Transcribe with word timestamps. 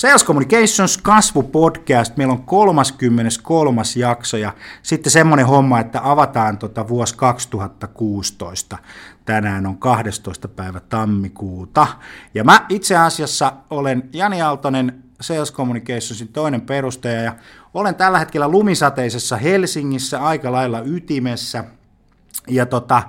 Sales 0.00 0.24
Communications 0.24 0.98
kasvupodcast, 0.98 2.16
meillä 2.16 2.32
on 2.32 2.42
33. 2.42 3.82
jakso 3.96 4.36
ja 4.36 4.54
sitten 4.82 5.12
semmoinen 5.12 5.46
homma, 5.46 5.80
että 5.80 6.00
avataan 6.04 6.58
tota 6.58 6.88
vuosi 6.88 7.16
2016. 7.16 8.78
Tänään 9.24 9.66
on 9.66 9.78
12. 9.78 10.48
päivä 10.48 10.80
tammikuuta. 10.80 11.86
Ja 12.34 12.44
mä 12.44 12.66
itse 12.68 12.96
asiassa 12.96 13.52
olen 13.70 14.08
Jani 14.12 14.42
Aaltonen, 14.42 15.04
Sales 15.20 15.52
Communicationsin 15.52 16.28
toinen 16.28 16.60
perustaja 16.60 17.22
ja 17.22 17.34
olen 17.74 17.94
tällä 17.94 18.18
hetkellä 18.18 18.48
lumisateisessa 18.48 19.36
Helsingissä 19.36 20.22
aika 20.22 20.52
lailla 20.52 20.80
ytimessä. 20.80 21.64
Ja 22.48 22.66
tota, 22.66 23.02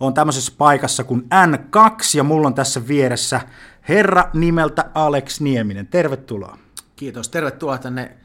on 0.00 0.14
tämmöisessä 0.14 0.52
paikassa 0.58 1.04
kuin 1.04 1.20
N2 1.20 2.16
ja 2.16 2.22
mulla 2.22 2.46
on 2.46 2.54
tässä 2.54 2.88
vieressä 2.88 3.40
herra 3.88 4.30
nimeltä 4.32 4.84
Alex 4.94 5.40
Nieminen. 5.40 5.86
Tervetuloa. 5.86 6.58
Kiitos. 6.96 7.28
Tervetuloa 7.28 7.78
tänne 7.78 8.16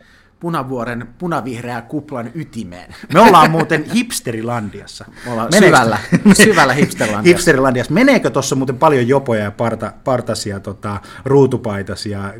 Punavuoren 0.41 1.07
punavihreä 1.17 1.81
kuplan 1.81 2.31
ytimeen. 2.35 2.95
Me 3.13 3.19
ollaan 3.19 3.51
muuten 3.51 3.83
hipsterilandiassa. 3.83 5.05
Me 5.25 5.31
ollaan 5.31 5.49
Meneekö... 5.51 5.77
syvällä, 5.77 5.97
syvällä 6.33 6.73
hipsterilandiassa. 6.73 7.37
hipsterilandiassa. 7.37 7.93
Meneekö 7.93 8.29
tuossa 8.29 8.55
muuten 8.55 8.77
paljon 8.77 9.07
jopoja 9.07 9.43
ja 9.43 9.51
parta, 9.51 9.93
partasia, 10.03 10.59
tota, 10.59 10.99
ruutupaitasia, 11.25 12.33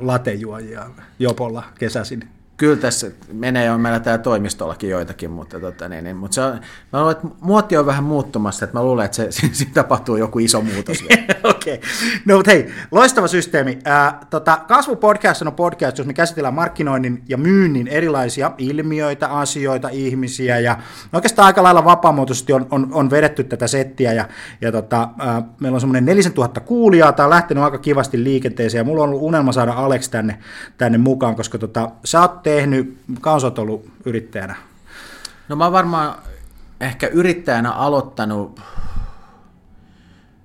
latejuojia 0.00 0.90
jopolla 1.18 1.62
kesäsin? 1.78 2.28
Kyllä 2.56 2.76
tässä 2.76 3.10
menee, 3.32 3.70
on 3.70 3.80
meillä 3.80 4.00
täällä 4.00 4.22
toimistollakin 4.22 4.90
joitakin, 4.90 5.30
mutta, 5.30 5.60
tota, 5.60 5.88
niin, 5.88 6.04
niin, 6.04 6.16
mutta 6.16 6.34
se 6.34 6.40
on, 6.40 6.60
mä 6.92 7.00
luulen, 7.00 7.16
että 7.16 7.28
muoti 7.40 7.76
on 7.76 7.86
vähän 7.86 8.04
muuttumassa, 8.04 8.64
että 8.64 8.78
mä 8.78 8.84
luulen, 8.84 9.04
että 9.04 9.16
se, 9.16 9.28
siinä 9.52 9.72
tapahtuu 9.74 10.16
joku 10.16 10.38
iso 10.38 10.60
muutos. 10.60 11.04
Okei, 11.64 11.74
okay. 11.74 11.88
no 12.24 12.36
mutta 12.36 12.50
hei, 12.50 12.72
loistava 12.90 13.28
systeemi. 13.28 13.78
Äh, 13.86 14.14
tota, 14.30 14.56
Kasvupodcast 14.68 15.42
on 15.42 15.52
podcast, 15.52 15.98
jos 15.98 16.06
me 16.06 16.14
käsitellään 16.14 16.54
markkinoinnin 16.54 17.22
ja 17.28 17.36
myynnin 17.36 17.88
erilaisia 17.88 18.52
ilmiöitä, 18.58 19.28
asioita, 19.28 19.88
ihmisiä, 19.88 20.58
ja 20.58 20.78
oikeastaan 21.12 21.46
aika 21.46 21.62
lailla 21.62 21.84
vapaamuotoisesti 21.84 22.52
on, 22.52 22.66
on, 22.70 22.88
on 22.92 23.10
vedetty 23.10 23.44
tätä 23.44 23.66
settiä, 23.66 24.12
ja, 24.12 24.28
ja 24.60 24.72
tota, 24.72 25.02
äh, 25.02 25.44
meillä 25.60 25.76
on 25.76 25.80
semmoinen 25.80 26.04
4000 26.04 26.60
kuulijaa, 26.60 27.12
tämä 27.12 27.24
on 27.24 27.30
lähtenyt 27.30 27.64
aika 27.64 27.78
kivasti 27.78 28.24
liikenteeseen, 28.24 28.80
ja 28.80 28.84
mulla 28.84 29.02
on 29.02 29.08
ollut 29.08 29.22
unelma 29.22 29.52
saada 29.52 29.72
Alex 29.72 30.08
tänne, 30.08 30.38
tänne 30.78 30.98
mukaan, 30.98 31.36
koska 31.36 31.58
tota, 31.58 31.90
sä 32.04 32.20
oot 32.20 32.42
tehnyt, 32.42 32.98
kauan 33.20 33.44
oot 33.44 33.58
ollut 33.58 33.90
yrittäjänä? 34.04 34.54
No 35.48 35.56
mä 35.56 35.64
oon 35.64 35.72
varmaan 35.72 36.14
ehkä 36.80 37.06
yrittäjänä 37.06 37.72
aloittanut, 37.72 38.60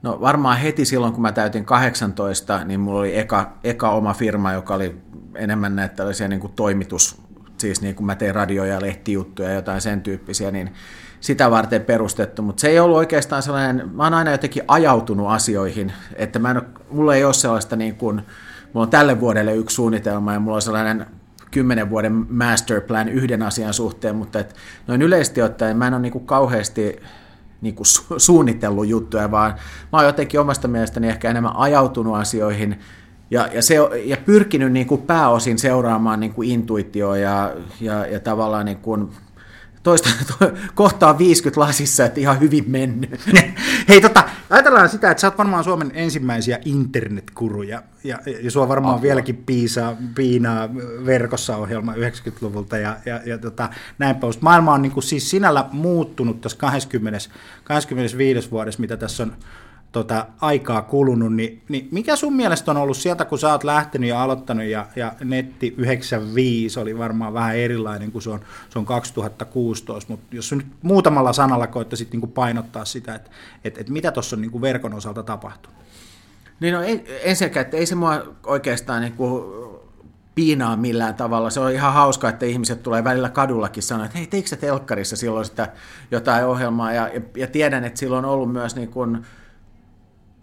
no 0.02 0.22
varmaan 0.22 0.58
heti 0.58 0.86
silloin 0.86 1.14
kun 1.14 1.22
mä 1.22 1.32
täytin 1.32 1.66
18, 1.66 2.64
niin 2.64 2.80
mulla 2.80 3.00
oli 3.00 3.18
eka, 3.18 3.54
eka 3.64 3.92
oma 3.92 4.14
firma, 4.14 4.54
joka 4.54 4.76
oli 4.76 4.96
enemmän 5.36 5.76
näitä 5.76 5.96
tällaisia 5.96 6.28
niin 6.28 6.40
kuin 6.40 6.54
toimitus, 6.54 7.22
siis 7.58 7.82
niin 7.82 7.96
kuin 7.96 8.06
mä 8.06 8.16
tein 8.16 8.36
radio- 8.36 8.66
ja 8.66 8.82
lehtijuttuja 8.82 9.50
ja 9.50 9.56
jotain 9.56 9.82
sen 9.82 10.02
tyyppisiä, 10.02 10.52
niin 10.52 10.74
sitä 11.20 11.52
varten 11.52 11.82
perustettu, 11.82 12.42
mutta 12.42 12.62
se 12.62 12.68
ei 12.68 12.80
ollut 12.80 12.98
oikeastaan 12.98 13.44
sellainen, 13.44 13.90
mä 13.94 14.04
oon 14.04 14.14
aina 14.14 14.32
jotenkin 14.32 14.64
ajautunut 14.68 15.30
asioihin, 15.30 15.94
että 16.16 16.40
mä 16.40 16.52
en 16.52 16.58
ole, 16.58 16.66
mulla 16.92 17.16
ei 17.16 17.24
ole 17.24 17.34
sellaista 17.34 17.76
niin 17.76 17.96
kuin, 17.96 18.22
mulla 18.74 18.86
on 18.86 18.90
tälle 18.90 19.20
vuodelle 19.20 19.56
yksi 19.56 19.74
suunnitelma 19.74 20.34
ja 20.34 20.40
mulla 20.40 20.56
on 20.56 20.62
sellainen 20.62 21.06
kymmenen 21.52 21.90
vuoden 21.90 22.26
masterplan 22.30 23.10
yhden 23.10 23.44
asian 23.44 23.74
suhteen, 23.74 24.16
mutta 24.16 24.40
et 24.40 24.56
noin 24.88 25.02
yleisesti 25.02 25.42
ottaen 25.42 25.78
mä 25.78 25.88
en 25.88 25.94
ole 25.94 26.02
niinku 26.02 26.20
kauheasti 26.20 27.00
niinku 27.62 27.84
su- 27.84 28.16
suunnitellut 28.18 28.88
juttuja, 28.88 29.32
vaan 29.32 29.52
mä 29.92 29.98
oon 29.98 30.06
jotenkin 30.06 30.40
omasta 30.40 30.68
mielestäni 30.68 31.08
ehkä 31.08 31.30
enemmän 31.30 31.56
ajautunut 31.56 32.16
asioihin 32.16 32.80
ja, 33.32 33.48
ja, 33.54 33.62
se, 33.62 33.76
ja 34.06 34.18
pyrkinyt 34.26 34.72
niinku 34.72 34.98
pääosin 34.98 35.60
seuraamaan 35.60 36.20
niinku 36.20 36.42
intuitioa 36.42 37.18
ja, 37.18 37.52
ja, 37.82 38.06
ja 38.06 38.20
tavallaan 38.20 38.66
niinku 38.66 39.10
toista, 39.84 40.10
to, 40.40 40.52
kohtaa 40.76 41.18
50 41.18 41.62
lasissa, 41.62 42.06
että 42.06 42.20
ihan 42.20 42.40
hyvin 42.40 42.64
mennyt. 42.68 43.22
Hei, 43.90 44.02
tota, 44.02 44.24
ajatellaan 44.50 44.90
sitä, 44.90 45.12
että 45.12 45.22
sä 45.22 45.28
oot 45.28 45.38
varmaan 45.38 45.64
Suomen 45.64 45.92
ensimmäisiä 45.94 46.60
internetkuruja, 46.66 47.84
ja, 48.04 48.20
ja 48.42 48.52
sua 48.52 48.68
varmaan 48.68 48.96
Apua. 48.96 49.04
vieläkin 49.04 49.38
piisaa, 49.38 49.96
piinaa 50.16 50.70
verkossa 51.06 51.58
ohjelma 51.58 51.94
90-luvulta, 51.94 52.78
ja, 52.78 52.98
ja, 53.06 53.22
ja 53.26 53.38
tota, 53.38 53.70
näin 53.98 54.16
pois. 54.16 54.42
Maailma 54.42 54.74
on 54.74 54.82
niin 54.82 54.92
kuin, 54.92 55.04
siis 55.04 55.30
sinällä 55.30 55.66
muuttunut 55.72 56.42
tässä 56.42 56.58
20, 56.58 57.20
25 57.64 58.52
vuodessa, 58.52 58.82
mitä 58.82 58.98
tässä 58.98 59.24
on 59.24 59.36
tota, 59.92 60.26
aikaa 60.42 60.82
kulunut, 60.82 61.36
niin, 61.36 61.62
niin 61.70 61.88
mikä 61.92 62.16
sun 62.16 62.36
mielestä 62.36 62.72
on 62.72 62.78
ollut 62.78 62.98
sieltä, 62.98 63.26
kun 63.26 63.40
sä 63.40 63.52
oot 63.52 63.64
lähtenyt 63.64 64.10
ja 64.10 64.24
aloittanut, 64.24 64.66
ja, 64.66 64.86
ja 64.96 65.14
netti 65.24 65.74
95 65.78 66.80
oli 66.80 66.98
varmaan 66.98 67.34
vähän 67.34 67.56
erilainen 67.56 68.12
kuin 68.12 68.22
se 68.22 68.30
on, 68.30 68.40
se 68.70 68.80
on 68.80 68.86
2016, 68.86 70.14
mutta 70.14 70.36
jos 70.36 70.52
nyt 70.52 70.68
muutamalla 70.82 71.34
sanalla 71.34 71.68
koettaisit 71.68 72.12
niin 72.12 72.32
painottaa 72.32 72.86
sitä, 72.86 73.16
että 73.16 73.32
et, 73.64 73.78
et 73.78 73.90
mitä 73.90 74.12
tuossa 74.12 74.36
on 74.36 74.42
niin 74.42 74.52
kuin 74.52 74.62
verkon 74.62 74.94
osalta 74.94 75.24
tapahtunut? 75.24 75.80
Niin 76.60 76.74
no 76.74 76.80
ensinnäkin, 77.24 77.62
että 77.62 77.78
ei 77.78 77.86
se 77.86 77.96
mua 77.96 78.36
oikeastaan 78.46 79.02
niin 79.02 79.14
kuin 79.14 79.44
piinaa 80.36 80.78
millään 80.78 81.16
tavalla. 81.16 81.50
Se 81.50 81.60
on 81.60 81.72
ihan 81.72 81.94
hauska, 81.94 82.30
että 82.30 82.46
ihmiset 82.46 82.84
tulee 82.84 83.04
välillä 83.04 83.30
kadullakin 83.30 83.84
sanoa, 83.84 84.06
että 84.06 84.18
hei, 84.18 84.28
teikö 84.28 84.56
telkkarissa 84.56 85.16
silloin 85.16 85.46
sitä 85.46 85.70
jotain 86.12 86.46
ohjelmaa, 86.46 86.94
ja, 86.94 87.08
ja, 87.14 87.22
ja 87.38 87.48
tiedän, 87.48 87.84
että 87.84 88.00
silloin 88.00 88.26
on 88.26 88.32
ollut 88.32 88.52
myös 88.54 88.76
niin 88.76 88.90
kuin, 88.90 89.26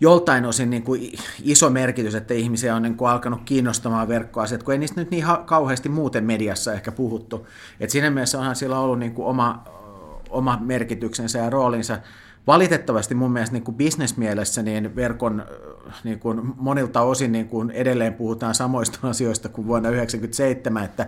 joltain 0.00 0.44
osin 0.44 0.70
niin 0.70 0.82
kuin 0.82 1.12
iso 1.42 1.70
merkitys, 1.70 2.14
että 2.14 2.34
ihmisiä 2.34 2.76
on 2.76 2.82
niin 2.82 2.96
kuin 2.96 3.10
alkanut 3.10 3.40
kiinnostamaan 3.44 4.08
verkkoasiat, 4.08 4.62
kun 4.62 4.72
ei 4.72 4.78
niistä 4.78 5.00
nyt 5.00 5.10
niin 5.10 5.24
kauheasti 5.44 5.88
muuten 5.88 6.24
mediassa 6.24 6.72
ehkä 6.72 6.92
puhuttu. 6.92 7.46
Et 7.80 7.90
siinä 7.90 8.10
mielessä 8.10 8.38
onhan 8.38 8.56
sillä 8.56 8.78
ollut 8.78 8.98
niin 8.98 9.14
kuin 9.14 9.26
oma, 9.26 9.64
oma 10.30 10.58
merkityksensä 10.60 11.38
ja 11.38 11.50
roolinsa. 11.50 11.98
Valitettavasti 12.46 13.14
mun 13.14 13.32
mielestä 13.32 13.52
niin 13.52 13.64
kuin 13.64 13.74
bisnesmielessä 13.74 14.62
niin 14.62 14.96
verkon 14.96 15.46
niin 16.04 16.18
kuin 16.18 16.40
monilta 16.56 17.00
osin 17.00 17.32
niin 17.32 17.48
kuin 17.48 17.70
edelleen 17.70 18.14
puhutaan 18.14 18.54
samoista 18.54 18.98
asioista 19.08 19.48
kuin 19.48 19.66
vuonna 19.66 19.88
1997, 19.88 20.84
että 20.84 21.06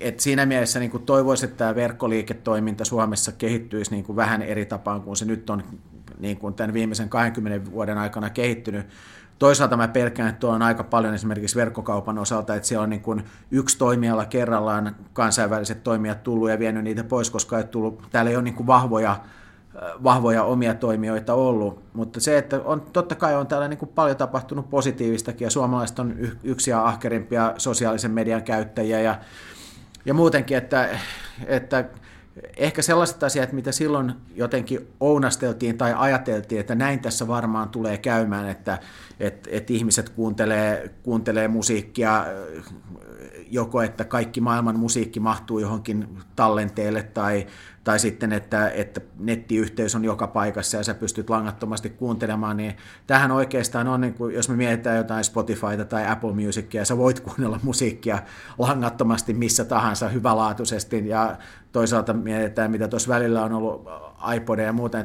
et 0.00 0.20
siinä 0.20 0.46
mielessä 0.46 0.80
niin 0.80 0.90
kuin 0.90 1.02
toivoisin, 1.02 1.48
että 1.48 1.58
tämä 1.58 1.74
verkkoliiketoiminta 1.74 2.84
Suomessa 2.84 3.32
kehittyisi 3.32 3.90
niin 3.90 4.04
kuin 4.04 4.16
vähän 4.16 4.42
eri 4.42 4.66
tapaan 4.66 5.02
kuin 5.02 5.16
se 5.16 5.24
nyt 5.24 5.50
on 5.50 5.62
niin 6.20 6.36
kuin 6.36 6.54
tämän 6.54 6.74
viimeisen 6.74 7.08
20 7.08 7.70
vuoden 7.70 7.98
aikana 7.98 8.30
kehittynyt. 8.30 8.86
Toisaalta 9.38 9.76
mä 9.76 9.88
pelkään, 9.88 10.28
että 10.28 10.40
tuo 10.40 10.50
on 10.50 10.62
aika 10.62 10.84
paljon 10.84 11.14
esimerkiksi 11.14 11.56
verkkokaupan 11.56 12.18
osalta, 12.18 12.54
että 12.54 12.68
siellä 12.68 12.82
on 12.82 12.90
niin 12.90 13.02
kuin 13.02 13.24
yksi 13.50 13.78
toimiala 13.78 14.24
kerrallaan 14.24 14.96
kansainväliset 15.12 15.82
toimijat 15.82 16.22
tullut 16.22 16.50
ja 16.50 16.58
vienyt 16.58 16.84
niitä 16.84 17.04
pois, 17.04 17.30
koska 17.30 17.58
ei 17.58 17.64
tullut, 17.64 18.02
täällä 18.10 18.30
ei 18.30 18.36
ole 18.36 18.44
niin 18.44 18.54
kuin 18.54 18.66
vahvoja, 18.66 19.16
vahvoja 20.04 20.44
omia 20.44 20.74
toimijoita 20.74 21.34
ollut. 21.34 21.82
Mutta 21.92 22.20
se, 22.20 22.38
että 22.38 22.60
on, 22.64 22.80
totta 22.80 23.14
kai 23.14 23.34
on 23.34 23.46
täällä 23.46 23.68
niin 23.68 23.78
kuin 23.78 23.92
paljon 23.94 24.16
tapahtunut 24.16 24.70
positiivistakin 24.70 25.46
ja 25.46 25.50
suomalaiset 25.50 25.98
on 25.98 26.14
yksi 26.44 26.70
ja 26.70 26.86
ahkerimpia 26.86 27.54
sosiaalisen 27.56 28.10
median 28.10 28.42
käyttäjiä 28.42 29.00
ja, 29.00 29.18
ja 30.04 30.14
muutenkin, 30.14 30.56
että, 30.56 30.88
että 31.46 31.84
ehkä 32.56 32.82
sellaiset 32.82 33.22
asiat, 33.22 33.52
mitä 33.52 33.72
silloin 33.72 34.12
jotenkin 34.34 34.88
ounasteltiin 35.00 35.78
tai 35.78 35.94
ajateltiin, 35.96 36.60
että 36.60 36.74
näin 36.74 37.00
tässä 37.00 37.28
varmaan 37.28 37.68
tulee 37.68 37.98
käymään, 37.98 38.48
että, 38.48 38.78
että, 39.20 39.50
että 39.52 39.72
ihmiset 39.72 40.08
kuuntelee, 40.08 40.90
kuuntelee 41.02 41.48
musiikkia 41.48 42.26
joko, 43.50 43.82
että 43.82 44.04
kaikki 44.04 44.40
maailman 44.40 44.78
musiikki 44.78 45.20
mahtuu 45.20 45.58
johonkin 45.58 46.08
tallenteelle 46.36 47.02
tai, 47.02 47.46
tai 47.90 47.98
sitten, 47.98 48.32
että, 48.32 48.68
että 48.68 49.00
nettiyhteys 49.18 49.94
on 49.94 50.04
joka 50.04 50.26
paikassa 50.26 50.76
ja 50.76 50.84
sä 50.84 50.94
pystyt 50.94 51.30
langattomasti 51.30 51.90
kuuntelemaan, 51.90 52.56
niin 52.56 52.76
tähän 53.06 53.30
oikeastaan 53.30 53.88
on, 53.88 54.00
niin 54.00 54.14
kuin, 54.14 54.34
jos 54.34 54.48
me 54.48 54.56
mietitään 54.56 54.96
jotain 54.96 55.24
Spotifyta 55.24 55.84
tai 55.84 56.06
Apple 56.06 56.32
Musicia, 56.32 56.84
sä 56.84 56.96
voit 56.96 57.20
kuunnella 57.20 57.60
musiikkia 57.62 58.18
langattomasti 58.58 59.34
missä 59.34 59.64
tahansa 59.64 60.08
hyvälaatuisesti. 60.08 61.08
Ja 61.08 61.36
toisaalta 61.72 62.12
mietitään, 62.12 62.70
mitä 62.70 62.88
tuossa 62.88 63.08
välillä 63.08 63.44
on 63.44 63.52
ollut 63.52 63.88
iPodeja 64.36 64.66
ja 64.66 64.72
muuta, 64.72 65.04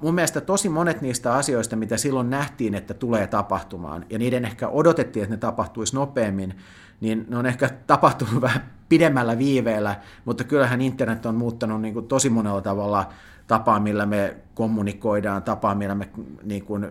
mun 0.00 0.14
mielestä 0.14 0.40
tosi 0.40 0.68
monet 0.68 1.00
niistä 1.00 1.34
asioista, 1.34 1.76
mitä 1.76 1.96
silloin 1.96 2.30
nähtiin, 2.30 2.74
että 2.74 2.94
tulee 2.94 3.26
tapahtumaan, 3.26 4.06
ja 4.10 4.18
niiden 4.18 4.44
ehkä 4.44 4.68
odotettiin, 4.68 5.22
että 5.22 5.34
ne 5.34 5.38
tapahtuisi 5.38 5.94
nopeammin, 5.94 6.54
niin 7.02 7.26
ne 7.28 7.36
on 7.36 7.46
ehkä 7.46 7.70
tapahtunut 7.86 8.40
vähän 8.40 8.70
pidemmällä 8.88 9.38
viiveellä, 9.38 9.96
mutta 10.24 10.44
kyllähän 10.44 10.80
internet 10.80 11.26
on 11.26 11.34
muuttanut 11.34 11.80
niin 11.80 11.94
kuin 11.94 12.08
tosi 12.08 12.30
monella 12.30 12.60
tavalla 12.60 13.08
tapaa, 13.46 13.80
millä 13.80 14.06
me 14.06 14.36
kommunikoidaan, 14.54 15.42
tapaa, 15.42 15.74
millä 15.74 15.94
me 15.94 16.08
niin 16.42 16.64
kuin, 16.64 16.86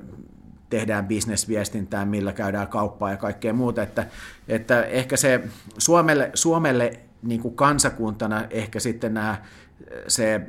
tehdään 0.70 1.08
bisnesviestintää, 1.08 2.06
millä 2.06 2.34
käydään 2.34 2.68
kauppaa 2.68 3.12
ja 3.12 3.18
kaikkea 3.18 3.54
muuta. 3.54 3.84
Että, 3.84 4.06
että 4.48 4.84
ehkä 4.84 5.18
se 5.18 5.42
Suomelle, 5.78 6.32
Suomelle 6.34 7.00
niin 7.24 7.42
kuin 7.42 7.56
kansakuntana 7.56 8.44
ehkä 8.50 8.80
sitten 8.80 9.14
nämä, 9.14 9.38
se 10.08 10.42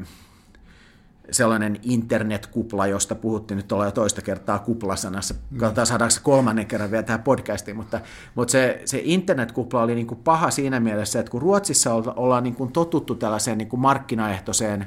sellainen 1.31 1.77
internetkupla, 1.83 2.87
josta 2.87 3.15
puhuttiin 3.15 3.57
nyt 3.57 3.73
ollaan 3.73 3.87
jo 3.87 3.93
toista 3.93 4.23
kertaa 4.23 4.59
kuplasanassa. 4.59 5.35
Katsotaan 5.57 5.87
saadaanko 5.87 6.15
kolmannen 6.23 6.67
kerran 6.67 6.91
vielä 6.91 7.03
tähän 7.03 7.23
podcastiin, 7.23 7.77
mutta, 7.77 8.01
mutta 8.35 8.53
se, 8.53 8.83
se 8.85 9.01
internetkupla 9.05 9.83
oli 9.83 9.95
niin 9.95 10.07
kuin 10.07 10.21
paha 10.25 10.51
siinä 10.51 10.81
mielessä, 10.81 11.21
että 11.21 11.31
kun 11.31 11.43
Ruotsissa 11.43 11.95
ollaan 11.95 12.43
niin 12.43 12.55
kuin 12.55 12.73
totuttu 12.73 13.15
tällaiseen 13.15 13.59
niin 13.59 13.69
kuin 13.69 13.81
markkinaehtoiseen, 13.81 14.87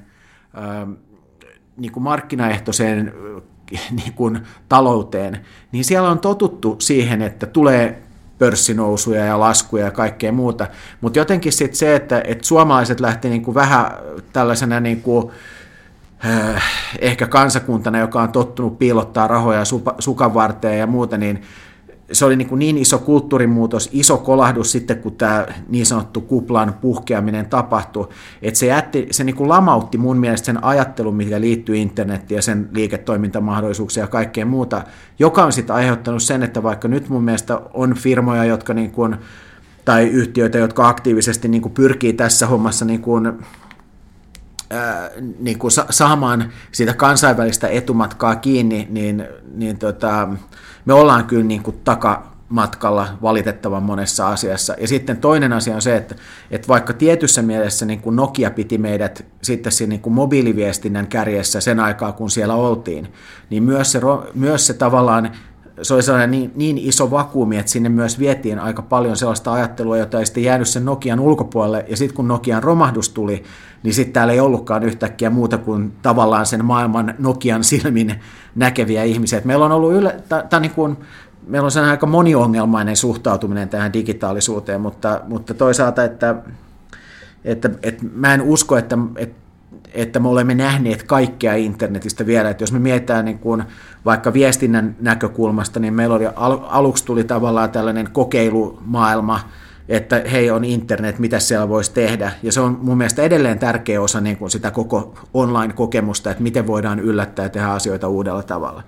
niin 1.78 1.92
kuin 1.92 2.04
markkinaehtoiseen 2.04 3.14
niin 4.04 4.14
kuin 4.14 4.40
talouteen, 4.70 5.46
niin 5.72 5.84
siellä 5.84 6.10
on 6.10 6.20
totuttu 6.20 6.76
siihen, 6.80 7.22
että 7.22 7.46
tulee 7.46 8.02
pörssinousuja 8.40 9.26
ja 9.26 9.40
laskuja 9.40 9.86
ja 9.86 9.92
kaikkea 9.92 10.32
muuta, 10.32 10.68
mutta 11.02 11.20
jotenkin 11.20 11.52
sitten 11.52 11.78
se, 11.78 11.96
että, 11.96 12.22
että 12.26 12.48
suomalaiset 12.48 13.00
lähti 13.00 13.30
niin 13.30 13.54
vähän 13.54 13.92
tällaisena 14.34 14.80
niin 14.80 15.02
kuin, 15.02 15.30
äh, 15.30 15.36
ehkä 17.00 17.28
kansakuntana, 17.28 18.00
joka 18.00 18.22
on 18.22 18.32
tottunut 18.32 18.80
piilottaa 18.80 19.28
rahoja 19.28 19.64
sukan 20.00 20.34
varteen 20.34 20.80
ja 20.80 20.88
muuta, 20.88 21.18
niin 21.18 21.42
se 22.12 22.26
oli 22.26 22.36
niin, 22.36 22.48
kuin 22.48 22.60
niin 22.60 22.78
iso 22.78 22.98
kulttuurimuutos, 22.98 23.90
iso 23.92 24.18
kolahdus 24.18 24.72
sitten, 24.72 24.98
kun 24.98 25.16
tämä 25.16 25.46
niin 25.70 25.86
sanottu 25.86 26.22
kuplan 26.22 26.76
puhkeaminen 26.82 27.46
tapahtui, 27.46 28.10
että 28.42 28.60
se, 28.60 28.66
jätti, 28.66 29.08
se 29.12 29.24
niin 29.24 29.36
kuin 29.36 29.50
lamautti 29.50 29.98
mun 29.98 30.18
mielestä 30.18 30.46
sen 30.46 30.64
ajattelun, 30.64 31.16
mikä 31.16 31.42
liittyy 31.42 31.78
internettiin 31.78 32.36
ja 32.36 32.42
sen 32.42 32.70
liiketoimintamahdollisuuksia 32.74 34.04
ja 34.04 34.08
kaikkea 34.08 34.46
muuta, 34.46 34.82
joka 35.20 35.44
on 35.44 35.54
sitten 35.54 35.76
aiheuttanut 35.76 36.24
sen, 36.24 36.44
että 36.44 36.64
vaikka 36.64 36.88
nyt 36.88 37.10
mun 37.10 37.24
mielestä 37.24 37.62
on 37.74 37.94
firmoja, 37.94 38.46
jotka 38.46 38.74
niin 38.74 38.92
kuin, 38.92 39.16
tai 39.86 40.08
yhtiöitä, 40.08 40.58
jotka 40.58 40.88
aktiivisesti 40.88 41.48
niin 41.48 41.62
kuin 41.62 41.74
pyrkii 41.74 42.14
tässä 42.14 42.48
hommassa 42.48 42.86
niin 42.86 43.02
kuin, 43.02 43.34
niin 45.40 45.60
kuin 45.60 45.72
saamaan 45.90 46.54
sitä 46.72 46.94
kansainvälistä 46.94 47.68
etumatkaa 47.68 48.36
kiinni, 48.36 48.88
niin, 48.90 49.28
niin 49.54 49.78
tota, 49.78 50.28
me 50.86 50.94
ollaan 50.94 51.26
kyllä 51.26 51.44
niin 51.44 51.64
kuin 51.64 51.78
takamatkalla 51.84 53.08
valitettavan 53.22 53.84
monessa 53.84 54.30
asiassa. 54.30 54.76
Ja 54.82 54.88
sitten 54.88 55.18
toinen 55.18 55.54
asia 55.54 55.76
on 55.76 55.82
se, 55.82 55.96
että, 55.96 56.16
että 56.52 56.68
vaikka 56.68 56.94
tietyssä 56.94 57.42
mielessä 57.42 57.86
niin 57.86 58.02
kuin 58.02 58.16
Nokia 58.16 58.52
piti 58.52 58.78
meidät 58.78 59.26
sitten 59.42 59.72
siinä 59.72 59.90
niin 59.90 60.02
kuin 60.02 60.14
mobiiliviestinnän 60.14 61.08
kärjessä 61.08 61.62
sen 61.62 61.80
aikaa, 61.80 62.12
kun 62.12 62.30
siellä 62.30 62.56
oltiin, 62.56 63.14
niin 63.50 63.64
myös 63.64 63.92
se, 63.92 64.00
myös 64.34 64.68
se 64.68 64.74
tavallaan 64.74 65.32
se 65.82 65.94
oli 65.94 66.04
sellainen 66.04 66.32
niin, 66.32 66.52
niin 66.56 66.78
iso 66.78 67.12
vakuumi, 67.12 67.58
että 67.58 67.72
sinne 67.72 67.90
myös 67.90 68.20
vietiin 68.20 68.60
aika 68.60 68.82
paljon 68.82 69.18
sellaista 69.18 69.54
ajattelua, 69.54 69.98
jota 69.98 70.20
ei 70.20 70.26
sitten 70.26 70.44
jäänyt 70.44 70.68
sen 70.68 70.86
Nokian 70.86 71.20
ulkopuolelle. 71.20 71.86
Ja 71.90 71.98
sitten 71.98 72.16
kun 72.16 72.28
Nokian 72.28 72.64
romahdus 72.64 73.10
tuli, 73.10 73.44
niin 73.86 73.94
sitten 73.94 74.14
täällä 74.14 74.34
ei 74.34 74.40
ollutkaan 74.40 74.84
yhtäkkiä 74.84 75.30
muuta 75.30 75.58
kuin 75.58 75.94
tavallaan 76.02 76.46
sen 76.46 76.66
maailman 76.66 77.14
Nokian 77.20 77.64
silmin 77.64 78.16
näkeviä 78.56 79.04
ihmisiä. 79.04 79.40
Et 79.40 79.46
meillä 79.46 79.66
on 79.66 79.72
ollut 79.72 79.94
yle, 79.94 80.16
t- 80.30 80.60
niin 80.60 80.72
kuin, 80.72 80.98
meillä 81.48 81.66
on 81.66 81.72
sellainen 81.72 81.92
aika 81.92 82.06
moniongelmainen 82.06 82.96
suhtautuminen 82.96 83.70
tähän 83.70 83.94
digitaalisuuteen, 83.94 84.82
mutta, 84.82 85.22
mutta 85.28 85.54
toisaalta, 85.54 86.04
että, 86.04 86.36
että, 87.44 87.70
että 87.84 88.06
mä 88.14 88.34
en 88.34 88.42
usko, 88.42 88.78
että, 88.78 88.98
että 89.16 89.46
että 89.94 90.20
me 90.20 90.28
olemme 90.28 90.56
nähneet 90.56 91.04
kaikkea 91.04 91.54
internetistä 91.54 92.26
vielä. 92.26 92.50
Että 92.50 92.64
jos 92.64 92.72
me 92.72 92.80
mietitään 92.80 93.26
niin 93.26 93.40
kuin 93.40 93.64
vaikka 94.06 94.34
viestinnän 94.34 94.96
näkökulmasta, 95.00 95.80
niin 95.80 95.94
meillä 95.94 96.16
oli, 96.16 96.26
aluksi 96.68 97.06
tuli 97.06 97.24
tavallaan 97.24 97.72
tällainen 97.72 98.10
kokeilumaailma, 98.12 99.40
että 99.90 100.24
hei 100.32 100.52
on 100.52 100.64
internet, 100.64 101.20
mitä 101.20 101.40
siellä 101.40 101.70
voisi 101.70 101.94
tehdä. 101.94 102.32
Ja 102.44 102.52
se 102.52 102.62
on 102.62 102.78
mun 102.82 102.98
mielestä 102.98 103.22
edelleen 103.22 103.60
tärkeä 103.60 104.02
osa 104.02 104.22
niin 104.22 104.38
kuin 104.38 104.52
sitä 104.52 104.72
koko 104.72 105.14
online-kokemusta, 105.34 106.32
että 106.32 106.44
miten 106.44 106.68
voidaan 106.68 107.00
yllättää 107.00 107.46
ja 107.46 107.50
tehdä 107.50 107.68
asioita 107.68 108.08
uudella 108.08 108.44
tavalla. 108.44 108.84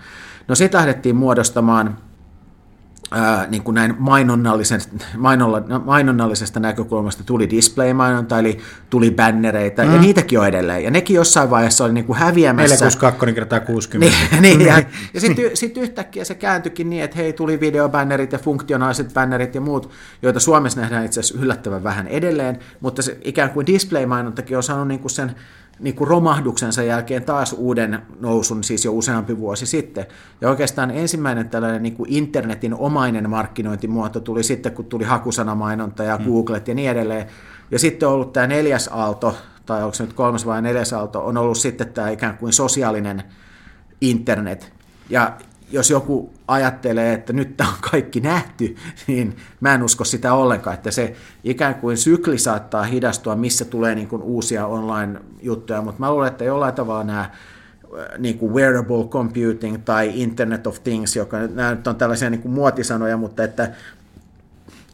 No 0.47 0.55
sitten 0.55 0.77
lähdettiin 0.77 1.15
muodostamaan 1.15 1.97
ää, 3.11 3.47
niin 3.49 3.63
kuin 3.63 3.75
näin 3.75 3.95
mainonnallisesta 5.85 6.59
näkökulmasta 6.59 7.23
tuli 7.23 7.49
display-mainonta, 7.49 8.39
eli 8.39 8.57
tuli 8.89 9.11
bannereita, 9.11 9.83
mm. 9.83 9.93
ja 9.93 10.01
niitäkin 10.01 10.39
on 10.39 10.47
edelleen. 10.47 10.83
Ja 10.83 10.91
nekin 10.91 11.15
jossain 11.15 11.49
vaiheessa 11.49 11.83
oli 11.83 11.93
niin 11.93 12.05
kuin 12.05 12.19
häviämässä. 12.19 12.75
462 12.75 13.33
kertaa 13.33 13.59
60. 13.59 14.17
niin, 14.31 14.41
niin, 14.57 14.67
ja, 14.67 14.77
ja 15.13 15.21
sitten 15.21 15.57
sit 15.57 15.77
yhtäkkiä 15.77 16.25
se 16.25 16.35
kääntyikin 16.35 16.89
niin, 16.89 17.03
että 17.03 17.17
hei, 17.17 17.33
tuli 17.33 17.59
videobannerit 17.59 18.31
ja 18.31 18.39
funktionaaliset 18.39 19.13
bannerit 19.13 19.55
ja 19.55 19.61
muut, 19.61 19.91
joita 20.21 20.39
Suomessa 20.39 20.81
nähdään 20.81 21.05
itse 21.05 21.19
asiassa 21.19 21.43
yllättävän 21.43 21.83
vähän 21.83 22.07
edelleen, 22.07 22.59
mutta 22.79 23.01
se 23.01 23.17
ikään 23.23 23.49
kuin 23.49 23.65
display-mainontakin 23.65 24.57
on 24.57 24.63
saanut 24.63 24.87
niin 24.87 24.99
kuin 24.99 25.11
sen 25.11 25.35
niin 25.79 25.95
kuin 25.95 26.07
romahduksensa 26.07 26.83
jälkeen 26.83 27.23
taas 27.23 27.53
uuden 27.53 27.99
nousun, 28.19 28.63
siis 28.63 28.85
jo 28.85 28.93
useampi 28.93 29.37
vuosi 29.37 29.65
sitten. 29.65 30.05
Ja 30.41 30.49
oikeastaan 30.49 30.91
ensimmäinen 30.91 31.49
tällainen 31.49 31.83
niin 31.83 31.95
kuin 31.95 32.13
internetin 32.13 32.73
omainen 32.73 33.29
markkinointimuoto 33.29 34.19
tuli 34.19 34.43
sitten, 34.43 34.71
kun 34.71 34.85
tuli 34.85 35.03
hakusanamainonta 35.03 36.03
ja 36.03 36.17
mm. 36.17 36.25
Googlet 36.25 36.67
ja 36.67 36.75
niin 36.75 36.89
edelleen. 36.89 37.27
Ja 37.71 37.79
sitten 37.79 38.09
on 38.09 38.15
ollut 38.15 38.33
tämä 38.33 38.47
neljäs 38.47 38.89
aalto, 38.93 39.37
tai 39.65 39.83
onko 39.83 39.93
se 39.93 40.03
nyt 40.03 40.13
kolmas 40.13 40.45
vai 40.45 40.61
neljäs 40.61 40.93
aalto, 40.93 41.25
on 41.25 41.37
ollut 41.37 41.57
sitten 41.57 41.93
tämä 41.93 42.09
ikään 42.09 42.37
kuin 42.37 42.53
sosiaalinen 42.53 43.23
internet. 44.01 44.73
Ja 45.09 45.37
jos 45.71 45.89
joku 45.89 46.33
ajattelee, 46.47 47.13
että 47.13 47.33
nyt 47.33 47.57
tämä 47.57 47.69
on 47.69 47.75
kaikki 47.91 48.19
nähty, 48.19 48.75
niin 49.07 49.37
mä 49.59 49.73
en 49.73 49.83
usko 49.83 50.03
sitä 50.03 50.33
ollenkaan, 50.33 50.73
että 50.73 50.91
se 50.91 51.15
ikään 51.43 51.75
kuin 51.75 51.97
sykli 51.97 52.37
saattaa 52.37 52.83
hidastua, 52.83 53.35
missä 53.35 53.65
tulee 53.65 53.95
niin 53.95 54.07
kuin 54.07 54.21
uusia 54.21 54.67
online-juttuja, 54.67 55.81
mutta 55.81 55.99
mä 55.99 56.11
luulen, 56.11 56.27
että 56.27 56.43
jollain 56.43 56.73
tavalla 56.73 57.03
nämä 57.03 57.19
äh, 57.19 57.29
niin 58.17 58.37
kuin 58.37 58.53
wearable 58.53 59.07
computing 59.07 59.77
tai 59.85 60.11
Internet 60.21 60.67
of 60.67 60.83
Things, 60.83 61.15
joka 61.15 61.37
nämä 61.39 61.75
nyt 61.75 61.87
on 61.87 61.95
tällaisia 61.95 62.29
niin 62.29 62.41
kuin 62.41 62.51
muotisanoja, 62.51 63.17
mutta 63.17 63.43
että, 63.43 63.71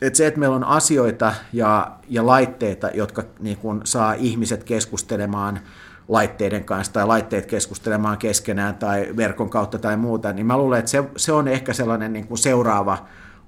että 0.02 0.18
se, 0.18 0.28
että 0.28 0.40
meillä 0.40 0.56
on 0.56 0.64
asioita 0.64 1.34
ja, 1.54 1.92
ja 2.10 2.26
laitteita, 2.26 2.90
jotka 2.94 3.24
niin 3.40 3.58
kuin 3.58 3.82
saa 3.84 4.14
ihmiset 4.14 4.64
keskustelemaan– 4.64 5.60
laitteiden 6.08 6.64
kanssa 6.64 6.94
tai 6.94 7.08
laitteet 7.08 7.46
keskustelemaan 7.46 8.18
keskenään 8.18 8.76
tai 8.76 9.08
verkon 9.18 9.50
kautta 9.50 9.80
tai 9.80 9.98
muuta, 9.98 10.34
niin 10.34 10.46
mä 10.46 10.58
luulen, 10.58 10.80
että 10.80 10.92
se, 10.92 11.04
se 11.18 11.32
on 11.32 11.48
ehkä 11.48 11.74
sellainen 11.74 12.14
niin 12.14 12.28
kuin 12.28 12.38
seuraava 12.38 12.98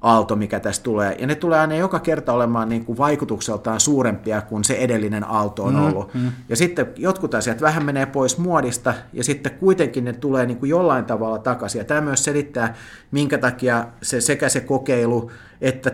aalto, 0.01 0.35
mikä 0.35 0.59
tässä 0.59 0.83
tulee. 0.83 1.15
Ja 1.19 1.27
ne 1.27 1.35
tulee 1.35 1.59
aina 1.59 1.75
joka 1.75 1.99
kerta 1.99 2.33
olemaan 2.33 2.69
niin 2.69 2.85
kuin 2.85 2.97
vaikutukseltaan 2.97 3.79
suurempia 3.79 4.41
kuin 4.41 4.63
se 4.63 4.73
edellinen 4.73 5.23
aalto 5.23 5.63
on 5.63 5.75
mm, 5.75 5.85
ollut. 5.85 6.13
Mm, 6.13 6.19
mm. 6.19 6.31
Ja 6.49 6.55
sitten 6.55 6.87
jotkut 6.95 7.33
asiat 7.33 7.61
vähän 7.61 7.85
menee 7.85 8.05
pois 8.05 8.37
muodista, 8.37 8.93
ja 9.13 9.23
sitten 9.23 9.51
kuitenkin 9.51 10.05
ne 10.05 10.13
tulee 10.13 10.45
niin 10.45 10.57
kuin 10.57 10.69
jollain 10.69 11.05
tavalla 11.05 11.39
takaisin. 11.39 11.79
Ja 11.79 11.85
tämä 11.85 12.01
myös 12.01 12.23
selittää, 12.23 12.75
minkä 13.11 13.37
takia 13.37 13.87
se, 14.01 14.21
sekä 14.21 14.49
se 14.49 14.61
kokeilu, 14.61 15.31
että 15.61 15.91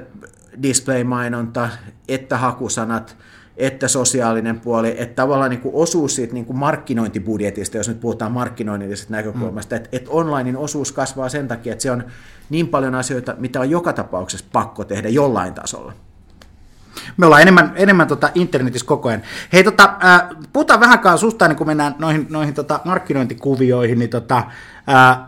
display-mainonta, 0.63 1.69
että 2.07 2.37
hakusanat– 2.37 3.17
että 3.61 3.87
sosiaalinen 3.87 4.59
puoli, 4.59 4.95
että 4.97 5.15
tavallaan 5.15 5.49
niin 5.49 5.61
kuin 5.61 5.75
osuus 5.75 6.15
siitä 6.15 6.33
niin 6.33 6.45
kuin 6.45 6.57
markkinointibudjetista, 6.57 7.77
jos 7.77 7.87
nyt 7.87 7.99
puhutaan 7.99 8.31
markkinoinnillisesta 8.31 9.13
näkökulmasta, 9.13 9.75
mm. 9.75 9.77
että, 9.77 9.89
että 9.91 10.11
onlinein 10.11 10.57
osuus 10.57 10.91
kasvaa 10.91 11.29
sen 11.29 11.47
takia, 11.47 11.71
että 11.71 11.81
se 11.81 11.91
on 11.91 12.03
niin 12.49 12.67
paljon 12.67 12.95
asioita, 12.95 13.35
mitä 13.37 13.59
on 13.59 13.69
joka 13.69 13.93
tapauksessa 13.93 14.45
pakko 14.51 14.83
tehdä 14.83 15.09
jollain 15.09 15.53
tasolla. 15.53 15.93
Me 17.17 17.25
ollaan 17.25 17.41
enemmän, 17.41 17.71
enemmän 17.75 18.07
tota 18.07 18.29
internetissä 18.35 18.87
koko 18.87 19.09
ajan. 19.09 19.21
Hei, 19.53 19.63
tota, 19.63 19.95
äh, 20.05 20.21
puhutaan 20.53 20.79
vähän 20.79 21.17
susta, 21.17 21.47
niin 21.47 21.55
kun 21.55 21.67
mennään 21.67 21.95
noihin, 21.99 22.27
noihin 22.29 22.53
tota 22.53 22.79
markkinointikuvioihin, 22.85 23.99
niin 23.99 24.09
tota, 24.09 24.37
äh, 24.89 25.19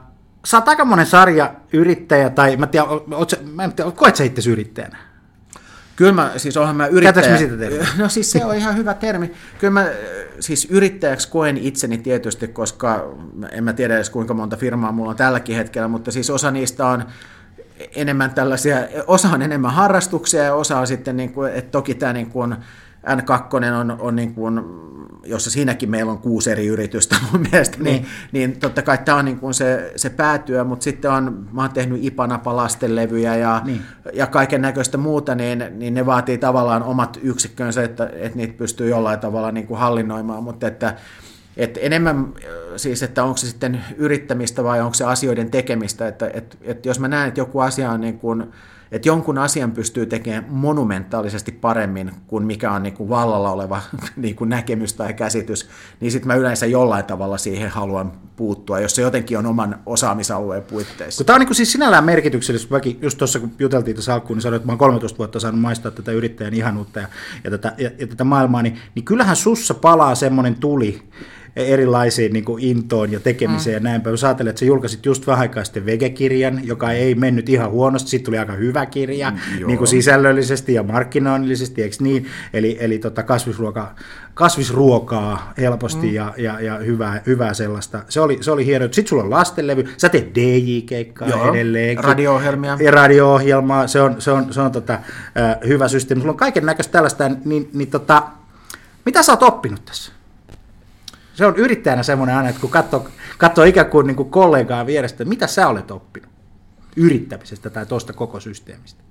sä 0.45 0.57
oot 0.57 0.67
aika 0.67 0.85
monen 0.85 1.05
sarja 1.05 1.53
yrittäjä, 1.73 2.29
tai 2.29 2.57
mä 2.57 2.65
en 2.65 2.69
tiedä, 2.69 2.85
oot, 2.85 3.33
mä 3.53 3.63
en 3.63 3.73
tiedä 3.73 3.91
koet 3.91 4.15
sä 4.15 4.23
itse 4.23 4.49
yrittäjänä? 4.49 5.12
Kyllä 5.95 6.11
mä, 6.11 6.31
siis 6.37 6.57
onhan 6.57 6.75
mä 6.75 6.87
yrittäjä... 6.87 7.31
me 7.31 7.37
sitä 7.37 7.57
termiä? 7.57 7.87
No 7.97 8.09
siis 8.09 8.31
se 8.31 8.45
on 8.45 8.55
ihan 8.55 8.77
hyvä 8.77 8.93
termi. 8.93 9.31
Kyllä 9.59 9.73
mä 9.73 9.87
siis 10.39 10.65
yrittäjäksi 10.65 11.29
koen 11.29 11.57
itseni 11.57 11.97
tietysti, 11.97 12.47
koska 12.47 13.15
en 13.51 13.63
mä 13.63 13.73
tiedä 13.73 13.95
edes 13.95 14.09
kuinka 14.09 14.33
monta 14.33 14.57
firmaa 14.57 14.91
mulla 14.91 15.09
on 15.09 15.15
tälläkin 15.15 15.55
hetkellä, 15.55 15.87
mutta 15.87 16.11
siis 16.11 16.29
osa 16.29 16.51
niistä 16.51 16.87
on 16.87 17.05
enemmän 17.95 18.33
tällaisia, 18.33 18.77
osa 19.07 19.29
on 19.29 19.41
enemmän 19.41 19.71
harrastuksia 19.71 20.43
ja 20.43 20.55
osa 20.55 20.79
on 20.79 20.87
sitten, 20.87 21.17
niin 21.17 21.33
kuin, 21.33 21.53
että 21.53 21.71
toki 21.71 21.95
tämä 21.95 22.13
niin 22.13 22.29
kuin 22.29 22.55
N2 23.07 23.73
on, 23.79 23.97
on 23.99 24.15
niin 24.15 24.33
kuin 24.33 24.61
jossa 25.25 25.51
siinäkin 25.51 25.89
meillä 25.89 26.11
on 26.11 26.17
kuusi 26.17 26.51
eri 26.51 26.67
yritystä 26.67 27.15
mun 27.31 27.41
mielestä, 27.51 27.77
niin, 27.77 27.95
niin, 27.95 28.07
niin 28.31 28.59
totta 28.59 28.81
kai 28.81 28.97
tämä 29.05 29.17
on 29.17 29.25
niin 29.25 29.39
kuin 29.39 29.53
se, 29.53 29.93
se 29.95 30.09
päätyö, 30.09 30.63
mutta 30.63 30.83
sitten 30.83 31.11
on, 31.11 31.47
mä 31.51 31.61
oon 31.61 31.71
tehnyt 31.71 32.03
Ipanapa 32.03 32.55
lastenlevyjä 32.55 33.35
ja, 33.35 33.61
niin. 33.65 33.81
ja 34.13 34.27
kaiken 34.27 34.61
näköistä 34.61 34.97
muuta, 34.97 35.35
niin, 35.35 35.65
niin 35.71 35.93
ne 35.93 36.05
vaatii 36.05 36.37
tavallaan 36.37 36.83
omat 36.83 37.19
yksikkönsä, 37.21 37.83
että, 37.83 38.09
että 38.13 38.37
niitä 38.37 38.57
pystyy 38.57 38.89
jollain 38.89 39.19
tavalla 39.19 39.51
niin 39.51 39.67
kuin 39.67 39.79
hallinnoimaan, 39.79 40.43
mutta 40.43 40.67
että 40.67 40.95
et 41.57 41.79
enemmän 41.81 42.33
siis, 42.75 43.03
että 43.03 43.23
onko 43.23 43.37
se 43.37 43.47
sitten 43.47 43.81
yrittämistä 43.97 44.63
vai 44.63 44.81
onko 44.81 44.93
se 44.93 45.05
asioiden 45.05 45.51
tekemistä, 45.51 46.07
että 46.07 46.29
et, 46.33 46.57
et 46.61 46.85
jos 46.85 46.99
mä 46.99 47.07
näen, 47.07 47.27
että 47.27 47.39
joku 47.39 47.59
asia 47.59 47.91
on 47.91 48.01
niin 48.01 48.19
kuin, 48.19 48.45
että 48.93 49.07
jonkun 49.07 49.37
asian 49.37 49.71
pystyy 49.71 50.05
tekemään 50.05 50.45
monumentaalisesti 50.49 51.51
paremmin 51.51 52.11
kuin 52.27 52.45
mikä 52.45 52.71
on 52.71 52.83
niin 52.83 52.93
kuin 52.93 53.09
vallalla 53.09 53.51
oleva 53.51 53.81
niin 54.15 54.35
kuin 54.35 54.49
näkemys 54.49 54.93
tai 54.93 55.13
käsitys, 55.13 55.69
niin 55.99 56.11
sitten 56.11 56.27
mä 56.27 56.35
yleensä 56.35 56.65
jollain 56.65 57.05
tavalla 57.05 57.37
siihen 57.37 57.69
haluan 57.69 58.11
puuttua, 58.35 58.79
jos 58.79 58.95
se 58.95 59.01
jotenkin 59.01 59.37
on 59.37 59.45
oman 59.45 59.79
osaamisalueen 59.85 60.63
puitteissa. 60.63 61.23
Tämä 61.23 61.35
on 61.35 61.39
niin 61.39 61.47
kuin 61.47 61.55
siis 61.55 61.71
sinällään 61.71 62.03
merkityksellistä, 62.03 62.69
vaikka 62.69 62.89
just 63.01 63.17
tuossa 63.17 63.39
kun 63.39 63.51
juteltiin 63.59 63.95
tässä 63.95 64.13
alkuun, 64.13 64.37
niin 64.37 64.41
sanoin, 64.41 64.55
että 64.55 64.65
mä 64.67 64.71
oon 64.71 64.79
13 64.79 65.17
vuotta 65.17 65.39
saanut 65.39 65.61
maistaa 65.61 65.91
tätä 65.91 66.11
yrittäjän 66.11 66.53
ihanuutta 66.53 66.99
ja, 66.99 67.07
ja, 67.43 67.51
tätä, 67.51 67.73
ja, 67.77 67.91
ja 67.99 68.07
tätä 68.07 68.23
maailmaa, 68.23 68.61
niin, 68.61 68.77
niin 68.95 69.05
kyllähän 69.05 69.35
sussa 69.35 69.73
palaa 69.73 70.15
semmoinen 70.15 70.55
tuli, 70.55 71.03
erilaisiin 71.55 72.33
niin 72.33 72.45
kuin 72.45 72.63
intoon 72.63 73.11
ja 73.11 73.19
tekemiseen 73.19 73.81
mm. 73.81 73.85
ja 73.85 73.91
näin 73.91 74.01
päin. 74.01 74.13
Jos 74.13 74.23
ajattelet, 74.23 74.49
että 74.49 74.59
sä 74.59 74.65
julkaisit 74.65 75.05
just 75.05 75.27
vähän 75.27 75.41
aikaa 75.41 75.63
sitten 75.63 75.85
vegekirjan, 75.85 76.67
joka 76.67 76.91
ei 76.91 77.15
mennyt 77.15 77.49
ihan 77.49 77.71
huonosti, 77.71 78.09
sitten 78.09 78.25
tuli 78.25 78.37
aika 78.37 78.53
hyvä 78.53 78.85
kirja 78.85 79.31
mm, 79.31 79.67
niin 79.67 79.77
kuin 79.77 79.87
sisällöllisesti 79.87 80.73
ja 80.73 80.83
markkinoinnillisesti, 80.83 81.83
eikö 81.83 81.95
niin? 81.99 82.25
Eli, 82.53 82.77
eli 82.79 82.99
tota 82.99 83.23
kasvisruoka, 83.23 83.95
kasvisruokaa 84.33 85.53
helposti 85.57 86.07
mm. 86.07 86.13
ja, 86.13 86.33
ja, 86.37 86.59
ja 86.59 86.77
hyvää, 86.77 87.21
hyvää 87.25 87.53
sellaista. 87.53 88.03
Se 88.09 88.21
oli, 88.21 88.37
se 88.41 88.51
oli 88.51 88.65
hieno. 88.65 88.85
Sitten 88.85 89.07
sulla 89.07 89.23
on 89.23 89.29
lastenlevy, 89.29 89.87
sä 89.97 90.09
teet 90.09 90.35
DJ-keikkaa 90.35 91.29
Joo, 91.29 91.53
edelleen. 91.53 92.03
radio-ohjelmia. 92.03 92.77
Ja 92.81 92.91
radio-ohjelmaa, 92.91 93.87
se 93.87 94.01
on, 94.01 94.21
se 94.21 94.31
on, 94.31 94.53
se 94.53 94.61
on 94.61 94.71
tota, 94.71 94.99
hyvä 95.67 95.87
systeemi. 95.87 96.21
Sulla 96.21 96.31
on 96.31 96.37
kaiken 96.37 96.65
näköistä 96.65 96.91
tällaista, 96.91 97.31
niin, 97.45 97.69
niin 97.73 97.89
tota, 97.89 98.23
mitä 99.05 99.23
sä 99.23 99.31
oot 99.31 99.43
oppinut 99.43 99.85
tässä? 99.85 100.11
Se 101.33 101.45
on 101.45 101.55
yrittäjänä 101.57 102.03
semmoinen 102.03 102.35
aina, 102.35 102.49
että 102.49 102.61
kun 102.61 102.69
katsoo, 102.69 103.07
katsoo 103.37 103.65
ikään 103.65 103.89
kuin, 103.89 104.07
niin 104.07 104.15
kuin 104.15 104.29
kollegaa 104.29 104.85
vierestä, 104.85 105.25
mitä 105.25 105.47
sä 105.47 105.67
olet 105.67 105.91
oppinut 105.91 106.29
yrittämisestä 106.95 107.69
tai 107.69 107.85
tuosta 107.85 108.13
koko 108.13 108.39
systeemistä? 108.39 109.03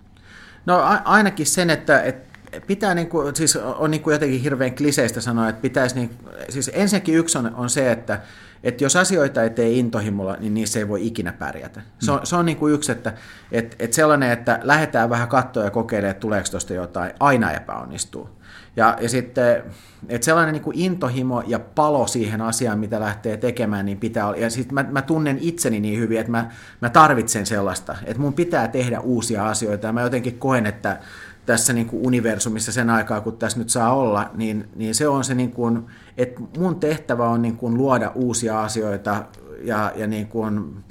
No 0.66 0.78
a- 0.78 1.02
ainakin 1.04 1.46
sen, 1.46 1.70
että, 1.70 2.02
että 2.02 2.32
pitää 2.66 2.94
niin 2.94 3.08
kuin, 3.08 3.36
siis 3.36 3.56
on 3.56 3.90
niin 3.90 4.02
kuin 4.02 4.12
jotenkin 4.12 4.40
hirveän 4.40 4.74
kliseistä 4.74 5.20
sanoa, 5.20 5.48
että 5.48 5.62
pitäisi, 5.62 5.94
niin, 5.94 6.10
siis 6.48 6.70
ensinnäkin 6.74 7.14
yksi 7.14 7.38
on, 7.38 7.54
on 7.54 7.70
se, 7.70 7.92
että, 7.92 8.20
että 8.62 8.84
jos 8.84 8.96
asioita 8.96 9.42
ei 9.42 9.50
tee 9.50 9.70
intohimolla, 9.70 10.36
niin 10.40 10.54
niissä 10.54 10.78
ei 10.78 10.88
voi 10.88 11.06
ikinä 11.06 11.32
pärjätä. 11.32 11.82
Se 11.98 12.12
on, 12.12 12.18
mm. 12.18 12.24
se 12.24 12.36
on 12.36 12.46
niin 12.46 12.56
kuin 12.58 12.74
yksi, 12.74 12.92
että, 12.92 13.12
että, 13.52 13.76
että 13.78 13.94
sellainen, 13.94 14.30
että 14.30 14.60
lähdetään 14.62 15.10
vähän 15.10 15.28
katsoa 15.28 15.64
ja 15.64 15.70
kokeilemaan, 15.70 16.10
että 16.10 16.20
tuleeko 16.20 16.48
tuosta 16.50 16.74
jotain, 16.74 17.12
aina 17.20 17.52
epäonnistuu. 17.52 18.41
Ja, 18.76 18.96
ja 19.00 19.08
sitten, 19.08 19.62
että 20.08 20.24
sellainen 20.24 20.52
niin 20.52 20.62
kuin 20.62 20.78
intohimo 20.78 21.42
ja 21.46 21.58
palo 21.58 22.06
siihen 22.06 22.40
asiaan, 22.40 22.78
mitä 22.78 23.00
lähtee 23.00 23.36
tekemään, 23.36 23.86
niin 23.86 23.98
pitää 23.98 24.26
olla. 24.26 24.36
Ja 24.36 24.50
sitten 24.50 24.74
mä, 24.74 24.84
mä 24.90 25.02
tunnen 25.02 25.38
itseni 25.40 25.80
niin 25.80 25.98
hyvin, 25.98 26.20
että 26.20 26.32
mä, 26.32 26.50
mä 26.80 26.90
tarvitsen 26.90 27.46
sellaista, 27.46 27.96
että 28.04 28.22
mun 28.22 28.32
pitää 28.32 28.68
tehdä 28.68 29.00
uusia 29.00 29.48
asioita. 29.48 29.86
Ja 29.86 29.92
mä 29.92 30.02
jotenkin 30.02 30.38
koen, 30.38 30.66
että 30.66 30.98
tässä 31.46 31.72
niin 31.72 31.86
kuin 31.86 32.06
universumissa 32.06 32.72
sen 32.72 32.90
aikaa, 32.90 33.20
kun 33.20 33.36
tässä 33.36 33.58
nyt 33.58 33.70
saa 33.70 33.94
olla, 33.94 34.30
niin, 34.34 34.68
niin 34.76 34.94
se 34.94 35.08
on 35.08 35.24
se, 35.24 35.34
niin 35.34 35.52
kuin, 35.52 35.86
että 36.16 36.40
mun 36.58 36.80
tehtävä 36.80 37.28
on 37.28 37.42
niin 37.42 37.56
kuin 37.56 37.76
luoda 37.76 38.12
uusia 38.14 38.62
asioita 38.62 39.24
ja, 39.62 39.92
ja, 39.96 40.06
niin 40.06 40.26
kuin, 40.26 40.84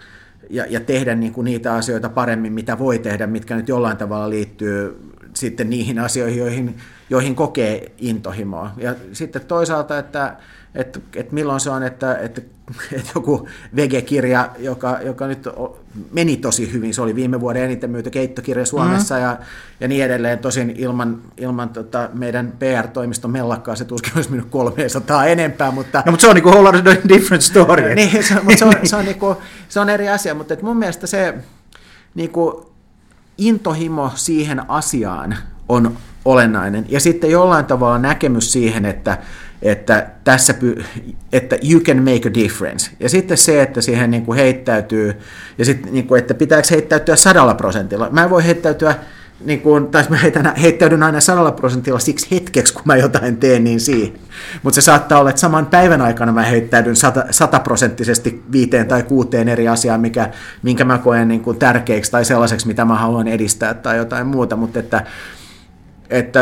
ja, 0.49 0.65
ja 0.69 0.79
tehdä 0.79 1.15
niin 1.15 1.33
kuin 1.33 1.45
niitä 1.45 1.73
asioita 1.73 2.09
paremmin, 2.09 2.53
mitä 2.53 2.79
voi 2.79 2.99
tehdä, 2.99 3.27
mitkä 3.27 3.55
nyt 3.55 3.67
jollain 3.67 3.97
tavalla 3.97 4.29
liittyy 4.29 5.11
sitten 5.33 5.69
niihin 5.69 5.99
asioihin, 5.99 6.39
joihin, 6.39 6.75
joihin 7.11 7.35
kokee 7.35 7.91
intohimoa. 7.97 8.71
Ja 8.77 8.95
sitten 9.13 9.41
toisaalta, 9.45 9.97
että, 9.97 10.35
että, 10.75 10.99
että 11.15 11.33
milloin 11.33 11.59
se 11.59 11.69
on, 11.69 11.83
että, 11.83 12.15
että, 12.17 12.41
että 12.93 13.11
joku 13.15 13.47
vegekirja, 13.75 14.49
joka, 14.59 14.99
joka 15.05 15.27
nyt 15.27 15.47
meni 16.11 16.37
tosi 16.37 16.73
hyvin, 16.73 16.93
se 16.93 17.01
oli 17.01 17.15
viime 17.15 17.39
vuoden 17.39 17.63
eniten 17.63 17.89
myyty 17.89 18.09
keittokirja 18.09 18.65
Suomessa 18.65 19.15
mm-hmm. 19.15 19.29
ja, 19.29 19.37
ja 19.79 19.87
niin 19.87 20.05
edelleen, 20.05 20.39
tosin 20.39 20.73
ilman, 20.77 21.21
ilman 21.37 21.69
tota 21.69 22.09
meidän 22.13 22.53
PR-toimiston 22.59 23.31
mellakkaa 23.31 23.75
se 23.75 23.85
tuskin 23.85 24.13
olisi 24.15 24.29
mennyt 24.29 24.49
300 24.49 25.25
enempää, 25.25 25.71
mutta... 25.71 26.03
No, 26.05 26.11
mutta 26.11 26.21
se 26.21 26.27
on 26.27 26.35
niin 26.35 26.43
kuin 26.43 26.55
whole 26.55 26.83
different 27.09 27.43
story. 27.43 27.95
niin, 27.95 28.23
se, 28.23 28.33
mutta 28.33 28.57
se 28.57 28.65
on, 28.65 28.73
se, 28.83 28.95
on, 28.95 29.05
niin 29.05 29.19
kuin, 29.19 29.37
se 29.69 29.79
on 29.79 29.89
eri 29.89 30.09
asia, 30.09 30.35
mutta 30.35 30.53
että 30.53 30.65
mun 30.65 30.77
mielestä 30.77 31.07
se 31.07 31.33
niin 32.15 32.29
kuin, 32.29 32.65
intohimo 33.37 34.11
siihen 34.15 34.69
asiaan 34.69 35.37
on 35.69 35.97
olennainen. 36.25 36.85
Ja 36.89 36.99
sitten 36.99 37.31
jollain 37.31 37.65
tavalla 37.65 37.97
näkemys 37.97 38.51
siihen, 38.51 38.85
että, 38.85 39.17
että, 39.61 40.07
tässä, 40.23 40.53
että 41.33 41.57
you 41.71 41.81
can 41.81 41.97
make 41.97 42.29
a 42.29 42.33
difference. 42.33 42.91
Ja 42.99 43.09
sitten 43.09 43.37
se, 43.37 43.61
että 43.61 43.81
siihen 43.81 44.11
niin 44.11 44.25
kuin 44.25 44.37
heittäytyy, 44.37 45.13
ja 45.57 45.65
sitten, 45.65 45.93
niin 45.93 46.07
kuin, 46.07 46.19
että 46.19 46.33
pitääkö 46.33 46.67
heittäytyä 46.71 47.15
sadalla 47.15 47.53
prosentilla. 47.53 48.09
Mä 48.09 48.29
voi 48.29 48.45
heittäytyä 48.45 48.95
niin 49.45 49.61
kuin, 49.61 49.87
tai 49.87 50.05
mä 50.09 50.17
heitän, 50.17 50.55
heittäydyn 50.55 51.03
aina 51.03 51.21
sadalla 51.21 51.51
prosentilla 51.51 51.99
siksi 51.99 52.27
hetkeksi, 52.31 52.73
kun 52.73 52.81
mä 52.85 52.95
jotain 52.95 53.37
teen, 53.37 53.63
niin 53.63 53.79
siihen. 53.79 54.13
Mutta 54.63 54.75
se 54.75 54.81
saattaa 54.81 55.19
olla, 55.19 55.29
että 55.29 55.39
saman 55.39 55.65
päivän 55.65 56.01
aikana 56.01 56.31
mä 56.31 56.43
heittäydyn 56.43 56.95
sataprosenttisesti 57.31 58.43
viiteen 58.51 58.87
tai 58.87 59.03
kuuteen 59.03 59.49
eri 59.49 59.67
asiaan, 59.67 60.01
mikä, 60.01 60.29
minkä 60.63 60.85
mä 60.85 60.97
koen 60.97 61.27
niin 61.27 61.41
kuin 61.41 61.57
tärkeiksi 61.57 62.11
tai 62.11 62.25
sellaiseksi, 62.25 62.67
mitä 62.67 62.85
mä 62.85 62.95
haluan 62.95 63.27
edistää 63.27 63.73
tai 63.73 63.97
jotain 63.97 64.27
muuta, 64.27 64.55
mutta 64.55 64.79
että, 64.79 65.03
että 66.11 66.39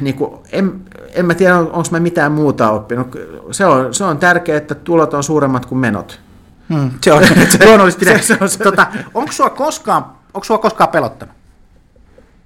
niin 0.00 0.14
kuin, 0.14 0.40
en, 0.52 0.82
en 1.14 1.26
mä 1.26 1.34
tiedä, 1.34 1.58
onko 1.58 1.88
mä 1.90 2.00
mitään 2.00 2.32
muuta 2.32 2.70
oppinut. 2.70 3.16
Se 3.50 3.66
on, 3.66 3.94
se 3.94 4.04
on 4.04 4.18
tärkeää, 4.18 4.58
että 4.58 4.74
tulot 4.74 5.14
on 5.14 5.24
suuremmat 5.24 5.66
kuin 5.66 5.78
menot. 5.78 6.20
Hmm, 6.68 6.90
se 7.02 7.12
on 7.12 7.22
luonnollisesti. 7.64 8.04
se, 8.04 8.22
se 8.22 8.38
on, 8.40 8.48
se, 8.48 8.64
tota, 8.64 8.86
onko 9.14 9.32
sua 9.32 9.50
koskaan, 9.50 10.04
onko 10.34 10.44
sua 10.44 10.58
koskaan 10.58 10.90
pelottanut? 10.90 11.34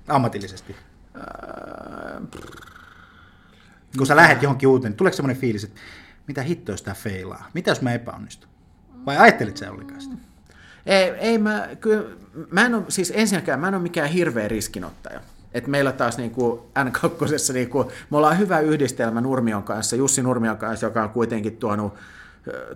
ammatillisesti? 0.08 0.76
Kun 3.98 4.06
sä 4.06 4.16
lähet 4.16 4.42
johonkin 4.42 4.68
uuteen, 4.68 4.90
niin 4.90 4.96
tuleeko 4.96 5.16
semmoinen 5.16 5.40
fiilis, 5.40 5.64
että 5.64 5.80
mitä 6.26 6.42
hittoa 6.42 6.72
jos 6.72 6.82
tämä 6.82 6.94
feilaa? 6.94 7.50
Mitä 7.54 7.70
jos 7.70 7.82
mä 7.82 7.92
epäonnistun? 7.92 8.48
Vai 9.06 9.16
ajattelit 9.16 9.56
sä 9.56 9.70
ollenkaan 9.70 10.00
sitä? 10.00 10.16
Ei, 10.86 11.10
ei 11.10 11.38
mä, 11.38 11.68
kyllä, 11.80 12.16
mä 12.50 12.66
en 12.66 12.74
ole, 12.74 12.84
siis 12.88 13.12
ensinnäkään 13.16 13.60
mä 13.60 13.68
en 13.68 13.74
ole 13.74 13.82
mikään 13.82 14.08
hirveä 14.08 14.48
riskinottaja. 14.48 15.20
Et 15.54 15.66
meillä 15.66 15.92
taas 15.92 16.18
niin 16.18 16.30
kuin 16.30 16.60
N2, 16.78 17.52
niin 17.52 17.70
kuin, 17.70 17.88
me 18.10 18.16
ollaan 18.16 18.38
hyvä 18.38 18.60
yhdistelmä 18.60 19.20
Nurmion 19.20 19.62
kanssa, 19.62 19.96
Jussi 19.96 20.22
Nurmion 20.22 20.56
kanssa, 20.56 20.86
joka 20.86 21.02
on 21.02 21.10
kuitenkin 21.10 21.56
tuonut 21.56 21.94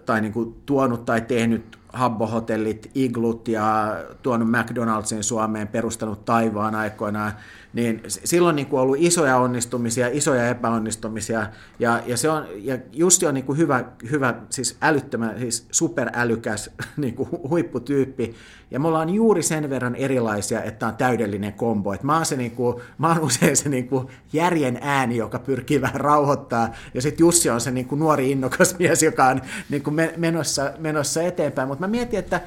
tai 0.06 0.20
niin 0.20 0.32
kuin 0.32 0.54
tuonut 0.66 1.04
tai 1.04 1.20
tehnyt 1.20 1.78
Habbo-hotellit, 1.92 2.90
Iglut 2.94 3.48
ja 3.48 3.96
tuonut 4.22 4.48
McDonald'sin 4.48 5.22
Suomeen, 5.22 5.68
perustanut 5.68 6.24
taivaan 6.24 6.74
aikoinaan, 6.74 7.32
niin 7.78 8.02
silloin 8.06 8.56
niin 8.56 8.66
kuin 8.66 8.80
ollut 8.80 8.96
isoja 9.00 9.36
onnistumisia, 9.36 10.08
isoja 10.12 10.48
epäonnistumisia, 10.48 11.46
ja, 11.78 12.02
ja, 12.06 12.16
se 12.16 12.30
on, 12.30 12.46
ja 12.56 12.78
Justi 12.92 13.26
on 13.26 13.34
niin 13.34 13.44
kuin 13.44 13.58
hyvä, 13.58 13.84
hyvä, 14.10 14.34
siis 14.50 14.76
älyttömän, 14.82 15.38
siis 15.38 15.66
superälykäs 15.70 16.70
niin 16.96 17.14
kuin 17.14 17.28
huipputyyppi, 17.30 18.34
ja 18.70 18.80
me 18.80 18.88
ollaan 18.88 19.10
juuri 19.10 19.42
sen 19.42 19.70
verran 19.70 19.94
erilaisia, 19.94 20.62
että 20.62 20.86
on 20.86 20.96
täydellinen 20.96 21.52
kombo. 21.52 21.92
Et 21.92 22.02
mä, 22.02 22.16
oon 22.16 22.26
se, 22.26 22.36
niin 22.36 22.50
kuin, 22.50 22.76
mä 22.98 23.08
oon 23.08 23.20
usein 23.20 23.56
se 23.56 23.68
niin 23.68 23.88
kuin 23.88 24.08
järjen 24.32 24.78
ääni, 24.82 25.16
joka 25.16 25.38
pyrkii 25.38 25.80
vähän 25.80 26.00
rauhoittaa, 26.00 26.74
ja 26.94 27.02
sitten 27.02 27.24
Jussi 27.24 27.50
on 27.50 27.60
se 27.60 27.70
niin 27.70 27.86
kuin 27.86 27.98
nuori 27.98 28.30
innokas 28.30 28.76
mies, 28.78 29.02
joka 29.02 29.24
on 29.24 29.42
niin 29.68 29.82
kuin 29.82 29.96
menossa, 30.16 30.72
menossa 30.78 31.22
eteenpäin. 31.22 31.68
Mutta 31.68 31.86
mä 31.86 31.90
mietin, 31.90 32.18
että 32.18 32.40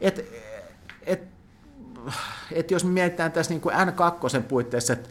et, 0.00 0.18
et, 0.18 0.43
et 2.52 2.70
jos 2.70 2.84
me 2.84 2.90
mietitään 2.90 3.32
tässä 3.32 3.52
niin 3.52 3.60
kuin 3.60 3.74
N2 3.74 4.42
puitteissa, 4.48 4.92
että 4.92 5.08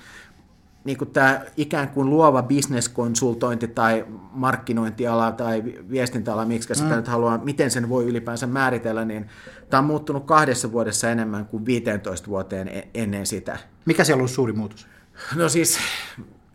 niin 0.83 0.97
kuin 0.97 1.09
tämä 1.09 1.41
ikään 1.57 1.89
kuin 1.89 2.09
luova 2.09 2.43
bisneskonsultointi 2.43 3.67
tai 3.67 4.05
markkinointiala 4.31 5.31
tai 5.31 5.63
viestintäala, 5.89 6.45
miksi 6.45 6.75
sitä 6.75 6.89
mm. 6.89 6.95
nyt 6.95 7.07
haluaa, 7.07 7.37
miten 7.37 7.71
sen 7.71 7.89
voi 7.89 8.05
ylipäänsä 8.05 8.47
määritellä, 8.47 9.05
niin 9.05 9.29
tämä 9.69 9.79
on 9.79 9.85
muuttunut 9.85 10.25
kahdessa 10.25 10.71
vuodessa 10.71 11.09
enemmän 11.09 11.45
kuin 11.45 11.65
15 11.65 12.27
vuoteen 12.27 12.67
e-, 12.67 12.87
ennen 12.93 13.25
sitä. 13.25 13.57
Mikä 13.85 14.03
siellä 14.03 14.17
on 14.17 14.21
ollut 14.21 14.31
suuri 14.31 14.53
muutos? 14.53 14.87
No 15.35 15.49
siis 15.49 15.77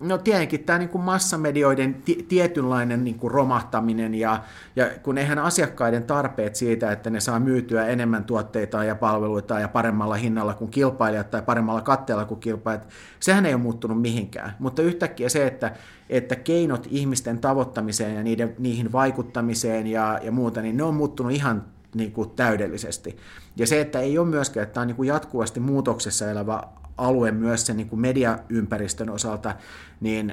No 0.01 0.19
tietenkin 0.19 0.65
tämä 0.65 0.79
niin 0.79 0.89
kuin 0.89 1.05
massamedioiden 1.05 1.95
t- 1.95 2.29
tietynlainen 2.29 3.05
niin 3.05 3.19
kuin 3.19 3.31
romahtaminen 3.31 4.15
ja, 4.15 4.43
ja 4.77 4.87
kun 5.03 5.19
eihän 5.19 5.39
asiakkaiden 5.39 6.03
tarpeet 6.03 6.57
siitä, 6.57 6.93
että 6.93 7.11
ne 7.11 7.21
saa 7.21 7.41
myytyä 7.41 7.87
enemmän 7.87 8.25
tuotteita 8.25 8.85
ja 8.85 8.95
palveluita 8.95 9.61
ja 9.61 9.69
paremmalla 9.69 10.15
hinnalla 10.15 10.55
kuin 10.55 10.71
kilpailijat 10.71 11.31
tai 11.31 11.43
paremmalla 11.43 11.81
katteella 11.81 12.25
kuin 12.25 12.41
kilpailijat, 12.41 12.89
sehän 13.21 13.47
ei 13.47 13.55
ole 13.55 13.63
muuttunut 13.63 14.01
mihinkään. 14.01 14.57
Mutta 14.59 14.83
yhtäkkiä 14.83 15.29
se, 15.29 15.47
että, 15.47 15.73
että 16.11 16.37
keinot 16.37 16.87
ihmisten 16.91 17.39
tavoittamiseen 17.39 18.15
ja 18.15 18.23
niiden, 18.23 18.55
niihin 18.59 18.93
vaikuttamiseen 18.93 19.87
ja, 19.87 20.19
ja 20.23 20.33
muuta, 20.33 20.63
niin 20.63 20.77
ne 20.77 20.83
on 20.83 20.95
muuttunut 20.95 21.33
ihan 21.33 21.65
niin 21.95 22.13
kuin 22.13 22.31
täydellisesti. 22.31 23.17
Ja 23.57 23.67
se, 23.67 23.81
että 23.81 24.01
ei 24.01 24.19
ole 24.19 24.29
myöskään, 24.29 24.63
että 24.63 24.75
tämä 24.75 24.83
on 24.83 24.89
niin 24.89 24.97
kuin 24.97 25.09
jatkuvasti 25.09 25.61
muutoksessa 25.61 26.31
elävä 26.31 26.63
alue 26.99 27.31
myös 27.31 27.67
sen 27.67 27.77
niin 27.77 27.89
kuin 27.89 28.01
mediaympäristön 28.01 29.11
osalta, 29.11 29.55
niin, 30.01 30.33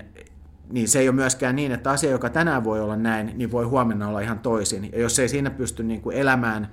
niin 0.70 0.88
se 0.88 1.00
ei 1.00 1.10
ole 1.10 1.16
myöskään 1.16 1.56
niin, 1.56 1.72
että 1.72 1.92
asia, 1.92 2.12
joka 2.12 2.30
tänään 2.30 2.64
voi 2.64 2.82
olla 2.82 2.96
näin, 2.96 3.32
niin 3.36 3.52
voi 3.52 3.66
huomenna 3.66 4.08
olla 4.08 4.20
ihan 4.20 4.40
toisin. 4.40 4.90
Ja 4.92 5.00
jos 5.00 5.20
ei 5.20 5.30
siinä 5.30 5.50
pysty 5.50 5.84
niin 5.84 6.02
kuin 6.02 6.18
elämään 6.18 6.70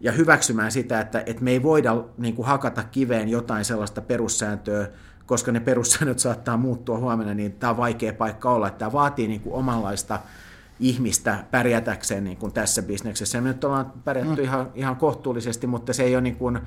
ja 0.00 0.12
hyväksymään 0.12 0.72
sitä, 0.72 1.00
että, 1.00 1.22
että 1.26 1.44
me 1.44 1.50
ei 1.50 1.62
voida 1.62 2.04
niin 2.18 2.36
kuin 2.36 2.46
hakata 2.46 2.82
kiveen 2.82 3.28
jotain 3.28 3.64
sellaista 3.64 4.00
perussääntöä, 4.00 4.88
koska 5.26 5.52
ne 5.52 5.60
perussäännöt 5.60 6.18
saattaa 6.18 6.56
muuttua 6.56 6.98
huomenna, 6.98 7.34
niin 7.34 7.52
tämä 7.52 7.70
on 7.70 7.76
vaikea 7.76 8.12
paikka 8.12 8.50
olla. 8.50 8.70
Tämä 8.70 8.92
vaatii 8.92 9.28
niin 9.28 9.40
kuin 9.40 9.54
omanlaista 9.54 10.20
ihmistä 10.80 11.44
pärjätäkseen 11.50 12.24
niin 12.24 12.36
kuin 12.36 12.52
tässä 12.52 12.82
bisneksessä. 12.82 13.38
Ja 13.38 13.42
me 13.42 13.48
nyt 13.48 13.64
ollaan 13.64 13.92
pärjätty 14.04 14.40
mm. 14.40 14.44
ihan, 14.44 14.70
ihan 14.74 14.96
kohtuullisesti, 14.96 15.66
mutta 15.66 15.92
se 15.92 16.02
ei 16.02 16.14
ole, 16.14 16.22
niin 16.22 16.36
kuin, 16.36 16.58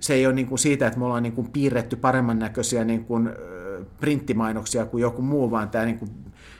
se 0.00 0.14
ei 0.14 0.26
ole 0.26 0.34
niin 0.34 0.46
kuin 0.46 0.58
siitä, 0.58 0.86
että 0.86 0.98
me 0.98 1.04
ollaan 1.04 1.22
niin 1.22 1.32
kuin 1.32 1.50
piirretty 1.50 1.96
paremman 1.96 2.38
näköisiä 2.38 2.84
niin 2.84 3.04
kuin 3.04 3.30
printtimainoksia 4.00 4.86
kuin 4.86 5.02
joku 5.02 5.22
muu, 5.22 5.50
vaan 5.50 5.70
tämä 5.70 5.84
niin 5.84 5.98
kuin, 5.98 6.10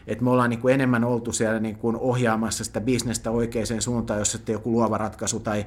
että 0.07 0.25
me 0.25 0.31
ollaan 0.31 0.51
niin 0.51 0.61
kuin 0.61 0.75
enemmän 0.75 1.05
oltu 1.05 1.33
siellä 1.33 1.61
niin 1.61 1.77
kuin 1.77 1.97
ohjaamassa 1.97 2.65
sitä 2.65 2.81
bisnestä 2.81 3.31
oikeaan 3.31 3.83
suuntaan, 3.83 4.19
jos 4.19 4.33
sitten 4.33 4.53
joku 4.53 4.73
luova 4.73 4.99
ratkaisu 4.99 5.41
tai 5.41 5.67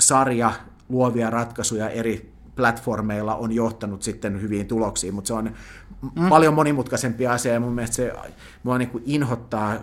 sarja 0.00 0.52
luovia 0.88 1.30
ratkaisuja 1.30 1.88
eri 1.88 2.32
platformeilla 2.56 3.34
on 3.34 3.52
johtanut 3.52 4.02
sitten 4.02 4.42
hyviin 4.42 4.66
tuloksiin, 4.66 5.14
mutta 5.14 5.28
se 5.28 5.34
on 5.34 5.52
mm. 6.02 6.28
paljon 6.28 6.54
monimutkaisempi 6.54 7.26
asia 7.26 7.52
ja 7.52 7.60
mun 7.60 7.72
mielestä 7.72 7.96
se 7.96 8.12
mua 8.62 8.78
niin 8.78 8.90
kuin 8.90 9.02
inhottaa 9.06 9.76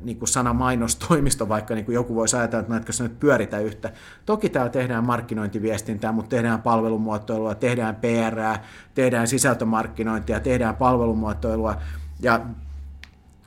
niin 0.00 0.18
kuin 0.18 0.28
sana 0.28 0.52
mainostoimisto, 0.52 1.48
vaikka 1.48 1.74
niin 1.74 1.84
kuin 1.84 1.94
joku 1.94 2.14
voisi 2.14 2.36
ajatella, 2.36 2.60
että 2.60 2.72
näetkö 2.72 2.92
se 2.92 3.02
nyt 3.02 3.20
pyöritä 3.20 3.58
yhtä. 3.58 3.92
Toki 4.26 4.48
täällä 4.48 4.70
tehdään 4.70 5.06
markkinointiviestintää, 5.06 6.12
mutta 6.12 6.28
tehdään 6.28 6.62
palvelumuotoilua, 6.62 7.54
tehdään 7.54 7.96
PR, 7.96 8.58
tehdään 8.94 9.28
sisältömarkkinointia, 9.28 10.40
tehdään 10.40 10.76
palvelumuotoilua 10.76 11.76
ja 12.20 12.40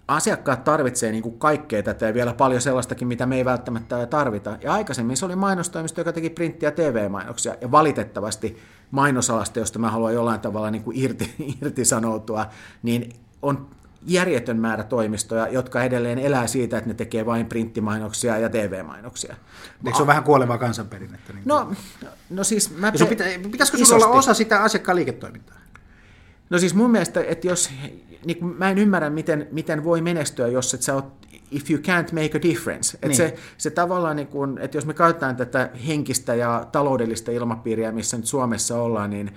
asiakkaat 0.10 0.64
tarvitsee 0.64 1.12
niin 1.12 1.24
kuin 1.24 1.40
kaikkea 1.40 1.84
tätä 1.84 2.06
ja 2.06 2.14
vielä 2.14 2.34
paljon 2.34 2.62
sellaistakin, 2.62 3.08
mitä 3.08 3.26
me 3.26 3.36
ei 3.36 3.46
välttämättä 3.46 4.06
tarvita. 4.06 4.58
Ja 4.62 4.74
aikaisemmin 4.74 5.18
se 5.18 5.26
oli 5.26 5.36
mainostoimisto, 5.36 6.02
joka 6.02 6.14
teki 6.14 6.30
printtiä 6.30 6.68
ja 6.68 6.72
TV-mainoksia. 6.72 7.56
Ja 7.62 7.72
valitettavasti 7.72 8.58
mainosalasta, 8.92 9.60
josta 9.60 9.80
mä 9.80 9.92
haluan 9.92 10.14
jollain 10.14 10.40
tavalla 10.40 10.72
niin 10.72 10.84
kuin 10.84 10.98
irti, 10.98 11.34
irtisanoutua, 11.62 12.46
niin 12.84 13.14
on 13.42 13.68
järjetön 14.08 14.58
määrä 14.60 14.84
toimistoja, 14.84 15.48
jotka 15.48 15.84
edelleen 15.84 16.20
elää 16.20 16.48
siitä, 16.48 16.78
että 16.78 16.88
ne 16.88 16.94
tekee 16.94 17.26
vain 17.26 17.46
printtimainoksia 17.46 18.38
ja 18.38 18.50
TV-mainoksia. 18.50 19.36
Eikö 19.86 19.98
se 19.98 20.02
ole 20.02 20.08
vähän 20.08 20.24
kuolevaa 20.24 20.58
kansanperinnettä? 20.58 21.34
Niin 21.34 21.44
no, 21.46 21.72
no 22.30 22.44
siis 22.44 22.78
mä... 22.78 22.92
Pitä, 22.92 23.26
pitäisikö 23.52 23.86
sulla 23.86 24.06
olla 24.06 24.18
osa 24.18 24.34
sitä 24.34 24.62
asiakkaan 24.62 24.96
liiketoimintaa? 24.96 25.58
No 26.50 26.58
siis 26.58 26.74
mun 26.74 26.92
mielestä, 26.92 27.24
että 27.28 27.48
jos 27.48 27.70
niin 28.26 28.38
kuin, 28.38 28.56
mä 28.58 28.70
en 28.70 28.78
ymmärrä, 28.78 29.10
miten, 29.10 29.48
miten 29.52 29.84
voi 29.84 30.02
menestyä, 30.02 30.48
jos 30.48 30.74
et 30.74 30.82
sä 30.82 30.96
oot, 30.96 31.06
if 31.52 31.72
you 31.72 31.80
can't 31.80 32.14
make 32.14 32.38
a 32.38 32.42
difference. 32.42 32.98
Niin. 33.02 33.12
Et 33.12 33.18
se, 33.18 33.36
se 33.58 33.70
tavallaan, 33.70 34.16
niin 34.16 34.28
kuin, 34.28 34.58
että 34.58 34.78
jos 34.78 34.86
me 34.86 34.94
käytetään 34.94 35.36
tätä 35.36 35.70
henkistä 35.88 36.36
ja 36.36 36.68
taloudellista 36.72 37.32
ilmapiiriä, 37.32 37.92
missä 37.92 38.18
nyt 38.18 38.26
Suomessa 38.26 38.82
ollaan, 38.82 39.10
niin, 39.10 39.32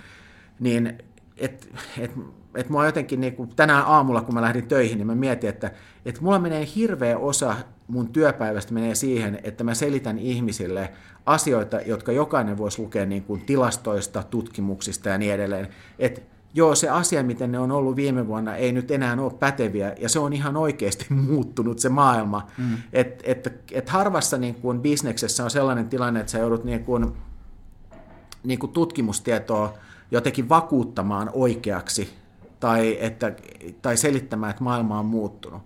niin 0.60 0.98
et, 1.36 1.68
et, 1.98 2.10
et 2.54 2.68
mua 2.68 2.86
jotenkin 2.86 3.20
niin 3.20 3.36
kuin 3.36 3.48
tänään 3.56 3.84
aamulla, 3.86 4.20
kun 4.20 4.34
mä 4.34 4.42
lähdin 4.42 4.68
töihin, 4.68 4.98
niin 4.98 5.06
mä 5.06 5.14
mietin, 5.14 5.50
että, 5.50 5.70
että 6.04 6.20
mulla 6.22 6.38
menee 6.38 6.68
hirveä 6.76 7.18
osa 7.18 7.56
mun 7.86 8.08
työpäivästä 8.08 8.74
menee 8.74 8.94
siihen, 8.94 9.38
että 9.42 9.64
mä 9.64 9.74
selitän 9.74 10.18
ihmisille 10.18 10.92
asioita, 11.26 11.80
jotka 11.80 12.12
jokainen 12.12 12.58
voisi 12.58 12.82
lukea 12.82 13.06
niin 13.06 13.22
kuin 13.22 13.40
tilastoista, 13.40 14.22
tutkimuksista 14.22 15.08
ja 15.08 15.18
niin 15.18 15.34
edelleen. 15.34 15.68
Että 15.98 16.20
joo, 16.54 16.74
se 16.74 16.88
asia, 16.88 17.22
miten 17.22 17.52
ne 17.52 17.58
on 17.58 17.72
ollut 17.72 17.96
viime 17.96 18.26
vuonna, 18.26 18.56
ei 18.56 18.72
nyt 18.72 18.90
enää 18.90 19.16
ole 19.20 19.32
päteviä, 19.32 19.94
ja 20.00 20.08
se 20.08 20.18
on 20.18 20.32
ihan 20.32 20.56
oikeasti 20.56 21.06
muuttunut 21.28 21.78
se 21.78 21.88
maailma. 21.88 22.46
Mm. 22.58 22.76
Että 22.92 23.24
et, 23.26 23.62
et 23.72 23.88
harvassa 23.88 24.38
niin 24.38 24.54
kuin 24.54 24.80
bisneksessä 24.80 25.44
on 25.44 25.50
sellainen 25.50 25.88
tilanne, 25.88 26.20
että 26.20 26.32
sä 26.32 26.38
joudut 26.38 26.64
niin 26.64 26.84
kuin, 26.84 27.12
niin 28.44 28.58
kuin 28.58 28.72
tutkimustietoa 28.72 29.74
jotenkin 30.10 30.48
vakuuttamaan 30.48 31.30
oikeaksi, 31.32 32.14
tai, 32.60 32.96
että, 33.00 33.32
tai 33.82 33.96
selittämään, 33.96 34.50
että 34.50 34.64
maailma 34.64 34.98
on 34.98 35.06
muuttunut. 35.06 35.62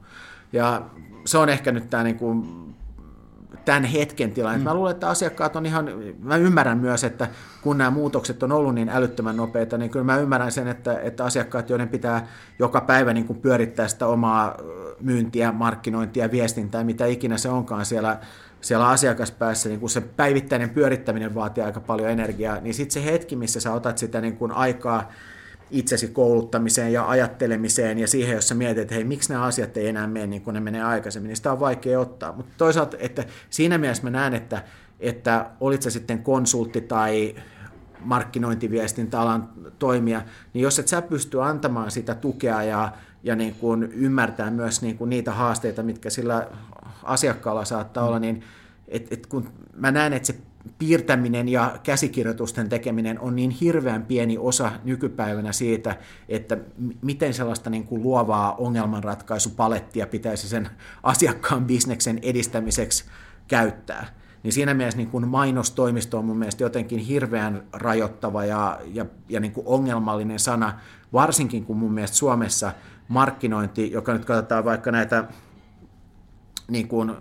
Ja 0.52 0.82
se 1.24 1.38
on 1.38 1.48
ehkä 1.48 1.72
nyt 1.72 1.90
tämä 1.90 2.02
niin 2.02 2.16
kuin 2.16 2.66
tämän 3.66 3.84
hetken 3.84 4.32
tilanne. 4.32 4.58
Mm. 4.58 4.64
Mä 4.64 4.74
luulen, 4.74 4.90
että 4.90 5.08
asiakkaat 5.08 5.56
on 5.56 5.66
ihan, 5.66 5.90
mä 6.22 6.36
ymmärrän 6.36 6.78
myös, 6.78 7.04
että 7.04 7.28
kun 7.62 7.78
nämä 7.78 7.90
muutokset 7.90 8.42
on 8.42 8.52
ollut 8.52 8.74
niin 8.74 8.88
älyttömän 8.88 9.36
nopeita, 9.36 9.78
niin 9.78 9.90
kyllä 9.90 10.04
mä 10.04 10.16
ymmärrän 10.16 10.52
sen, 10.52 10.68
että, 10.68 11.00
että 11.00 11.24
asiakkaat, 11.24 11.70
joiden 11.70 11.88
pitää 11.88 12.26
joka 12.58 12.80
päivä 12.80 13.12
niin 13.12 13.26
kuin 13.26 13.38
pyörittää 13.38 13.88
sitä 13.88 14.06
omaa 14.06 14.56
myyntiä, 15.00 15.52
markkinointia, 15.52 16.30
viestintää, 16.30 16.84
mitä 16.84 17.06
ikinä 17.06 17.38
se 17.38 17.48
onkaan 17.48 17.84
siellä, 17.84 18.18
siellä 18.60 18.88
asiakaspäässä, 18.88 19.68
niin 19.68 19.80
kun 19.80 19.90
se 19.90 20.00
päivittäinen 20.00 20.70
pyörittäminen 20.70 21.34
vaatii 21.34 21.64
aika 21.64 21.80
paljon 21.80 22.10
energiaa, 22.10 22.60
niin 22.60 22.74
sitten 22.74 23.02
se 23.02 23.12
hetki, 23.12 23.36
missä 23.36 23.60
sä 23.60 23.72
otat 23.72 23.98
sitä 23.98 24.20
niin 24.20 24.36
kuin 24.36 24.52
aikaa 24.52 25.12
itsesi 25.70 26.08
kouluttamiseen 26.08 26.92
ja 26.92 27.08
ajattelemiseen 27.08 27.98
ja 27.98 28.08
siihen, 28.08 28.34
jos 28.34 28.48
sä 28.48 28.54
mietit, 28.54 28.78
että 28.78 28.94
hei, 28.94 29.04
miksi 29.04 29.32
nämä 29.32 29.44
asiat 29.44 29.76
ei 29.76 29.88
enää 29.88 30.06
mene 30.06 30.26
niin 30.26 30.42
kuin 30.42 30.54
ne 30.54 30.60
menee 30.60 30.82
aikaisemmin, 30.82 31.28
niin 31.28 31.36
sitä 31.36 31.52
on 31.52 31.60
vaikea 31.60 32.00
ottaa. 32.00 32.32
Mutta 32.32 32.52
toisaalta, 32.58 32.96
että 33.00 33.24
siinä 33.50 33.78
mielessä 33.78 34.02
mä 34.02 34.10
näen, 34.10 34.34
että, 34.34 34.62
että 35.00 35.46
olit 35.60 35.82
sä 35.82 35.90
sitten 35.90 36.22
konsultti 36.22 36.80
tai 36.80 37.34
markkinointiviestintäalan 38.00 39.48
toimija, 39.78 40.22
niin 40.52 40.62
jos 40.62 40.78
et 40.78 40.88
sä 40.88 41.02
pysty 41.02 41.42
antamaan 41.42 41.90
sitä 41.90 42.14
tukea 42.14 42.62
ja, 42.62 42.92
ja 43.22 43.36
niin 43.36 43.54
kuin 43.54 43.82
ymmärtää 43.82 44.50
myös 44.50 44.82
niin 44.82 44.98
kuin 44.98 45.10
niitä 45.10 45.32
haasteita, 45.32 45.82
mitkä 45.82 46.10
sillä 46.10 46.48
asiakkaalla 47.02 47.64
saattaa 47.64 48.06
olla, 48.06 48.18
niin 48.18 48.42
et, 48.88 49.12
et 49.12 49.26
kun 49.26 49.50
mä 49.76 49.90
näen, 49.90 50.12
että 50.12 50.26
se 50.26 50.34
piirtäminen 50.78 51.48
ja 51.48 51.78
käsikirjoitusten 51.82 52.68
tekeminen 52.68 53.20
on 53.20 53.36
niin 53.36 53.50
hirveän 53.50 54.02
pieni 54.02 54.38
osa 54.38 54.72
nykypäivänä 54.84 55.52
siitä, 55.52 55.96
että 56.28 56.58
miten 57.02 57.34
sellaista 57.34 57.70
niin 57.70 57.84
kuin 57.84 58.02
luovaa 58.02 58.54
ongelmanratkaisupalettia 58.54 60.06
pitäisi 60.06 60.48
sen 60.48 60.68
asiakkaan 61.02 61.64
bisneksen 61.64 62.18
edistämiseksi 62.22 63.04
käyttää. 63.48 64.06
Niin 64.42 64.52
siinä 64.52 64.74
mielessä 64.74 64.96
niin 64.96 65.10
kuin 65.10 65.28
mainostoimisto 65.28 66.18
on 66.18 66.24
mun 66.24 66.38
mielestä 66.38 66.64
jotenkin 66.64 66.98
hirveän 66.98 67.62
rajoittava 67.72 68.44
ja, 68.44 68.80
ja, 68.94 69.06
ja 69.28 69.40
niin 69.40 69.52
kuin 69.52 69.66
ongelmallinen 69.66 70.38
sana, 70.38 70.80
varsinkin 71.12 71.64
kun 71.64 71.76
mun 71.76 71.92
mielestä 71.92 72.16
Suomessa 72.16 72.72
markkinointi, 73.08 73.92
joka 73.92 74.12
nyt 74.12 74.24
katsotaan 74.24 74.64
vaikka 74.64 74.92
näitä 74.92 75.24
niin 76.68 76.88
kuin 76.88 77.12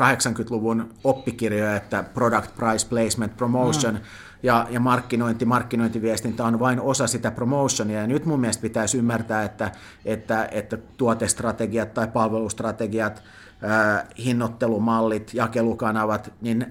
80-luvun 0.00 0.94
oppikirjoja, 1.04 1.76
että 1.76 2.02
product, 2.02 2.56
price, 2.56 2.88
placement, 2.88 3.36
promotion, 3.36 3.94
mm. 3.94 4.00
ja, 4.42 4.66
ja 4.70 4.80
markkinointi, 4.80 5.44
markkinointiviestintä 5.44 6.44
on 6.44 6.58
vain 6.58 6.80
osa 6.80 7.06
sitä 7.06 7.30
promotionia. 7.30 8.00
Ja 8.00 8.06
nyt 8.06 8.26
mun 8.26 8.40
mielestä 8.40 8.62
pitäisi 8.62 8.98
ymmärtää, 8.98 9.42
että, 9.42 9.72
että, 10.04 10.48
että 10.50 10.76
tuotestrategiat 10.96 11.94
tai 11.94 12.08
palvelustrategiat, 12.08 13.22
äh, 13.64 14.04
hinnoittelumallit, 14.18 15.34
jakelukanavat, 15.34 16.32
niin 16.40 16.66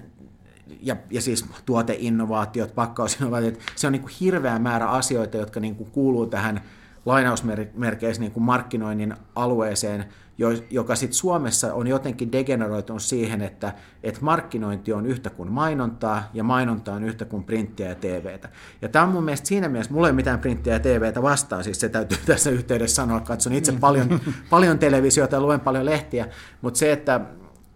ja, 0.82 0.96
ja 1.10 1.22
siis 1.22 1.46
tuoteinnovaatiot, 1.66 2.76
pakkausinnovaatiot, 2.76 3.60
se 3.76 3.88
on 3.88 3.94
niin 3.94 4.02
kuin 4.02 4.14
hirveä 4.20 4.60
määrä 4.60 4.90
asioita, 4.90 5.38
jotka 5.38 5.60
niin 5.60 5.76
kuin 5.76 5.92
kuuluu 5.92 6.26
tähän 6.26 6.62
lainausmerkeissä 7.06 8.22
niin 8.22 8.32
kuin 8.32 8.44
markkinoinnin 8.44 9.14
alueeseen, 9.36 10.06
joka 10.70 10.96
sitten 10.96 11.14
Suomessa 11.14 11.74
on 11.74 11.88
jotenkin 11.88 12.32
degeneroitunut 12.32 13.04
siihen, 13.04 13.42
että, 13.42 13.74
että 14.04 14.20
markkinointi 14.24 14.94
on 14.94 15.06
yhtä 15.06 15.30
kuin 15.30 15.52
mainontaa 15.52 16.30
ja 16.34 16.44
mainonta 16.44 16.94
on 16.94 17.04
yhtä 17.04 17.26
kuin 17.26 17.44
printtiä 17.44 17.90
ja 17.90 17.96
TVtä. 17.96 18.50
Ja 18.82 18.90
tämä 18.90 19.06
on 19.06 19.12
mun 19.12 19.24
mielestä 19.24 19.48
siinä 19.48 19.70
mielessä, 19.70 19.94
mulla 19.94 20.08
ei 20.08 20.14
mitään 20.14 20.40
printtiä 20.40 20.74
ja 20.74 20.80
TVtä 20.80 21.22
vastaan, 21.22 21.64
siis 21.64 21.80
se 21.80 21.90
täytyy 21.90 22.18
tässä 22.26 22.50
yhteydessä 22.50 22.96
sanoa, 22.96 23.20
katson 23.20 23.54
itse 23.54 23.72
paljon, 23.72 24.20
paljon 24.50 24.80
televisiota 24.80 25.36
ja 25.36 25.42
luen 25.42 25.60
paljon 25.60 25.86
lehtiä, 25.86 26.28
mutta 26.62 26.78
se, 26.78 26.92
että 26.92 27.22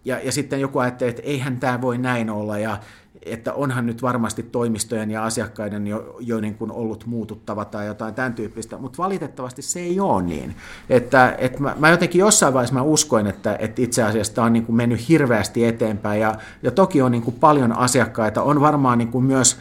ja, 0.04 0.20
ja 0.24 0.32
sitten 0.32 0.60
joku 0.60 0.78
ajattelee, 0.78 1.10
että 1.10 1.22
eihän 1.22 1.60
tämä 1.60 1.80
voi 1.80 1.98
näin 1.98 2.30
olla 2.30 2.58
ja 2.58 2.78
että 3.26 3.52
onhan 3.52 3.86
nyt 3.86 4.02
varmasti 4.02 4.42
toimistojen 4.42 5.10
ja 5.10 5.24
asiakkaiden 5.24 5.86
jo, 5.86 6.16
jo 6.20 6.40
niin 6.40 6.54
kuin 6.54 6.72
ollut 6.72 7.06
muututtava 7.06 7.64
tai 7.64 7.86
jotain 7.86 8.14
tämän 8.14 8.34
tyyppistä, 8.34 8.78
mutta 8.78 9.02
valitettavasti 9.02 9.62
se 9.62 9.80
ei 9.80 10.00
ole 10.00 10.22
niin. 10.22 10.56
Että, 10.90 11.34
että 11.38 11.62
mä, 11.62 11.76
mä 11.78 11.90
jotenkin 11.90 12.18
jossain 12.18 12.54
vaiheessa 12.54 12.74
mä 12.74 12.82
uskoin, 12.82 13.26
että, 13.26 13.56
että 13.58 13.82
itse 13.82 14.02
asiassa 14.02 14.34
tämä 14.34 14.46
on 14.46 14.52
niin 14.52 14.66
kuin 14.66 14.76
mennyt 14.76 15.08
hirveästi 15.08 15.64
eteenpäin 15.64 16.20
ja, 16.20 16.34
ja 16.62 16.70
toki 16.70 17.02
on 17.02 17.12
niin 17.12 17.22
kuin 17.22 17.36
paljon 17.40 17.72
asiakkaita, 17.72 18.42
on 18.42 18.60
varmaan 18.60 18.98
niin 18.98 19.08
kuin 19.08 19.24
myös 19.24 19.58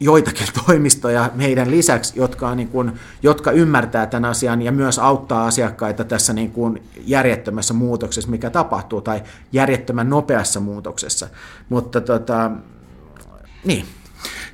joitakin 0.00 0.46
toimistoja 0.66 1.30
meidän 1.34 1.70
lisäksi, 1.70 2.12
jotka, 2.16 2.48
on 2.48 2.56
niin 2.56 2.68
kuin, 2.68 2.92
jotka 3.22 3.50
ymmärtää 3.50 4.06
tämän 4.06 4.30
asian 4.30 4.62
ja 4.62 4.72
myös 4.72 4.98
auttaa 4.98 5.46
asiakkaita 5.46 6.04
tässä 6.04 6.32
niin 6.32 6.50
kuin 6.50 6.82
järjettömässä 7.06 7.74
muutoksessa, 7.74 8.30
mikä 8.30 8.50
tapahtuu, 8.50 9.00
tai 9.00 9.22
järjettömän 9.52 10.10
nopeassa 10.10 10.60
muutoksessa. 10.60 11.28
Mutta 11.68 12.00
tota, 12.00 12.50
niin. 13.64 13.86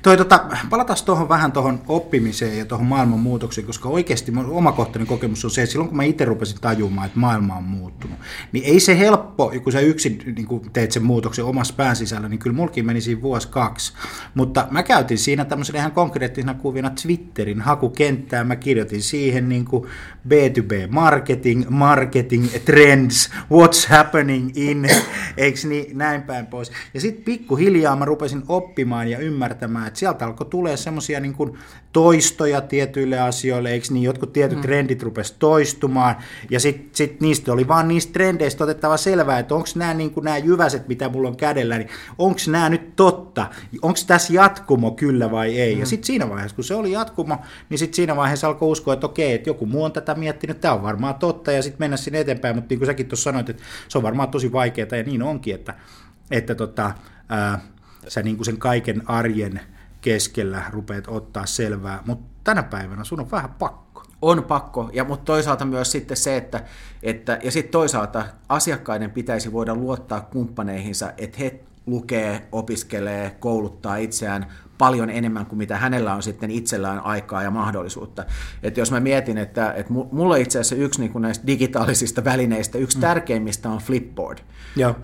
Toi, 0.01 0.17
tota, 0.17 0.45
palataan 0.69 0.99
tuohon 1.05 1.29
vähän 1.29 1.51
tuohon 1.51 1.81
oppimiseen 1.87 2.57
ja 2.57 2.65
tuohon 2.65 2.87
maailman 2.87 3.19
muutokseen, 3.19 3.67
koska 3.67 3.89
oikeasti 3.89 4.31
mun 4.31 4.45
omakohtainen 4.45 5.07
kokemus 5.07 5.45
on 5.45 5.51
se, 5.51 5.61
että 5.61 5.71
silloin 5.71 5.87
kun 5.87 5.97
mä 5.97 6.03
itse 6.03 6.25
rupesin 6.25 6.61
tajumaan, 6.61 7.07
että 7.07 7.19
maailma 7.19 7.55
on 7.55 7.63
muuttunut, 7.63 8.19
niin 8.51 8.65
ei 8.65 8.79
se 8.79 8.99
helppo, 8.99 9.51
kun 9.63 9.73
sä 9.73 9.79
yksin 9.79 10.33
niin 10.35 10.47
kun 10.47 10.61
teet 10.73 10.91
sen 10.91 11.03
muutoksen 11.03 11.45
omassa 11.45 11.73
pään 11.77 11.95
sisällä, 11.95 12.29
niin 12.29 12.39
kyllä 12.39 12.55
mulkin 12.55 12.85
meni 12.85 13.01
siinä 13.01 13.21
vuosi 13.21 13.47
kaksi. 13.47 13.93
Mutta 14.35 14.67
mä 14.71 14.83
käytin 14.83 15.17
siinä 15.17 15.45
tämmöisen 15.45 15.75
ihan 15.75 15.91
konkreettisena 15.91 16.53
kuvina 16.53 16.91
Twitterin 17.01 17.61
hakukenttää, 17.61 18.43
mä 18.43 18.55
kirjoitin 18.55 19.01
siihen 19.01 19.49
niin 19.49 19.65
kuin 19.65 19.89
B2B 20.27 20.87
marketing, 20.89 21.69
marketing, 21.69 22.47
trends, 22.65 23.29
what's 23.29 23.89
happening 23.89 24.51
in, 24.55 24.89
eikö 25.37 25.59
niin, 25.67 25.97
näin 25.97 26.21
päin 26.21 26.47
pois. 26.47 26.71
Ja 26.93 27.01
sitten 27.01 27.23
pikkuhiljaa 27.23 27.95
mä 27.95 28.05
rupesin 28.05 28.43
oppimaan 28.47 29.07
ja 29.07 29.19
ymmärtämään, 29.19 29.90
että 29.91 29.99
sieltä 29.99 30.25
alkoi 30.25 30.47
tulee 30.47 30.77
semmoisia 30.77 31.19
niin 31.19 31.35
toistoja 31.93 32.61
tietyille 32.61 33.19
asioille, 33.19 33.71
eikö 33.71 33.87
niin, 33.89 34.03
jotkut 34.03 34.33
tietyt 34.33 34.57
mm. 34.57 34.61
trendit 34.61 35.03
rupesi 35.03 35.35
toistumaan, 35.39 36.15
ja 36.49 36.59
sitten 36.59 36.89
sit 36.93 37.21
niistä 37.21 37.53
oli 37.53 37.67
vaan 37.67 37.87
niistä 37.87 38.13
trendeistä 38.13 38.63
otettava 38.63 38.97
selvää, 38.97 39.39
että 39.39 39.55
onko 39.55 39.67
nämä 39.75 39.93
niin 39.93 40.13
nämä 40.21 40.37
jyväset, 40.37 40.87
mitä 40.87 41.09
mulla 41.09 41.29
on 41.29 41.37
kädellä, 41.37 41.77
niin 41.77 41.89
onko 42.17 42.39
nämä 42.47 42.69
nyt 42.69 42.95
totta, 42.95 43.47
onko 43.81 43.99
tässä 44.07 44.33
jatkumo 44.33 44.91
kyllä 44.91 45.31
vai 45.31 45.59
ei, 45.59 45.73
mm. 45.75 45.79
ja 45.79 45.85
sitten 45.85 46.07
siinä 46.07 46.29
vaiheessa, 46.29 46.55
kun 46.55 46.63
se 46.63 46.75
oli 46.75 46.91
jatkumo, 46.91 47.37
niin 47.69 47.77
sitten 47.77 47.95
siinä 47.95 48.15
vaiheessa 48.15 48.47
alkoi 48.47 48.69
uskoa, 48.69 48.93
että 48.93 49.05
okei, 49.05 49.33
että 49.33 49.49
joku 49.49 49.65
muu 49.65 49.83
on 49.83 49.91
tätä 49.91 50.15
miettinyt, 50.15 50.61
tämä 50.61 50.73
on 50.73 50.83
varmaan 50.83 51.15
totta, 51.15 51.51
ja 51.51 51.61
sitten 51.61 51.79
mennä 51.79 51.97
sinne 51.97 52.19
eteenpäin, 52.19 52.55
mutta 52.55 52.69
niin 52.69 52.79
kuin 52.79 52.87
säkin 52.87 53.07
tuossa 53.07 53.23
sanoit, 53.23 53.49
että 53.49 53.63
se 53.87 53.97
on 53.97 54.03
varmaan 54.03 54.29
tosi 54.29 54.51
vaikeaa, 54.51 54.95
ja 54.97 55.03
niin 55.03 55.23
onkin, 55.23 55.55
että, 55.55 55.73
että 56.31 56.55
tota, 56.55 56.91
ää, 57.29 57.59
sä 58.07 58.23
niin 58.23 58.35
kuin 58.35 58.45
sen 58.45 58.57
kaiken 58.57 59.09
arjen 59.09 59.61
keskellä 60.01 60.63
rupeat 60.69 61.03
ottaa 61.07 61.45
selvää, 61.45 62.03
mutta 62.05 62.31
tänä 62.43 62.63
päivänä 62.63 63.03
sun 63.03 63.19
on 63.19 63.31
vähän 63.31 63.51
pakko. 63.59 64.03
On 64.21 64.43
pakko, 64.43 64.89
ja, 64.93 65.03
mutta 65.03 65.25
toisaalta 65.25 65.65
myös 65.65 65.91
sitten 65.91 66.17
se, 66.17 66.37
että, 66.37 66.63
että 67.03 67.39
ja 67.43 67.51
sitten 67.51 67.71
toisaalta 67.71 68.25
asiakkaiden 68.49 69.11
pitäisi 69.11 69.51
voida 69.51 69.75
luottaa 69.75 70.21
kumppaneihinsa, 70.21 71.11
että 71.17 71.37
he 71.39 71.59
lukee, 71.85 72.47
opiskelee, 72.51 73.35
kouluttaa 73.39 73.95
itseään 73.95 74.45
paljon 74.77 75.09
enemmän 75.09 75.45
kuin 75.45 75.57
mitä 75.57 75.77
hänellä 75.77 76.13
on 76.13 76.23
sitten 76.23 76.51
itsellään 76.51 76.99
aikaa 76.99 77.43
ja 77.43 77.51
mahdollisuutta. 77.51 78.25
Että 78.63 78.79
jos 78.79 78.91
mä 78.91 78.99
mietin, 78.99 79.37
että, 79.37 79.73
että 79.73 79.93
mulla 79.93 80.35
itse 80.35 80.59
asiassa 80.59 80.83
yksi 80.83 80.99
niin 80.99 81.11
kuin 81.11 81.21
näistä 81.21 81.47
digitaalisista 81.47 82.23
välineistä, 82.23 82.77
yksi 82.77 82.97
mm. 82.97 83.01
tärkeimmistä 83.01 83.69
on 83.69 83.77
Flipboard. 83.77 84.37
Joo. 84.75 84.95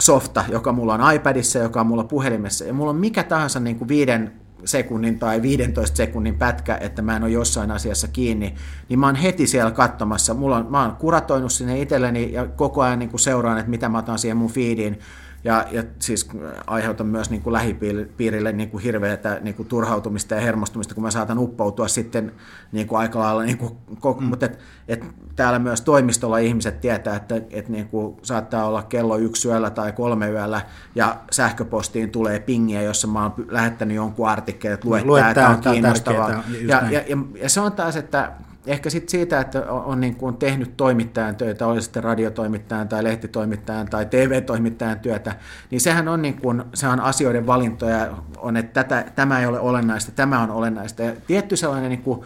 Softa, 0.00 0.44
joka 0.48 0.72
mulla 0.72 0.94
on 0.94 1.14
iPadissa, 1.14 1.58
joka 1.58 1.80
on 1.80 1.86
mulla 1.86 2.04
puhelimessa. 2.04 2.64
Ja 2.64 2.72
mulla 2.72 2.90
on 2.90 2.96
mikä 2.96 3.22
tahansa 3.22 3.60
niin 3.60 3.76
kuin 3.76 3.88
viiden 3.88 4.32
sekunnin 4.66 5.18
tai 5.18 5.42
15 5.42 5.96
sekunnin 5.96 6.38
pätkä, 6.38 6.78
että 6.80 7.02
mä 7.02 7.16
en 7.16 7.22
ole 7.22 7.30
jossain 7.30 7.70
asiassa 7.70 8.08
kiinni, 8.08 8.54
niin 8.88 8.98
mä 8.98 9.06
oon 9.06 9.16
heti 9.16 9.46
siellä 9.46 9.70
katsomassa. 9.70 10.34
Mulla 10.34 10.56
on, 10.56 10.66
mä 10.70 10.82
oon 10.82 10.96
kuratoinut 10.96 11.52
sinne 11.52 11.80
itselleni 11.80 12.32
ja 12.32 12.46
koko 12.46 12.82
ajan 12.82 12.98
niin 12.98 13.10
kuin 13.10 13.20
seuraan, 13.20 13.58
että 13.58 13.70
mitä 13.70 13.88
mä 13.88 13.98
otan 13.98 14.18
siihen 14.18 14.36
mun 14.36 14.50
feediin 14.50 14.98
ja, 15.46 15.64
ja 15.70 15.84
siis 15.98 16.28
aiheutan 16.66 17.06
myös 17.06 17.30
niin 17.30 17.42
kuin 17.42 17.52
lähipiirille 17.52 18.52
niin 18.52 18.70
kuin 18.70 18.82
hirveätä 18.82 19.38
niin 19.42 19.54
kuin 19.54 19.68
turhautumista 19.68 20.34
ja 20.34 20.40
hermostumista, 20.40 20.94
kun 20.94 21.02
mä 21.02 21.10
saatan 21.10 21.38
uppoutua 21.38 21.88
sitten 21.88 22.32
niin 22.72 22.86
kuin 22.86 22.98
aika 22.98 23.18
lailla, 23.18 23.42
niin 23.42 23.58
kuin, 23.58 23.72
mm. 24.20 24.24
mutta 24.24 24.46
et, 24.46 24.58
et 24.88 25.04
täällä 25.36 25.58
myös 25.58 25.80
toimistolla 25.80 26.38
ihmiset 26.38 26.80
tietää, 26.80 27.16
että 27.16 27.40
et 27.50 27.68
niin 27.68 27.88
kuin 27.88 28.16
saattaa 28.22 28.66
olla 28.66 28.82
kello 28.82 29.16
yksi 29.16 29.48
yöllä 29.48 29.70
tai 29.70 29.92
kolme 29.92 30.30
yöllä 30.30 30.60
ja 30.94 31.16
sähköpostiin 31.30 32.10
tulee 32.10 32.40
pingiä, 32.40 32.82
jossa 32.82 33.06
mä 33.06 33.22
oon 33.22 33.34
lähettänyt 33.48 33.96
jonkun 33.96 34.28
artikkelin, 34.28 34.74
että 34.74 34.88
lue, 35.04 35.34
tämä, 35.34 35.48
on 35.48 35.60
kiinnostavaa. 35.60 36.30
Ja, 36.30 36.42
ja, 36.60 36.90
ja, 36.90 37.16
ja 37.42 37.48
se 37.48 37.60
on 37.60 37.72
taas, 37.72 37.96
että 37.96 38.32
ehkä 38.66 38.90
sit 38.90 39.08
siitä, 39.08 39.40
että 39.40 39.70
on 39.70 40.00
niin 40.00 40.16
kuin 40.16 40.36
tehnyt 40.36 40.76
toimittajan 40.76 41.36
töitä, 41.36 41.66
oli 41.66 41.82
sitten 41.82 42.04
radiotoimittajan 42.04 42.88
tai 42.88 43.04
lehtitoimittajan 43.04 43.86
tai 43.86 44.06
TV-toimittajan 44.06 45.00
työtä, 45.00 45.36
niin 45.70 45.80
sehän 45.80 46.08
on, 46.08 46.22
niin 46.22 46.40
kuin, 46.40 46.64
se 46.74 46.88
on 46.88 47.00
asioiden 47.00 47.46
valintoja, 47.46 48.16
on, 48.38 48.56
että 48.56 48.84
tätä, 48.84 49.10
tämä 49.14 49.40
ei 49.40 49.46
ole 49.46 49.60
olennaista, 49.60 50.12
tämä 50.12 50.42
on 50.42 50.50
olennaista. 50.50 51.02
Ja 51.02 51.12
tietty 51.26 51.56
sellainen 51.56 51.90
niin 51.90 52.02
kuin 52.02 52.20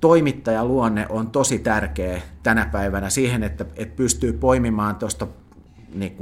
toimittajaluonne 0.00 1.06
on 1.08 1.30
tosi 1.30 1.58
tärkeä 1.58 2.22
tänä 2.42 2.68
päivänä 2.72 3.10
siihen, 3.10 3.42
että, 3.42 3.64
että 3.76 3.96
pystyy 3.96 4.32
poimimaan 4.32 4.96
tuosta 4.96 5.26
niin 5.94 6.16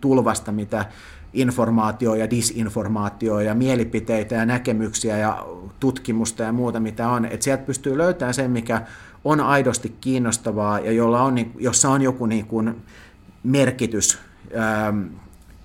tulvasta, 0.00 0.52
mitä 0.52 0.84
informaatio 1.32 2.14
ja 2.14 2.30
disinformaatio 2.30 3.40
ja 3.40 3.54
mielipiteitä 3.54 4.34
ja 4.34 4.46
näkemyksiä 4.46 5.18
ja 5.18 5.46
tutkimusta 5.80 6.42
ja 6.42 6.52
muuta, 6.52 6.80
mitä 6.80 7.08
on. 7.08 7.24
Että 7.24 7.44
sieltä 7.44 7.62
pystyy 7.62 7.98
löytämään 7.98 8.34
sen, 8.34 8.50
mikä 8.50 8.82
on 9.24 9.40
aidosti 9.40 9.96
kiinnostavaa 10.00 10.78
ja 10.78 10.92
jolla 10.92 11.22
on, 11.22 11.34
niin, 11.34 11.52
jossa 11.58 11.90
on 11.90 12.02
joku 12.02 12.26
niin 12.26 12.46
kuin 12.46 12.82
merkitys, 13.42 14.18
ähm, 14.56 15.02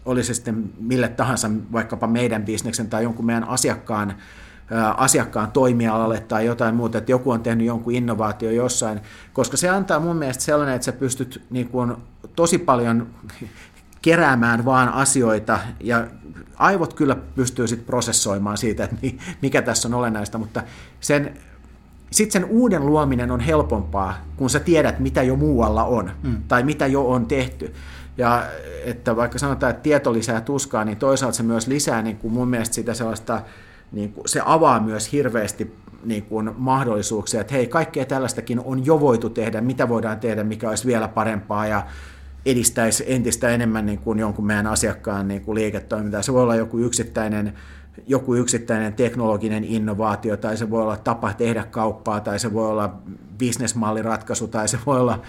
oli 0.06 0.23
se 0.23 0.34
sitten 0.34 0.69
mille 0.80 1.08
tahansa, 1.08 1.51
vaikkapa 1.71 2.08
meidän 2.08 2.45
bisneksen 2.45 2.89
tai 2.89 3.04
jonkun 3.04 3.25
meidän 3.25 3.43
asiakkaan 3.43 4.10
äh, 4.10 4.93
asiakkaan 4.97 5.51
toimialalle 5.51 6.19
tai 6.19 6.45
jotain 6.45 6.75
muuta, 6.75 6.97
että 6.97 7.12
joku 7.12 7.32
on 7.32 7.43
tehnyt 7.43 7.67
jonkun 7.67 7.93
innovaatio 7.93 8.51
jossain, 8.51 9.01
koska 9.34 9.58
se 9.58 9.69
antaa 9.69 9.99
mun 9.99 10.15
mielestä 10.15 10.43
sellainen, 10.43 10.75
että 10.75 10.86
sä 10.86 10.91
pystyt 10.91 11.41
niin 11.49 11.69
kuin 11.69 11.95
tosi 12.36 12.58
paljon 12.58 13.08
keräämään 14.06 14.65
vaan 14.65 14.89
asioita 14.89 15.60
ja 15.80 16.08
aivot 16.56 16.94
kyllä 16.94 17.15
pystyy 17.15 17.68
sitten 17.68 17.86
prosessoimaan 17.86 18.58
siitä, 18.58 18.84
että 18.84 18.96
mikä 19.41 19.62
tässä 19.62 19.88
on 19.88 19.94
olennaista, 19.94 20.38
mutta 20.38 20.63
sen, 21.00 21.38
sitten 22.12 22.41
sen 22.41 22.52
uuden 22.52 22.86
luominen 22.86 23.32
on 23.32 23.39
helpompaa, 23.39 24.18
kun 24.38 24.50
sä 24.50 24.60
tiedät, 24.60 25.00
mitä 25.00 25.24
jo 25.24 25.36
muualla 25.36 25.84
on 25.84 26.12
mm. 26.24 26.44
tai 26.48 26.63
mitä 26.63 26.88
jo 26.88 27.10
on 27.10 27.26
tehty. 27.26 27.74
Ja 28.18 28.44
että 28.84 29.15
vaikka 29.15 29.39
sanotaan, 29.39 29.70
että 29.70 29.84
tieto 29.84 30.13
lisää 30.13 30.41
tuskaa, 30.41 30.86
niin 30.86 30.98
toisaalta 30.98 31.38
se 31.38 31.44
myös 31.44 31.68
lisää 31.68 32.02
niin 32.02 32.18
kuin 32.18 32.34
mun 32.34 32.48
mielestä 32.48 32.76
sitä 32.76 32.94
sellaista, 32.94 33.41
niin 33.91 34.13
kuin, 34.13 34.30
se 34.30 34.41
avaa 34.46 34.80
myös 34.80 35.12
hirveästi 35.12 35.76
niin 36.04 36.24
kuin 36.24 36.52
mahdollisuuksia, 36.58 37.41
että 37.41 37.54
hei, 37.54 37.68
kaikkea 37.68 38.06
tällaistakin 38.06 38.60
on 38.65 38.86
jo 38.86 39.00
voitu 39.00 39.30
tehdä, 39.30 39.62
mitä 39.62 39.89
voidaan 39.89 40.20
tehdä, 40.20 40.44
mikä 40.44 40.70
olisi 40.70 40.88
vielä 40.88 41.08
parempaa 41.08 41.68
ja 41.68 41.84
edistäisi 42.45 43.03
entistä 43.08 43.49
enemmän 43.49 43.86
niin 43.86 43.99
kuin 43.99 44.19
jonkun 44.19 44.45
meidän 44.45 44.67
asiakkaan 44.67 45.27
niin 45.27 45.41
kuin 45.41 45.55
liiketoimintaa. 45.55 46.21
Se 46.21 46.34
voi 46.34 46.43
olla 46.43 46.55
joku 46.55 46.79
yksittäinen, 46.79 47.53
joku 48.08 48.36
yksittäinen 48.36 48.93
teknologinen 48.93 49.63
innovaatio, 49.63 50.38
tai 50.38 50.58
se 50.58 50.69
voi 50.69 50.81
olla 50.81 50.97
tapa 50.97 51.34
tehdä 51.34 51.63
kauppaa, 51.63 52.19
tai 52.19 52.39
se 52.39 52.53
voi 52.53 52.67
olla 52.67 52.97
bisnesmalliratkaisu, 53.38 54.47
tai 54.47 54.67
se 54.67 54.77
voi 54.86 54.99
olla 54.99 55.21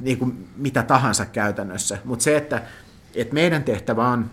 niin 0.00 0.18
kuin 0.18 0.48
mitä 0.56 0.82
tahansa 0.82 1.26
käytännössä. 1.26 1.98
Mutta 2.04 2.22
se, 2.22 2.36
että, 2.36 2.62
että 3.14 3.34
meidän 3.34 3.64
tehtävä 3.64 4.08
on 4.08 4.30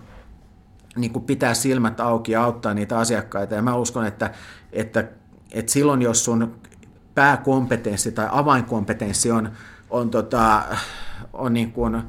niin 0.96 1.12
kuin 1.12 1.26
pitää 1.26 1.54
silmät 1.54 2.00
auki 2.00 2.32
ja 2.32 2.44
auttaa 2.44 2.74
niitä 2.74 3.00
asiakkaita, 3.00 3.56
ja 3.56 3.62
mä 3.62 3.76
uskon, 3.76 4.06
että, 4.06 4.32
että, 4.74 5.08
että 5.52 5.72
silloin, 5.72 6.02
jos 6.02 6.26
sun 6.26 6.56
pääkompetenssi 7.16 8.12
tai 8.12 8.28
avainkompetenssi 8.32 9.32
on, 9.32 9.52
on, 9.90 10.10
tota, 10.10 10.64
on 11.34 11.54
niin 11.54 11.72
kuin, 11.72 12.04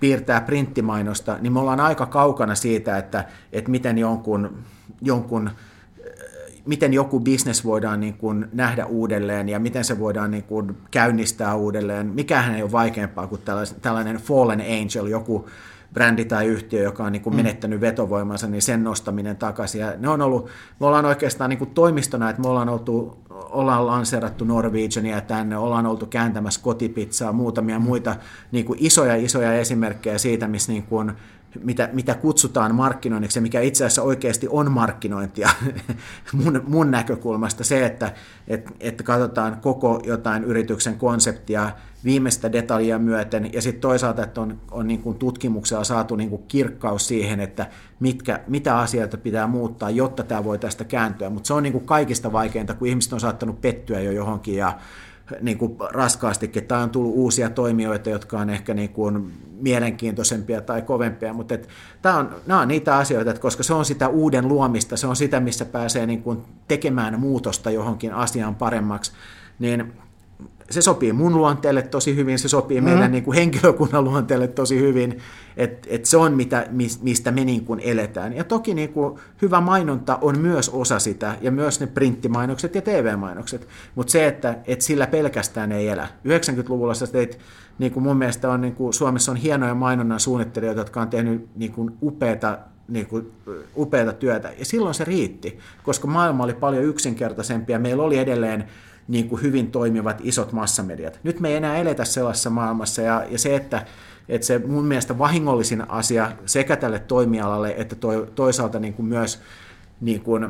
piirtää 0.00 0.40
printtimainosta, 0.40 1.38
niin 1.40 1.52
me 1.52 1.60
ollaan 1.60 1.80
aika 1.80 2.06
kaukana 2.06 2.54
siitä, 2.54 2.98
että, 2.98 3.24
että 3.52 3.70
miten 3.70 3.98
jonkun, 3.98 4.58
jonkun 5.02 5.50
miten 6.66 6.94
joku 6.94 7.20
business 7.20 7.64
voidaan 7.64 8.00
niin 8.00 8.14
kuin 8.14 8.46
nähdä 8.52 8.86
uudelleen 8.86 9.48
ja 9.48 9.58
miten 9.58 9.84
se 9.84 9.98
voidaan 9.98 10.30
niin 10.30 10.44
kuin 10.44 10.76
käynnistää 10.90 11.54
uudelleen. 11.54 12.06
Mikähän 12.06 12.54
ei 12.54 12.62
ole 12.62 12.72
vaikeampaa 12.72 13.26
kuin 13.26 13.40
tällainen 13.82 14.16
fallen 14.16 14.60
angel, 14.60 15.06
joku 15.06 15.48
brändi 15.94 16.24
tai 16.24 16.46
yhtiö, 16.46 16.82
joka 16.82 17.04
on 17.04 17.12
niin 17.12 17.22
kuin 17.22 17.34
mm. 17.34 17.36
menettänyt 17.36 17.80
vetovoimansa, 17.80 18.46
niin 18.46 18.62
sen 18.62 18.84
nostaminen 18.84 19.36
takaisin. 19.36 19.80
Ja 19.80 19.92
ne 19.98 20.08
on 20.08 20.22
ollut, 20.22 20.48
me 20.80 20.86
ollaan 20.86 21.04
oikeastaan 21.04 21.50
niin 21.50 21.58
kuin 21.58 21.70
toimistona, 21.70 22.30
että 22.30 22.42
me 22.42 22.48
ollaan 22.48 22.68
oltu 22.68 23.24
ollaan 23.30 23.86
lanseerattu 23.86 24.44
Norwegiania 24.44 25.20
tänne, 25.20 25.56
ollaan 25.56 25.86
oltu 25.86 26.06
kääntämässä 26.06 26.60
kotipizzaa, 26.62 27.32
muutamia 27.32 27.78
muita 27.78 28.16
niin 28.52 28.64
kuin 28.64 28.78
isoja 28.82 29.16
isoja 29.16 29.54
esimerkkejä 29.54 30.18
siitä, 30.18 30.48
missä 30.48 30.72
niin 30.72 30.82
kuin, 30.82 31.12
mitä, 31.62 31.88
mitä 31.92 32.14
kutsutaan 32.14 32.74
markkinoinniksi 32.74 33.38
ja 33.38 33.42
mikä 33.42 33.60
itse 33.60 33.84
asiassa 33.84 34.02
oikeasti 34.02 34.46
on 34.50 34.72
markkinointia 34.72 35.48
mun, 36.44 36.62
mun 36.66 36.90
näkökulmasta. 36.90 37.64
Se, 37.64 37.86
että 37.86 38.12
et, 38.48 38.70
että 38.80 39.02
katsotaan 39.02 39.60
koko 39.60 40.00
jotain 40.06 40.44
yrityksen 40.44 40.98
konseptia 40.98 41.70
viimeistä 42.04 42.52
detaljia 42.52 42.98
myöten 42.98 43.52
ja 43.52 43.62
sitten 43.62 43.80
toisaalta, 43.80 44.24
että 44.24 44.40
on, 44.40 44.60
on 44.70 44.86
niin 44.86 45.02
kuin 45.02 45.18
tutkimuksella 45.18 45.84
saatu 45.84 46.16
niin 46.16 46.30
kuin 46.30 46.42
kirkkaus 46.48 47.08
siihen, 47.08 47.40
että 47.40 47.66
mitkä, 48.00 48.40
mitä 48.48 48.78
asioita 48.78 49.16
pitää 49.16 49.46
muuttaa, 49.46 49.90
jotta 49.90 50.22
tämä 50.22 50.44
voi 50.44 50.58
tästä 50.58 50.84
kääntyä. 50.84 51.30
Mutta 51.30 51.46
se 51.46 51.54
on 51.54 51.62
niin 51.62 51.72
kuin 51.72 51.86
kaikista 51.86 52.32
vaikeinta, 52.32 52.74
kun 52.74 52.88
ihmiset 52.88 53.12
on 53.12 53.20
saattanut 53.20 53.60
pettyä 53.60 54.00
jo 54.00 54.12
johonkin 54.12 54.56
ja 54.56 54.78
niin 55.40 55.58
kuin 55.58 55.76
raskaastikin, 55.90 56.64
tai 56.64 56.82
on 56.82 56.90
tullut 56.90 57.14
uusia 57.14 57.50
toimijoita, 57.50 58.10
jotka 58.10 58.40
on 58.40 58.50
ehkä 58.50 58.74
niin 58.74 58.90
kuin 58.90 59.32
mielenkiintoisempia 59.60 60.60
tai 60.60 60.82
kovempia, 60.82 61.32
mutta 61.32 61.54
et, 61.54 61.68
tämä 62.02 62.16
on, 62.16 62.36
nämä 62.46 62.60
on 62.60 62.68
niitä 62.68 62.96
asioita, 62.96 63.30
että 63.30 63.42
koska 63.42 63.62
se 63.62 63.74
on 63.74 63.84
sitä 63.84 64.08
uuden 64.08 64.48
luomista, 64.48 64.96
se 64.96 65.06
on 65.06 65.16
sitä, 65.16 65.40
missä 65.40 65.64
pääsee 65.64 66.06
niin 66.06 66.22
kuin 66.22 66.42
tekemään 66.68 67.20
muutosta 67.20 67.70
johonkin 67.70 68.14
asiaan 68.14 68.54
paremmaksi, 68.54 69.12
niin 69.58 69.92
se 70.70 70.82
sopii 70.82 71.12
mun 71.12 71.36
luonteelle 71.36 71.82
tosi 71.82 72.16
hyvin, 72.16 72.38
se 72.38 72.48
sopii 72.48 72.80
mm. 72.80 72.84
meidän 72.84 73.12
niin 73.12 73.24
kuin 73.24 73.34
henkilökunnan 73.34 74.04
luonteelle 74.04 74.48
tosi 74.48 74.78
hyvin, 74.78 75.18
että 75.56 75.88
et 75.90 76.04
se 76.04 76.16
on 76.16 76.32
mitä, 76.32 76.66
mistä 77.02 77.30
me 77.30 77.44
niin 77.44 77.64
kuin 77.64 77.80
eletään. 77.84 78.36
Ja 78.36 78.44
toki 78.44 78.74
niin 78.74 78.92
kuin 78.92 79.18
hyvä 79.42 79.60
mainonta 79.60 80.18
on 80.20 80.38
myös 80.38 80.68
osa 80.68 80.98
sitä, 80.98 81.36
ja 81.40 81.50
myös 81.50 81.80
ne 81.80 81.86
printtimainokset 81.86 82.74
ja 82.74 82.82
TV-mainokset, 82.82 83.68
mutta 83.94 84.10
se, 84.10 84.26
että 84.26 84.58
et 84.66 84.80
sillä 84.80 85.06
pelkästään 85.06 85.72
ei 85.72 85.88
elä. 85.88 86.08
90-luvulla 86.28 86.94
sä 86.94 87.06
teit, 87.06 87.38
niin 87.78 87.92
kuin 87.92 88.02
mun 88.02 88.16
mielestä 88.16 88.50
on, 88.50 88.60
niin 88.60 88.74
kuin, 88.74 88.94
Suomessa 88.94 89.32
on 89.32 89.36
hienoja 89.36 89.74
mainonnan 89.74 90.20
suunnittelijoita, 90.20 90.80
jotka 90.80 91.00
on 91.00 91.08
tehnyt 91.08 91.48
niin 91.56 91.72
kuin 91.72 91.90
upeata 92.02 92.58
niin 92.88 93.06
kuin, 93.06 93.32
upeata 93.76 94.12
työtä. 94.12 94.52
Ja 94.58 94.64
silloin 94.64 94.94
se 94.94 95.04
riitti, 95.04 95.58
koska 95.82 96.06
maailma 96.06 96.44
oli 96.44 96.54
paljon 96.54 96.84
yksinkertaisempi 96.84 97.72
ja 97.72 97.78
meillä 97.78 98.02
oli 98.02 98.18
edelleen 98.18 98.64
niin 99.08 99.28
kuin 99.28 99.42
hyvin 99.42 99.70
toimivat 99.70 100.20
isot 100.22 100.52
massamediat. 100.52 101.20
Nyt 101.22 101.40
me 101.40 101.48
ei 101.48 101.56
enää 101.56 101.76
eletä 101.76 102.04
sellaisessa 102.04 102.50
maailmassa 102.50 103.02
ja, 103.02 103.26
ja 103.30 103.38
se, 103.38 103.56
että, 103.56 103.86
että 104.28 104.46
se 104.46 104.58
mun 104.58 104.84
mielestä 104.84 105.18
vahingollisin 105.18 105.90
asia 105.90 106.32
sekä 106.46 106.76
tälle 106.76 106.98
toimialalle 106.98 107.74
että 107.76 107.96
to, 107.96 108.26
toisaalta 108.34 108.78
niin 108.78 108.94
kuin 108.94 109.06
myös 109.06 109.40
niin 110.00 110.20
kuin 110.20 110.48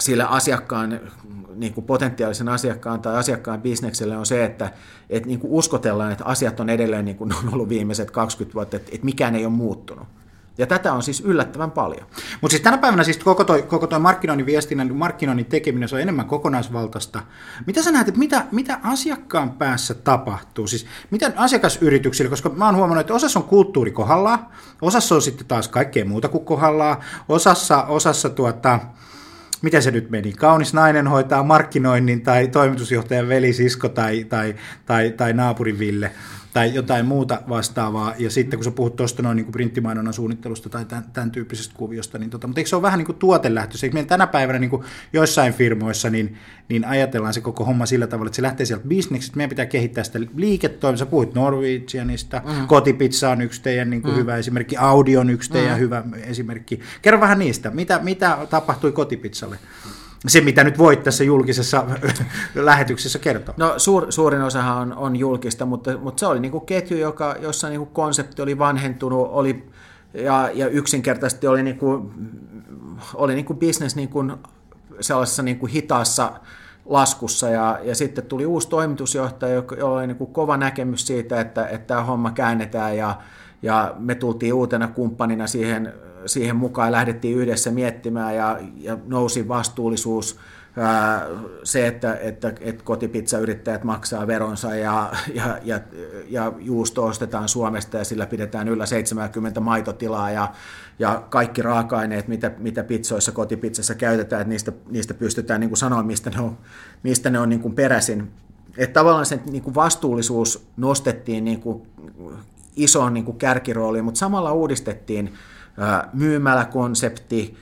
sille 0.00 0.24
asiakkaan, 0.24 1.00
niin 1.54 1.74
kuin 1.74 1.84
potentiaalisen 1.84 2.48
asiakkaan 2.48 3.00
tai 3.00 3.16
asiakkaan 3.16 3.62
bisnekselle 3.62 4.16
on 4.16 4.26
se, 4.26 4.44
että, 4.44 4.72
että 5.10 5.28
niin 5.28 5.40
kuin 5.40 5.52
uskotellaan, 5.52 6.12
että 6.12 6.24
asiat 6.24 6.60
on 6.60 6.70
edelleen 6.70 7.04
niin 7.04 7.16
kuin 7.16 7.34
on 7.42 7.52
ollut 7.52 7.68
viimeiset 7.68 8.10
20 8.10 8.54
vuotta, 8.54 8.76
että, 8.76 8.90
että 8.92 9.04
mikään 9.04 9.34
ei 9.34 9.46
ole 9.46 9.54
muuttunut. 9.54 10.06
Ja 10.58 10.66
tätä 10.66 10.92
on 10.92 11.02
siis 11.02 11.20
yllättävän 11.20 11.70
paljon. 11.70 12.06
Mutta 12.40 12.52
siis 12.52 12.62
tänä 12.62 12.78
päivänä 12.78 13.04
siis 13.04 13.18
koko 13.18 13.44
toi, 13.44 13.62
koko 13.62 13.86
toi 13.86 13.98
markkinoinnin 13.98 14.46
viestinnän, 14.46 14.94
markkinoinnin 14.94 15.46
tekeminen, 15.46 15.88
se 15.88 15.94
on 15.94 16.00
enemmän 16.02 16.26
kokonaisvaltaista. 16.26 17.22
Mitä 17.66 17.82
sä 17.82 17.92
näet, 17.92 18.08
että 18.08 18.18
mitä, 18.18 18.46
mitä 18.50 18.78
asiakkaan 18.82 19.50
päässä 19.50 19.94
tapahtuu? 19.94 20.66
Siis 20.66 20.86
miten 21.10 21.38
asiakasyrityksillä, 21.38 22.30
koska 22.30 22.48
mä 22.48 22.66
oon 22.66 22.76
huomannut, 22.76 23.00
että 23.00 23.14
osassa 23.14 23.38
on 23.38 23.44
kulttuuri 23.44 23.90
kohdallaan, 23.90 24.46
osassa 24.82 25.14
on 25.14 25.22
sitten 25.22 25.46
taas 25.46 25.68
kaikkea 25.68 26.04
muuta 26.04 26.28
kuin 26.28 26.44
kohdallaan, 26.44 26.96
osassa, 27.28 27.82
osassa 27.82 28.30
tuota, 28.30 28.80
miten 29.62 29.82
se 29.82 29.90
nyt 29.90 30.10
meni, 30.10 30.32
kaunis 30.32 30.74
nainen 30.74 31.08
hoitaa 31.08 31.42
markkinoinnin 31.42 32.22
tai 32.22 32.48
toimitusjohtajan 32.48 33.28
velisisko 33.28 33.88
tai, 33.88 34.24
tai, 34.24 34.54
tai, 34.86 35.10
tai 35.10 35.32
naapurin 35.32 35.78
Ville 35.78 36.12
tai 36.52 36.74
jotain 36.74 37.06
muuta 37.06 37.42
vastaavaa. 37.48 38.14
Ja 38.18 38.30
sitten 38.30 38.58
kun 38.58 38.64
sä 38.64 38.70
puhut 38.70 38.96
tuosta 38.96 39.22
noin 39.22 39.36
niin 39.36 39.52
printtimainonnan 39.52 40.14
suunnittelusta 40.14 40.68
tai 40.68 40.84
tämän, 40.84 41.04
tämän 41.12 41.30
tyyppisestä 41.30 41.74
kuviosta, 41.76 42.18
niin 42.18 42.30
tota, 42.30 42.46
mutta 42.46 42.60
eikö 42.60 42.70
se 42.70 42.76
ole 42.76 42.82
vähän 42.82 42.98
niin 42.98 43.06
kuin 43.06 43.18
tuotelähtöistä? 43.18 43.86
Eikö 43.86 43.94
meidän 43.94 44.08
tänä 44.08 44.26
päivänä 44.26 44.58
niin 44.58 44.70
kuin 44.70 44.82
joissain 45.12 45.52
firmoissa 45.52 46.10
niin, 46.10 46.36
niin 46.68 46.84
ajatellaan 46.84 47.34
se 47.34 47.40
koko 47.40 47.64
homma 47.64 47.86
sillä 47.86 48.06
tavalla, 48.06 48.28
että 48.28 48.36
se 48.36 48.42
lähtee 48.42 48.66
sieltä 48.66 48.88
bisneksestä, 48.88 49.36
meidän 49.36 49.48
pitää 49.48 49.66
kehittää 49.66 50.04
sitä 50.04 50.20
liiketoimintaa. 50.36 51.06
Sä 51.06 51.10
puhuit 51.10 51.34
Norwegianista, 51.34 52.42
mm. 52.44 52.66
Kotipizza 52.66 53.30
on 53.30 53.42
yksi 53.42 53.62
teidän 53.62 53.90
niin 53.90 54.02
kuin 54.02 54.14
mm. 54.14 54.20
hyvä 54.20 54.36
esimerkki, 54.36 54.76
Audi 54.76 55.16
on 55.16 55.30
yksi 55.30 55.50
teidän 55.50 55.74
mm. 55.74 55.80
hyvä 55.80 56.04
esimerkki. 56.26 56.80
Kerro 57.02 57.20
vähän 57.20 57.38
niistä, 57.38 57.70
mitä, 57.70 58.00
mitä 58.02 58.38
tapahtui 58.50 58.92
Kotipizzalle? 58.92 59.58
Se, 60.28 60.40
mitä 60.40 60.64
nyt 60.64 60.78
voit 60.78 61.02
tässä 61.02 61.24
julkisessa 61.24 61.86
lähetyksessä 62.54 63.18
kertoa. 63.18 63.54
No 63.58 63.74
suur, 63.76 64.12
suurin 64.12 64.42
osahan 64.42 64.78
on, 64.78 64.92
on 64.92 65.16
julkista, 65.16 65.66
mutta, 65.66 65.98
mutta 65.98 66.20
se 66.20 66.26
oli 66.26 66.40
niin 66.40 66.52
kuin 66.52 66.66
ketju, 66.66 66.98
joka, 66.98 67.36
jossa 67.40 67.68
niin 67.68 67.78
kuin 67.78 67.90
konsepti 67.90 68.42
oli 68.42 68.58
vanhentunut 68.58 69.28
oli, 69.30 69.66
ja, 70.14 70.50
ja 70.54 70.68
yksinkertaisesti 70.68 71.46
oli, 71.46 71.62
niin 71.62 71.78
kuin, 71.78 72.10
oli 73.14 73.34
niin 73.34 73.44
kuin 73.44 73.58
business 73.58 73.96
niin 73.96 74.08
kuin 74.08 74.32
sellaisessa 75.00 75.42
niin 75.42 75.58
kuin 75.58 75.72
hitaassa 75.72 76.32
laskussa 76.84 77.48
ja, 77.48 77.78
ja 77.82 77.94
sitten 77.94 78.26
tuli 78.26 78.46
uusi 78.46 78.68
toimitusjohtaja, 78.68 79.62
jolla 79.78 79.98
oli 79.98 80.06
niin 80.06 80.16
kuin 80.16 80.32
kova 80.32 80.56
näkemys 80.56 81.06
siitä, 81.06 81.40
että, 81.40 81.66
että 81.66 81.86
tämä 81.86 82.02
homma 82.02 82.30
käännetään 82.30 82.96
ja, 82.96 83.16
ja 83.62 83.94
me 83.98 84.14
tultiin 84.14 84.54
uutena 84.54 84.88
kumppanina 84.88 85.46
siihen 85.46 85.92
siihen 86.26 86.56
mukaan 86.56 86.92
lähdettiin 86.92 87.38
yhdessä 87.38 87.70
miettimään 87.70 88.36
ja, 88.36 88.58
ja 88.76 88.98
nousi 89.06 89.48
vastuullisuus, 89.48 90.38
ää, 90.76 91.26
se, 91.64 91.86
että, 91.86 92.16
että, 92.16 92.52
että 92.60 92.84
kotipizzayrittäjät 92.84 93.84
maksaa 93.84 94.26
veronsa 94.26 94.74
ja, 94.74 95.12
ja, 95.34 95.58
ja, 95.64 95.80
ja 96.28 96.52
juusto 96.58 97.04
ostetaan 97.04 97.48
Suomesta 97.48 97.98
ja 97.98 98.04
sillä 98.04 98.26
pidetään 98.26 98.68
yllä 98.68 98.86
70 98.86 99.60
maitotilaa 99.60 100.30
ja, 100.30 100.52
ja 100.98 101.22
kaikki 101.30 101.62
raaka-aineet, 101.62 102.28
mitä, 102.28 102.50
mitä 102.58 102.84
pizzoissa, 102.84 103.32
kotipizzassa 103.32 103.94
käytetään, 103.94 104.42
että 104.42 104.48
niistä, 104.50 104.72
niistä 104.90 105.14
pystytään 105.14 105.60
niin 105.60 105.70
kuin 105.70 105.78
sanoa, 105.78 106.02
mistä 106.02 106.30
ne 106.30 106.40
on, 106.40 106.58
mistä 107.02 107.30
ne 107.30 107.38
on 107.38 107.48
niin 107.48 107.60
kuin 107.60 107.74
peräisin. 107.74 108.30
Että 108.78 109.00
tavallaan 109.00 109.26
se 109.26 109.40
niin 109.50 109.62
kuin 109.62 109.74
vastuullisuus 109.74 110.66
nostettiin 110.76 111.44
niin 111.44 111.60
kuin 111.60 111.82
isoon 112.76 113.14
niin 113.14 113.24
kuin 113.24 113.38
kärkirooliin, 113.38 114.04
mutta 114.04 114.18
samalla 114.18 114.52
uudistettiin 114.52 115.32
myymäläkonsepti, 116.12 117.56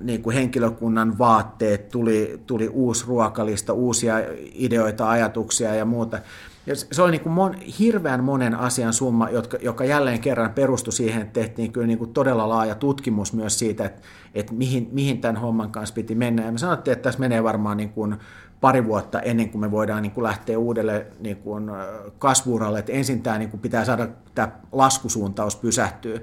niin 0.00 0.22
kuin 0.22 0.34
henkilökunnan 0.34 1.18
vaatteet, 1.18 1.88
tuli, 1.88 2.42
tuli 2.46 2.68
uusi 2.68 3.06
ruokalista, 3.06 3.72
uusia 3.72 4.14
ideoita, 4.54 5.10
ajatuksia 5.10 5.74
ja 5.74 5.84
muuta. 5.84 6.18
Ja 6.66 6.76
se 6.76 7.02
oli 7.02 7.10
niin 7.10 7.20
kuin 7.20 7.32
mon, 7.32 7.54
hirveän 7.54 8.24
monen 8.24 8.54
asian 8.54 8.92
summa, 8.92 9.30
jotka, 9.30 9.58
joka 9.60 9.84
jälleen 9.84 10.20
kerran 10.20 10.52
perustui 10.52 10.92
siihen, 10.92 11.22
että 11.22 11.32
tehtiin 11.32 11.72
kyllä 11.72 11.86
niin 11.86 11.98
kuin 11.98 12.12
todella 12.12 12.48
laaja 12.48 12.74
tutkimus 12.74 13.32
myös 13.32 13.58
siitä, 13.58 13.84
että, 13.84 14.02
että 14.34 14.54
mihin, 14.54 14.88
mihin 14.92 15.20
tämän 15.20 15.36
homman 15.36 15.70
kanssa 15.70 15.94
piti 15.94 16.14
mennä. 16.14 16.44
Ja 16.44 16.52
me 16.52 16.58
sanottiin, 16.58 16.92
että 16.92 17.02
tässä 17.02 17.20
menee 17.20 17.42
varmaan 17.42 17.76
niin 17.76 17.90
kuin 17.90 18.16
pari 18.66 18.84
vuotta 18.84 19.20
ennen 19.20 19.50
kuin 19.50 19.60
me 19.60 19.70
voidaan 19.70 20.02
niin 20.02 20.12
kuin 20.12 20.24
lähteä 20.24 20.58
uudelle 20.58 21.06
niin 21.20 21.36
kuin 21.36 21.70
kasvuuralle, 22.18 22.78
että 22.78 22.92
ensin 22.92 23.22
tämä 23.22 23.38
niin 23.38 23.50
kuin 23.50 23.60
pitää 23.60 23.84
saada 23.84 24.08
tämä 24.34 24.48
laskusuuntaus 24.72 25.56
pysähtyä. 25.56 26.20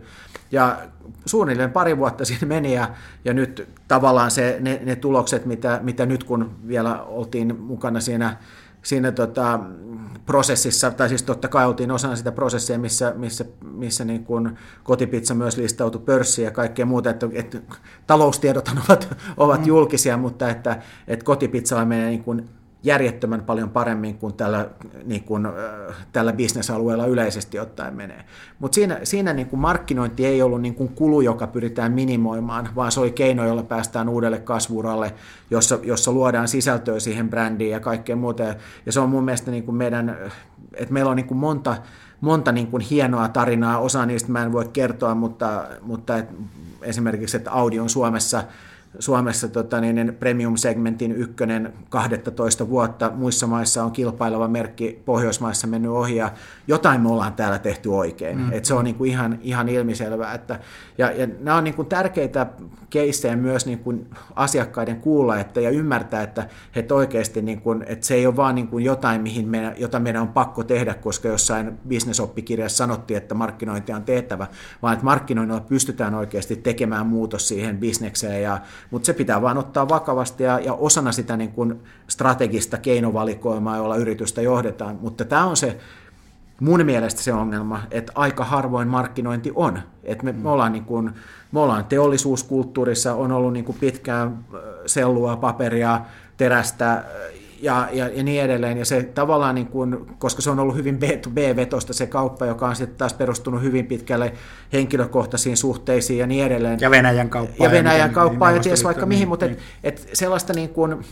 Ja 0.52 0.80
suunnilleen 1.26 1.72
pari 1.72 1.98
vuotta 1.98 2.26
siinä 2.26 2.48
meni 2.48 2.74
ja, 2.74 2.90
ja 3.26 3.34
nyt 3.34 3.68
tavallaan 3.88 4.32
se, 4.32 4.58
ne, 4.60 4.82
ne 4.84 4.96
tulokset, 4.96 5.46
mitä, 5.46 5.80
mitä 5.84 6.06
nyt 6.06 6.24
kun 6.24 6.56
vielä 6.68 7.04
oltiin 7.04 7.60
mukana 7.60 8.00
siinä 8.00 8.38
siinä 8.84 9.12
tota, 9.12 9.60
prosessissa, 10.26 10.92
tai 10.92 11.10
siis 11.10 11.24
totta 11.24 11.48
kai 11.48 11.66
oltiin 11.66 11.92
osana 11.92 12.16
sitä 12.16 12.32
prosessia, 12.32 12.80
missä, 12.80 13.14
missä, 13.18 13.46
missä 13.62 14.06
niin 14.06 14.26
kuin 14.26 14.58
kotipizza 14.84 15.34
myös 15.34 15.58
listautui 15.58 16.02
pörssiin 16.06 16.46
ja 16.46 16.52
kaikkea 16.52 16.86
muuta, 16.86 17.10
että, 17.10 17.30
että 17.34 17.58
taloustiedot 18.08 18.70
ovat, 18.90 19.18
ovat 19.38 19.60
mm. 19.60 19.68
julkisia, 19.68 20.18
mutta 20.18 20.50
että, 20.50 20.82
että 21.08 21.26
kotipizzalla 21.26 21.86
menee 21.86 22.10
niin 22.10 22.24
kuin 22.24 22.50
järjettömän 22.84 23.42
paljon 23.42 23.70
paremmin 23.70 24.18
kuin 24.18 24.34
tällä, 24.34 24.70
niin 25.06 25.24
kuin, 25.24 25.48
tällä 26.14 26.34
bisnesalueella 26.34 27.06
yleisesti 27.06 27.60
ottaen 27.60 27.94
menee. 27.94 28.26
Mutta 28.60 28.76
siinä, 28.76 29.00
siinä 29.04 29.34
niin 29.34 29.48
kuin 29.48 29.60
markkinointi 29.60 30.26
ei 30.26 30.42
ollut 30.42 30.62
niin 30.62 30.76
kuin 30.76 30.90
kulu, 30.90 31.22
joka 31.22 31.48
pyritään 31.48 31.92
minimoimaan, 31.92 32.70
vaan 32.76 32.92
se 32.92 33.00
oli 33.00 33.12
keino, 33.12 33.48
jolla 33.48 33.64
päästään 33.64 34.10
uudelle 34.10 34.40
kasvuralle, 34.40 35.14
jossa, 35.52 35.80
jossa 35.84 36.12
luodaan 36.12 36.48
sisältöä 36.48 37.00
siihen 37.00 37.30
brändiin 37.30 37.72
ja 37.72 37.80
kaikkea 37.80 38.16
muuta. 38.16 38.44
Ja 38.86 38.92
se 38.92 39.00
on 39.00 39.10
mun 39.10 39.26
mielestä 39.26 39.52
niin 39.52 39.64
kuin 39.64 39.76
meidän, 39.76 40.18
että 40.74 40.94
meillä 40.94 41.12
on 41.12 41.16
niin 41.18 41.28
kuin 41.28 41.38
monta, 41.38 41.78
monta 42.22 42.52
niin 42.52 42.68
kuin 42.68 42.82
hienoa 42.82 43.28
tarinaa, 43.28 43.80
osa 43.80 44.06
niistä 44.06 44.32
mä 44.32 44.44
en 44.44 44.52
voi 44.52 44.70
kertoa, 44.74 45.16
mutta, 45.16 45.66
mutta 45.82 46.18
et, 46.18 46.30
esimerkiksi, 46.82 47.38
että 47.38 47.52
Audi 47.52 47.80
on 47.80 47.90
Suomessa– 47.90 48.44
Suomessa 49.00 49.48
tota, 49.48 49.82
niin 49.82 50.16
premium-segmentin 50.20 51.12
ykkönen 51.12 51.74
12 51.90 52.70
vuotta, 52.70 53.12
muissa 53.16 53.48
maissa 53.48 53.84
on 53.84 53.92
kilpaileva 53.92 54.48
merkki, 54.48 55.02
Pohjoismaissa 55.06 55.68
mennyt 55.68 55.92
ohi 55.92 56.16
ja 56.16 56.32
jotain 56.68 57.02
me 57.02 57.10
ollaan 57.10 57.34
täällä 57.34 57.60
tehty 57.60 57.90
oikein. 57.90 58.38
Mm. 58.38 58.54
Et 58.54 58.66
se 58.66 58.74
on 58.74 58.84
niin 58.84 58.96
kuin 58.96 59.10
ihan, 59.10 59.40
ihan 59.42 59.70
ilmiselvää. 59.70 60.34
Että, 60.34 60.60
ja, 60.98 61.12
ja 61.12 61.28
nämä 61.40 61.58
on 61.58 61.64
niin 61.64 61.74
kuin 61.74 61.88
tärkeitä 61.88 62.48
keissejä 62.90 63.36
myös 63.36 63.66
niin 63.66 63.80
kuin 63.80 64.10
asiakkaiden 64.36 65.02
kuulla 65.02 65.40
että, 65.40 65.62
ja 65.62 65.70
ymmärtää, 65.70 66.24
että, 66.24 66.48
että 66.76 66.96
oikeasti 66.96 67.42
niin 67.42 67.62
kuin, 67.62 67.84
että 67.88 68.06
se 68.06 68.14
ei 68.16 68.28
ole 68.28 68.36
vaan 68.36 68.56
niin 68.56 68.68
kuin 68.68 68.86
jotain, 68.86 69.22
mihin 69.22 69.48
meidän, 69.48 69.76
jota 69.78 70.00
meidän 70.00 70.22
on 70.22 70.28
pakko 70.28 70.64
tehdä, 70.64 70.94
koska 70.94 71.28
jossain 71.28 71.78
bisnesoppikirjassa 71.88 72.78
sanottiin, 72.78 73.18
että 73.18 73.36
markkinointi 73.36 73.94
on 73.94 74.04
tehtävä, 74.04 74.48
vaan 74.82 74.94
että 74.94 75.06
markkinoinnilla 75.06 75.62
pystytään 75.62 76.16
oikeasti 76.16 76.56
tekemään 76.56 77.08
muutos 77.08 77.48
siihen 77.48 77.78
bisnekseen 77.78 78.44
ja 78.44 78.60
mutta 78.92 79.06
se 79.06 79.14
pitää 79.14 79.42
vaan 79.42 79.58
ottaa 79.58 79.90
vakavasti 79.90 80.44
ja, 80.44 80.60
ja 80.60 80.74
osana 80.74 81.12
sitä 81.12 81.38
niin 81.38 81.52
kuin 81.52 81.80
strategista 82.08 82.78
keinovalikoimaa, 82.78 83.78
jolla 83.78 83.96
yritystä 83.96 84.42
johdetaan. 84.42 84.98
Mutta 85.02 85.26
tämä 85.26 85.46
on 85.46 85.58
se 85.58 85.78
mun 86.60 86.86
mielestä 86.86 87.22
se 87.22 87.34
ongelma, 87.34 87.84
että 87.92 88.12
aika 88.16 88.46
harvoin 88.46 88.88
markkinointi 88.88 89.52
on. 89.56 89.80
Et 90.04 90.24
me, 90.24 90.32
me, 90.32 90.50
ollaan 90.50 90.72
niin 90.72 90.86
kuin, 90.86 91.12
me 91.52 91.60
ollaan 91.60 91.86
teollisuuskulttuurissa, 91.86 93.14
on 93.14 93.32
ollut 93.32 93.54
niin 93.54 93.66
kuin 93.66 93.78
pitkään 93.80 94.46
sellua, 94.86 95.36
paperia, 95.36 96.02
terästä 96.38 97.04
ja, 97.64 97.90
ja, 97.92 98.08
ja 98.08 98.24
niin 98.24 98.42
edelleen. 98.42 98.78
Ja 98.78 98.86
se 98.86 99.04
tavallaan, 99.04 99.56
niin 99.56 99.68
kuin, 99.68 100.06
koska 100.20 100.42
se 100.42 100.50
on 100.50 100.60
ollut 100.60 100.76
hyvin 100.76 101.00
B2B-vetosta 101.02 101.94
se 101.94 102.08
kauppa, 102.08 102.46
joka 102.46 102.68
on 102.68 102.76
sitten 102.76 102.98
taas 102.98 103.14
perustunut 103.14 103.62
hyvin 103.62 103.86
pitkälle 103.86 104.34
henkilökohtaisiin 104.74 105.58
suhteisiin 105.58 106.20
ja 106.20 106.28
niin 106.28 106.46
edelleen. 106.46 106.80
Ja 106.82 106.92
Venäjän 106.92 107.30
kauppaa. 107.30 107.68
Ja 107.68 107.72
Venäjän 107.72 108.10
ja 108.10 108.14
kauppaa 108.14 108.50
niin, 108.50 108.58
ja 108.58 108.64
ties 108.64 108.84
vaikka 108.84 109.06
mihin, 109.06 109.20
niin, 109.20 109.30
mutta 109.30 109.46
niin. 109.46 109.58
Et, 109.84 110.00
et 110.00 110.10
sellaista 110.14 110.54
niin 110.54 110.70
kuin, 110.70 111.06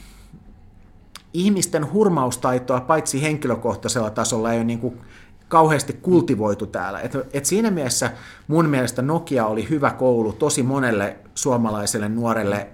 ihmisten 1.34 1.94
hurmaustaitoa 1.94 2.82
paitsi 2.82 3.22
henkilökohtaisella 3.22 4.10
tasolla 4.10 4.54
ei 4.54 4.58
ole 4.58 4.64
niin 4.64 4.80
kuin 4.80 5.02
kauheasti 5.48 5.94
kultivoitu 5.94 6.66
täällä. 6.66 7.00
Et, 7.00 7.18
et 7.34 7.46
siinä 7.46 7.72
mielessä 7.72 8.12
mun 8.48 8.70
mielestä 8.70 9.02
Nokia 9.02 9.46
oli 9.46 9.70
hyvä 9.70 9.92
koulu 9.92 10.34
tosi 10.34 10.64
monelle 10.64 11.16
suomalaiselle 11.36 12.10
nuorelle 12.10 12.68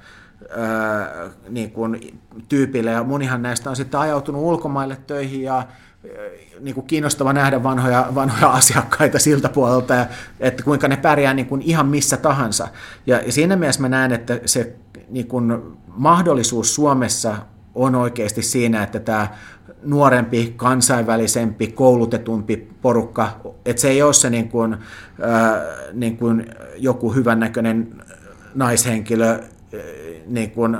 öö, 0.57 1.29
niin 1.49 1.71
kuin 1.71 2.19
tyypille, 2.49 2.91
ja 2.91 3.03
monihan 3.03 3.41
näistä 3.41 3.69
on 3.69 3.75
sitten 3.75 3.99
ajautunut 3.99 4.41
ulkomaille 4.41 4.97
töihin, 5.07 5.41
ja 5.41 5.67
niin 6.59 6.75
kuin 6.75 6.87
kiinnostava 6.87 7.33
nähdä 7.33 7.63
vanhoja, 7.63 8.07
vanhoja 8.15 8.47
asiakkaita 8.47 9.19
siltä 9.19 9.49
puolelta, 9.49 9.93
ja, 9.93 10.05
että 10.39 10.63
kuinka 10.63 10.87
ne 10.87 10.97
pärjää 10.97 11.33
niin 11.33 11.45
kuin 11.45 11.61
ihan 11.61 11.87
missä 11.87 12.17
tahansa. 12.17 12.67
Ja, 13.07 13.21
ja 13.25 13.31
siinä 13.31 13.55
mielessä 13.55 13.81
mä 13.81 13.89
näen, 13.89 14.11
että 14.11 14.39
se 14.45 14.75
niin 15.09 15.27
kuin 15.27 15.61
mahdollisuus 15.87 16.75
Suomessa 16.75 17.35
on 17.75 17.95
oikeasti 17.95 18.41
siinä, 18.41 18.83
että 18.83 18.99
tämä 18.99 19.27
nuorempi, 19.83 20.53
kansainvälisempi, 20.55 21.67
koulutetumpi 21.67 22.69
porukka, 22.81 23.39
että 23.65 23.81
se 23.81 23.89
ei 23.89 24.01
ole 24.01 24.13
se 24.13 24.29
niin 24.29 24.49
kuin, 24.49 24.73
äh, 24.73 24.79
niin 25.93 26.17
kuin 26.17 26.45
joku 26.77 27.13
hyvännäköinen 27.13 28.03
naishenkilö, 28.55 29.39
niin 30.27 30.51
kuin, 30.51 30.77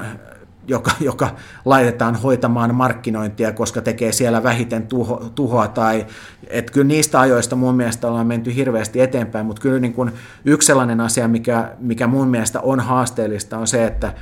joka, 0.67 0.91
joka 0.99 1.35
laitetaan 1.65 2.15
hoitamaan 2.15 2.75
markkinointia, 2.75 3.51
koska 3.51 3.81
tekee 3.81 4.11
siellä 4.11 4.43
vähiten 4.43 4.87
tuho, 4.87 5.31
tuhoa. 5.35 5.67
Tai, 5.67 6.05
että 6.47 6.71
kyllä 6.71 6.87
niistä 6.87 7.19
ajoista 7.19 7.55
mun 7.55 7.75
mielestä 7.75 8.07
ollaan 8.07 8.27
menty 8.27 8.55
hirveästi 8.55 9.01
eteenpäin, 9.01 9.45
mutta 9.45 9.61
kyllä 9.61 9.79
niin 9.79 9.93
kuin 9.93 10.11
yksi 10.45 10.65
sellainen 10.65 11.01
asia, 11.01 11.27
mikä, 11.27 11.71
mikä 11.79 12.07
mun 12.07 12.27
mielestä 12.27 12.61
on 12.61 12.79
haasteellista, 12.79 13.57
on 13.57 13.67
se, 13.67 13.85
että 13.85 14.13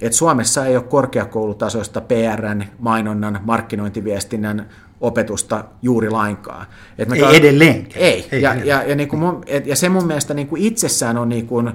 et 0.00 0.12
Suomessa 0.12 0.66
ei 0.66 0.76
ole 0.76 0.84
korkeakoulutasoista 0.84 2.00
PRn, 2.00 2.64
mainonnan, 2.78 3.40
markkinointiviestinnän 3.44 4.68
opetusta 5.00 5.64
juuri 5.82 6.10
lainkaan. 6.10 6.66
Et 6.98 7.12
ei 7.12 7.20
ka- 7.20 7.30
edelleenkään. 7.30 8.04
Ei, 8.04 8.28
ei 8.32 8.42
ja, 8.42 8.54
ja, 8.54 8.82
ja, 8.82 8.94
niin 8.94 9.08
kuin 9.08 9.20
mun, 9.20 9.42
et, 9.46 9.66
ja 9.66 9.76
se 9.76 9.88
mun 9.88 10.06
mielestä 10.06 10.34
niin 10.34 10.48
kuin 10.48 10.62
itsessään 10.62 11.18
on 11.18 11.28
niin 11.28 11.46
kuin 11.46 11.72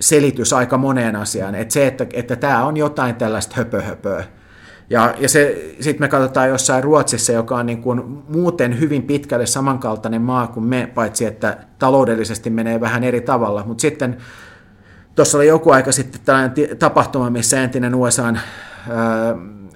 selitys 0.00 0.52
aika 0.52 0.78
moneen 0.78 1.16
asiaan, 1.16 1.54
että 1.54 1.74
se, 1.74 1.86
että, 1.86 2.06
että 2.12 2.36
tämä 2.36 2.64
on 2.64 2.76
jotain 2.76 3.14
tällaista 3.14 3.56
höpöhöpöä. 3.56 4.24
Ja, 4.90 5.14
ja 5.18 5.28
sitten 5.28 6.00
me 6.00 6.08
katsotaan 6.08 6.48
jossain 6.48 6.84
Ruotsissa, 6.84 7.32
joka 7.32 7.56
on 7.56 7.66
niin 7.66 7.82
kuin 7.82 8.02
muuten 8.28 8.80
hyvin 8.80 9.02
pitkälle 9.02 9.46
samankaltainen 9.46 10.22
maa 10.22 10.46
kuin 10.46 10.64
me, 10.64 10.90
paitsi 10.94 11.24
että 11.24 11.56
taloudellisesti 11.78 12.50
menee 12.50 12.80
vähän 12.80 13.04
eri 13.04 13.20
tavalla, 13.20 13.64
mutta 13.66 13.82
sitten 13.82 14.16
Tuossa 15.14 15.38
oli 15.38 15.46
joku 15.46 15.70
aika 15.70 15.92
sitten 15.92 16.20
tällainen 16.24 16.52
tapahtuma, 16.78 17.30
missä 17.30 17.62
entinen 17.62 17.94
USA 17.94 18.34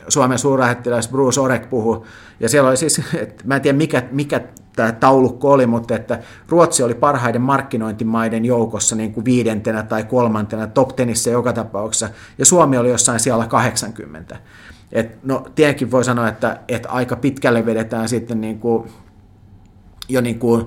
Suomen 0.08 0.38
suurlähettiläs 0.38 1.08
Bruce 1.08 1.40
Orek 1.40 1.70
puhui, 1.70 2.02
ja 2.40 2.48
siellä 2.48 2.68
oli 2.68 2.76
siis, 2.76 3.00
että 3.22 3.44
mä 3.44 3.56
en 3.56 3.62
tiedä 3.62 3.78
mikä, 3.78 4.02
mikä 4.10 4.40
tämä 4.76 4.92
taulukko 4.92 5.52
oli, 5.52 5.66
mutta 5.66 5.94
että 5.94 6.18
Ruotsi 6.48 6.82
oli 6.82 6.94
parhaiden 6.94 7.42
markkinointimaiden 7.42 8.44
joukossa 8.44 8.96
niin 8.96 9.12
kuin 9.12 9.24
viidentenä 9.24 9.82
tai 9.82 10.04
kolmantena, 10.04 10.66
top 10.66 10.96
tenissä 10.96 11.30
joka 11.30 11.52
tapauksessa, 11.52 12.08
ja 12.38 12.46
Suomi 12.46 12.78
oli 12.78 12.88
jossain 12.88 13.20
siellä 13.20 13.46
80. 13.46 14.36
Et, 14.92 15.24
no, 15.24 15.46
tietenkin 15.54 15.90
voi 15.90 16.04
sanoa, 16.04 16.28
että, 16.28 16.60
että 16.68 16.88
aika 16.88 17.16
pitkälle 17.16 17.66
vedetään 17.66 18.08
sitten 18.08 18.40
niin 18.40 18.58
kuin, 18.58 18.88
jo 20.08 20.20
niin 20.20 20.38
kuin 20.38 20.66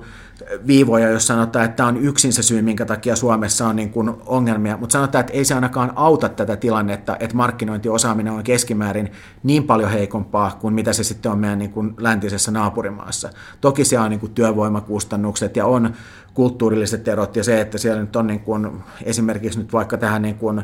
viivoja, 0.66 1.08
jos 1.08 1.26
sanotaan, 1.26 1.64
että 1.64 1.76
tämä 1.76 1.88
on 1.88 1.96
yksin 1.96 2.32
se 2.32 2.42
syy, 2.42 2.62
minkä 2.62 2.84
takia 2.86 3.16
Suomessa 3.16 3.66
on 3.68 3.76
niin 3.76 3.90
kuin 3.90 4.10
ongelmia, 4.26 4.76
mutta 4.76 4.92
sanotaan, 4.92 5.20
että 5.20 5.32
ei 5.32 5.44
se 5.44 5.54
ainakaan 5.54 5.92
auta 5.94 6.28
tätä 6.28 6.56
tilannetta, 6.56 7.16
että 7.20 7.36
markkinointiosaaminen 7.36 8.32
on 8.32 8.42
keskimäärin 8.42 9.12
niin 9.42 9.64
paljon 9.64 9.90
heikompaa 9.90 10.56
kuin 10.60 10.74
mitä 10.74 10.92
se 10.92 11.04
sitten 11.04 11.32
on 11.32 11.38
meidän 11.38 11.58
niin 11.58 11.72
kuin 11.72 11.94
läntisessä 11.98 12.50
naapurimaassa. 12.50 13.30
Toki 13.60 13.84
siellä 13.84 14.04
on 14.04 14.10
niin 14.10 14.20
kuin 14.20 14.32
työvoimakustannukset 14.32 15.56
ja 15.56 15.66
on 15.66 15.94
kulttuurilliset 16.34 17.08
erot 17.08 17.36
ja 17.36 17.44
se, 17.44 17.60
että 17.60 17.78
siellä 17.78 18.00
nyt 18.00 18.16
on 18.16 18.26
niin 18.26 18.40
kuin, 18.40 18.70
esimerkiksi 19.02 19.58
nyt 19.58 19.72
vaikka 19.72 19.96
tähän 19.96 20.22
niin 20.22 20.38
kuin, 20.38 20.62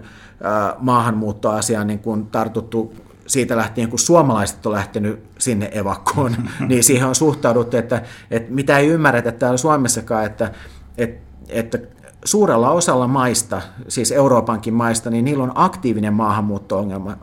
maahanmuuttoasiaan 0.79 1.87
niin 1.87 1.99
kuin 1.99 2.27
tartuttu 2.27 2.95
siitä 3.27 3.57
lähtien, 3.57 3.91
kun 3.91 3.99
suomalaiset 3.99 4.67
on 4.67 4.73
lähtenyt 4.73 5.25
sinne 5.39 5.69
evakkoon, 5.73 6.37
niin 6.69 6.85
siihen 6.85 7.09
on 7.09 7.15
suhtauduttu, 7.15 7.77
että, 7.77 8.03
että 8.31 8.53
mitä 8.53 8.79
ei 8.79 8.89
ymmärretä 8.89 9.33
täällä 9.33 9.57
Suomessakaan, 9.57 10.25
että, 10.25 10.53
että, 10.99 11.27
että 11.49 11.79
suurella 12.25 12.71
osalla 12.71 13.09
maista, 13.09 13.63
siis 13.89 14.13
Euroopankin 14.13 14.75
maista, 14.75 15.11
niin 15.11 15.25
niillä 15.25 15.45
on 15.45 15.53
aktiivinen 15.55 16.15
maahanmuutto-ongelma 16.15 17.17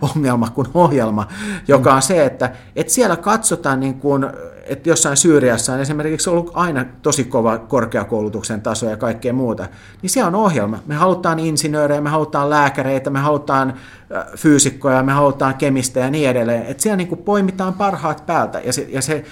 ongelma 0.00 0.50
kuin 0.50 0.66
ohjelma, 0.74 1.28
joka 1.68 1.94
on 1.94 2.02
se, 2.02 2.24
että, 2.24 2.52
että 2.76 2.92
siellä 2.92 3.16
katsotaan 3.16 3.80
niin 3.80 4.00
kuin 4.00 4.26
että 4.68 4.88
jossain 4.88 5.16
Syyriassa 5.16 5.72
on 5.72 5.80
esimerkiksi 5.80 6.30
ollut 6.30 6.50
aina 6.54 6.84
tosi 7.02 7.24
kova 7.24 7.58
korkeakoulutuksen 7.58 8.62
taso 8.62 8.86
ja 8.86 8.96
kaikkea 8.96 9.32
muuta, 9.32 9.68
niin 10.02 10.10
siellä 10.10 10.28
on 10.28 10.34
ohjelma. 10.34 10.78
Me 10.86 10.94
halutaan 10.94 11.38
insinöörejä, 11.38 12.00
me 12.00 12.10
halutaan 12.10 12.50
lääkäreitä, 12.50 13.10
me 13.10 13.18
halutaan 13.18 13.74
fyysikkoja, 14.36 15.02
me 15.02 15.12
halutaan 15.12 15.54
kemistä 15.54 16.00
ja 16.00 16.10
niin 16.10 16.28
edelleen. 16.30 16.66
Että 16.66 16.82
siellä 16.82 16.96
niin 16.96 17.08
kuin 17.08 17.22
poimitaan 17.22 17.74
parhaat 17.74 18.26
päältä 18.26 18.60
ja 18.60 18.72
se, 18.72 18.86
ja 18.88 19.02
se 19.02 19.24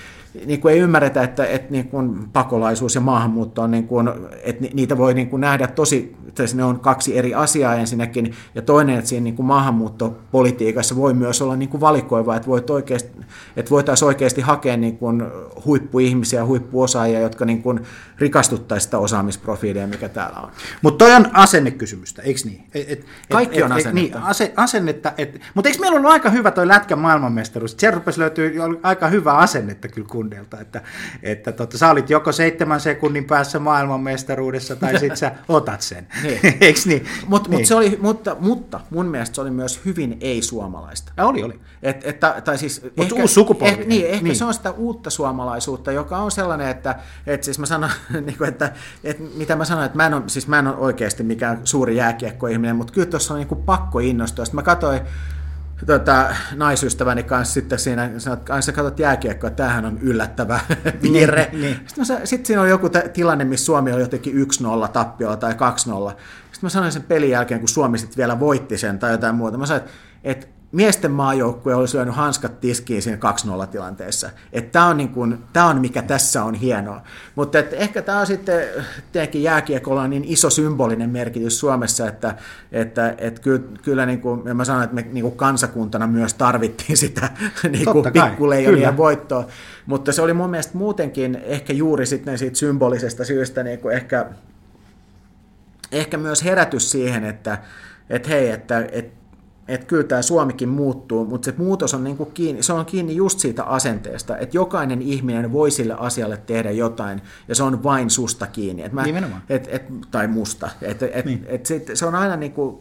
niin 0.47 0.61
kuin 0.61 0.75
ei 0.75 0.81
ymmärretä, 0.81 1.23
että, 1.23 1.47
että 1.47 1.71
niin 1.71 1.89
kuin 1.89 2.29
pakolaisuus 2.33 2.95
ja 2.95 3.01
maahanmuutto 3.01 3.63
on, 3.63 3.71
niin 3.71 3.87
kuin, 3.87 4.11
että 4.43 4.67
niitä 4.75 4.99
voi 4.99 5.15
niin 5.15 5.29
kuin 5.29 5.41
nähdä 5.41 5.67
tosi, 5.67 6.17
että 6.29 6.43
ne 6.55 6.65
on 6.65 6.81
kaksi 6.81 7.19
eri 7.19 7.35
asiaa 7.35 7.75
ensinnäkin, 7.75 8.35
ja 8.55 8.63
toinen, 8.63 8.99
että 8.99 9.09
siinä 9.09 9.25
niin 9.25 9.37
kuin 9.37 9.47
maahanmuuttopolitiikassa 9.47 10.97
voi 10.97 11.15
myös 11.15 11.43
olla 11.43 11.57
niin 11.57 11.69
kuin 11.69 11.81
valikoiva, 11.81 12.37
että, 12.37 12.49
voit 12.49 12.71
oikeasti, 12.71 13.11
että 13.57 13.71
voitaisiin 13.71 14.07
oikeasti 14.07 14.41
hakea 14.41 14.77
niin 14.77 14.97
kuin 14.97 15.23
huippuihmisiä, 15.65 16.45
huippuosaajia, 16.45 17.21
jotka 17.21 17.45
niin 17.45 17.63
kuin 17.63 17.81
rikastuttaisiin 18.19 18.85
sitä 18.85 18.99
osaamisprofiilia, 18.99 19.87
mikä 19.87 20.09
täällä 20.09 20.41
on. 20.41 20.49
Mutta 20.83 21.05
toi 21.05 21.15
on 21.15 21.27
asennekysymystä, 21.33 22.23
eikö 22.23 22.41
niin? 22.45 22.65
Et, 22.75 22.91
et, 22.91 23.05
Kaikki 23.33 23.59
et, 23.59 23.65
on 23.65 23.73
asennetta. 23.73 24.19
Niin, 24.19 24.27
ase, 24.27 24.53
asennetta 24.57 25.13
et, 25.19 25.41
mutta 25.55 25.69
eikö 25.69 25.81
meillä 25.81 25.97
ollut 25.97 26.11
aika 26.11 26.31
hyvä 26.31 26.51
toi 26.51 26.69
lätkän 26.69 26.99
maailmanmestaruus? 26.99 27.75
Siellä 27.79 27.95
rupesi 27.95 28.21
löytyä 28.21 28.51
aika 28.83 29.09
hyvä 29.09 29.33
asennetta 29.33 29.89
kyllä 29.89 30.09
kundelta, 30.27 30.61
että, 30.61 30.83
että 31.23 31.53
totta, 31.53 31.79
sä 31.79 31.91
olit 31.91 32.11
joko 32.11 32.33
seitsemän 32.33 32.81
sekunnin 32.81 33.25
päässä 33.25 33.59
maailmanmestaruudessa 33.59 34.77
tai 34.77 34.99
sitten 34.99 35.17
sä 35.17 35.33
otat 35.49 35.81
sen, 35.81 36.07
niin. 36.23 36.41
niin? 36.87 37.07
Mut, 37.27 37.49
niin. 37.49 37.59
Mut 37.59 37.67
se 37.67 37.75
oli, 37.75 37.99
mutta, 38.03 38.37
mutta 38.41 38.81
mun 38.91 39.07
mielestä 39.07 39.35
se 39.35 39.41
oli 39.41 39.51
myös 39.51 39.81
hyvin 39.85 40.17
ei-suomalaista. 40.21 41.13
Ja 41.17 41.27
oli, 41.27 41.43
oli. 41.43 41.61
Et, 41.83 42.07
et, 42.07 42.21
tai 42.45 42.59
siis 42.59 42.83
Mutta 42.83 43.03
ehkä, 43.03 43.15
uusi 43.15 43.35
sukupolvi. 43.35 43.73
Eh, 43.73 43.87
niin, 43.87 44.07
ehkä 44.07 44.25
niin. 44.25 44.37
se 44.37 44.45
on 44.45 44.55
sitä 44.55 44.71
uutta 44.71 45.11
suomalaisuutta, 45.11 45.93
joka 45.93 46.19
on 46.19 46.31
sellainen, 46.31 46.69
että, 46.69 46.95
että 47.27 47.45
siis 47.45 47.59
mä 47.59 47.67
sanon, 47.67 47.91
niin 48.27 48.39
kuin, 48.39 48.49
että, 48.49 48.73
että 49.05 49.23
mitä 49.37 49.57
mä 49.57 49.65
sanoin, 49.65 49.87
että 49.87 49.97
mä 49.97 50.07
en 50.07 50.15
ole, 50.15 50.23
siis 50.27 50.49
mä 50.49 50.59
en 50.59 50.67
ole 50.67 50.77
oikeasti 50.77 51.23
mikään 51.23 51.61
suuri 51.65 51.97
jääkiekkoihminen, 51.97 52.77
mutta 52.77 52.93
kyllä 52.93 53.07
tuossa 53.07 53.35
on 53.35 53.39
niin 53.39 53.49
kuin 53.49 53.63
pakko 53.63 53.99
innostua. 53.99 54.45
Sitten 54.45 54.59
mä 54.59 54.63
katsoin 54.63 55.01
tota, 55.87 56.35
naisystäväni 56.55 57.23
kanssa 57.23 57.55
sitten 57.55 57.79
siinä, 57.79 58.05
että 58.05 58.21
sä 58.61 58.73
katsot 58.73 58.99
jääkiekkoa, 58.99 59.51
tämähän 59.51 59.85
on 59.85 59.99
yllättävä 59.99 60.61
piirre. 61.03 61.49
Niin, 61.53 61.63
niin. 61.63 61.81
Sitten, 61.87 62.17
mä, 62.19 62.27
sitten 62.27 62.47
siinä 62.47 62.63
on 62.63 62.69
joku 62.69 62.89
tilanne, 63.13 63.45
missä 63.45 63.67
Suomi 63.67 63.93
on 63.93 64.01
jotenkin 64.01 64.35
1-0 64.85 64.89
tappiolla 64.89 65.37
tai 65.37 65.53
2-0. 65.53 65.57
Sitten 65.57 66.17
mä 66.63 66.69
sanoin 66.69 66.93
sen 66.93 67.03
pelin 67.03 67.31
jälkeen, 67.31 67.61
kun 67.61 67.69
Suomi 67.69 67.99
sitten 67.99 68.17
vielä 68.17 68.41
voitti 68.41 68.79
sen 68.79 68.99
tai 68.99 69.13
jotain 69.13 69.35
muuta. 69.35 69.59
Mä 69.59 69.67
sanoin, 69.67 69.85
että, 69.85 69.93
että 70.25 70.47
miesten 70.77 71.11
maajoukkue 71.11 71.75
olisi 71.75 71.97
lyönyt 71.97 72.15
hanskat 72.15 72.61
tiskiin 72.61 73.03
siinä 73.03 73.19
2-0 73.65 73.67
tilanteessa. 73.67 74.31
Tämä 74.73 74.87
on, 74.87 74.97
niin 74.97 75.09
kuin, 75.09 75.39
tämä 75.53 75.67
on 75.67 75.81
mikä 75.81 76.03
tässä 76.03 76.45
on 76.45 76.55
hienoa. 76.55 77.03
Mutta 77.35 77.59
että 77.59 77.77
ehkä 77.77 78.03
tämä 78.03 78.21
on 78.21 78.27
sitten 78.27 78.65
tietenkin 79.13 79.43
jääkiekolla 79.43 80.03
on 80.03 80.11
niin 80.11 80.25
iso 80.25 80.51
symbolinen 80.51 81.11
merkitys 81.11 81.61
Suomessa, 81.61 82.09
että, 82.09 82.35
että, 82.73 83.15
että 83.19 83.41
kyllä, 83.41 83.63
kyllä 83.83 84.07
niin 84.07 84.21
kuin, 84.21 84.57
mä 84.57 84.65
sanon, 84.65 84.83
että 84.83 84.95
me 84.95 85.07
niin 85.13 85.23
kuin 85.23 85.37
kansakuntana 85.37 86.07
myös 86.07 86.35
tarvittiin 86.35 86.97
sitä 86.97 87.31
niin 87.73 87.85
kuin 87.93 88.13
pikkuleijonien 88.13 88.97
voittoa. 88.97 89.47
Mutta 89.87 90.13
se 90.13 90.23
oli 90.23 90.33
mun 90.33 90.51
mielestä 90.51 90.79
muutenkin 90.79 91.39
ehkä 91.45 91.73
juuri 91.73 92.07
sitten 92.07 92.39
siitä 92.39 92.57
symbolisesta 92.57 93.25
syystä 93.25 93.63
niin 93.63 93.79
kuin 93.79 93.97
ehkä, 93.97 94.27
ehkä 95.93 96.17
myös 96.17 96.45
herätys 96.45 96.91
siihen, 96.91 97.25
että, 97.25 97.59
että 98.11 98.29
hei, 98.29 98.51
että, 98.51 98.89
että 98.93 99.26
että 99.69 99.87
kyllä 99.87 100.05
tämä 100.05 100.23
Suomikin 100.23 100.69
muuttuu, 100.69 101.25
mutta 101.25 101.45
se 101.45 101.55
muutos 101.57 101.95
on, 101.95 102.05
niin 102.05 102.17
kuin 102.17 102.31
kiinni, 102.35 102.63
se 102.63 102.73
on 102.73 102.87
kiinni 102.87 103.17
just 103.17 103.39
siitä 103.39 103.65
asenteesta, 103.65 104.39
että 104.39 104.57
jokainen 104.57 105.03
ihminen 105.03 105.53
voi 105.53 105.71
sille 105.71 105.97
asialle 105.99 106.37
tehdä 106.37 106.71
jotain, 106.71 107.23
ja 107.49 107.55
se 107.55 107.63
on 107.63 107.83
vain 107.83 108.11
susta 108.11 108.47
kiinni. 108.47 108.83
Et 108.83 108.93
mä, 108.93 109.03
Nimenomaan. 109.03 109.43
Et, 109.49 109.69
et, 109.71 109.83
tai 110.11 110.29
musta. 110.29 110.71
Et, 110.83 111.03
et, 111.03 111.25
niin. 111.25 111.45
et, 111.49 111.67
se, 111.67 111.83
se 111.95 112.07
on 112.07 112.15
aina 112.15 112.37
niin 112.37 112.53
kuin, 112.53 112.79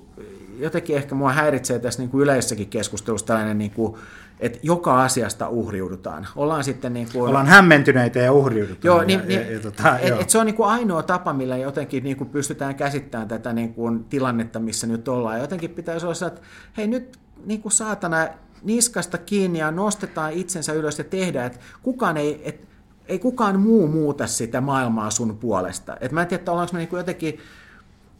jotenkin 0.59 0.95
ehkä 0.95 1.15
mua 1.15 1.31
häiritsee 1.31 1.79
tässä 1.79 2.01
niin 2.01 2.09
kuin 2.09 2.21
yleisessäkin 2.21 2.67
keskustelussa 2.67 3.27
tällainen, 3.27 3.57
niin 3.57 3.71
kuin, 3.71 3.95
että 4.39 4.59
joka 4.63 5.03
asiasta 5.03 5.49
uhriudutaan. 5.49 6.27
Ollaan 6.35 6.63
sitten 6.63 6.93
niin 6.93 7.07
kuin... 7.13 7.29
Ollaan 7.29 7.47
hämmentyneitä 7.47 8.19
ja 8.19 8.31
uhriudutaan. 8.31 8.79
Joo, 8.83 9.03
niin, 9.03 9.19
ja, 9.19 9.25
niin, 9.25 9.41
ja, 9.41 9.51
ja, 9.51 9.59
tota, 9.59 9.99
et, 9.99 10.07
joo. 10.07 10.19
Et 10.19 10.29
se 10.29 10.37
on 10.37 10.45
niin 10.45 10.55
kuin 10.55 10.69
ainoa 10.69 11.03
tapa, 11.03 11.33
millä 11.33 11.57
jotenkin 11.57 12.03
niin 12.03 12.17
kuin 12.17 12.29
pystytään 12.29 12.75
käsittämään 12.75 13.27
tätä 13.27 13.53
niin 13.53 13.73
kuin 13.73 14.03
tilannetta, 14.03 14.59
missä 14.59 14.87
nyt 14.87 15.07
ollaan. 15.07 15.35
Ja 15.35 15.41
jotenkin 15.41 15.69
pitäisi 15.69 16.05
olla 16.05 16.27
että 16.27 16.41
hei 16.77 16.87
nyt 16.87 17.17
niin 17.45 17.61
kuin 17.61 17.71
saatana 17.71 18.27
niskasta 18.63 19.17
kiinni 19.17 19.59
ja 19.59 19.71
nostetaan 19.71 20.33
itsensä 20.33 20.73
ylös 20.73 20.97
ja 20.97 21.03
tehdään, 21.03 21.45
että 21.45 21.59
kukaan 21.83 22.17
ei, 22.17 22.41
et, 22.43 22.67
ei 23.07 23.19
kukaan 23.19 23.59
muu 23.59 23.87
muuta 23.87 24.27
sitä 24.27 24.61
maailmaa 24.61 25.09
sun 25.09 25.37
puolesta. 25.37 25.97
Et 26.01 26.11
mä 26.11 26.21
en 26.21 26.27
tiedä, 26.27 26.41
että 26.41 26.51
ollaanko 26.51 26.73
me 26.73 26.79
niin 26.79 26.89
kuin 26.89 26.97
jotenkin, 26.97 27.37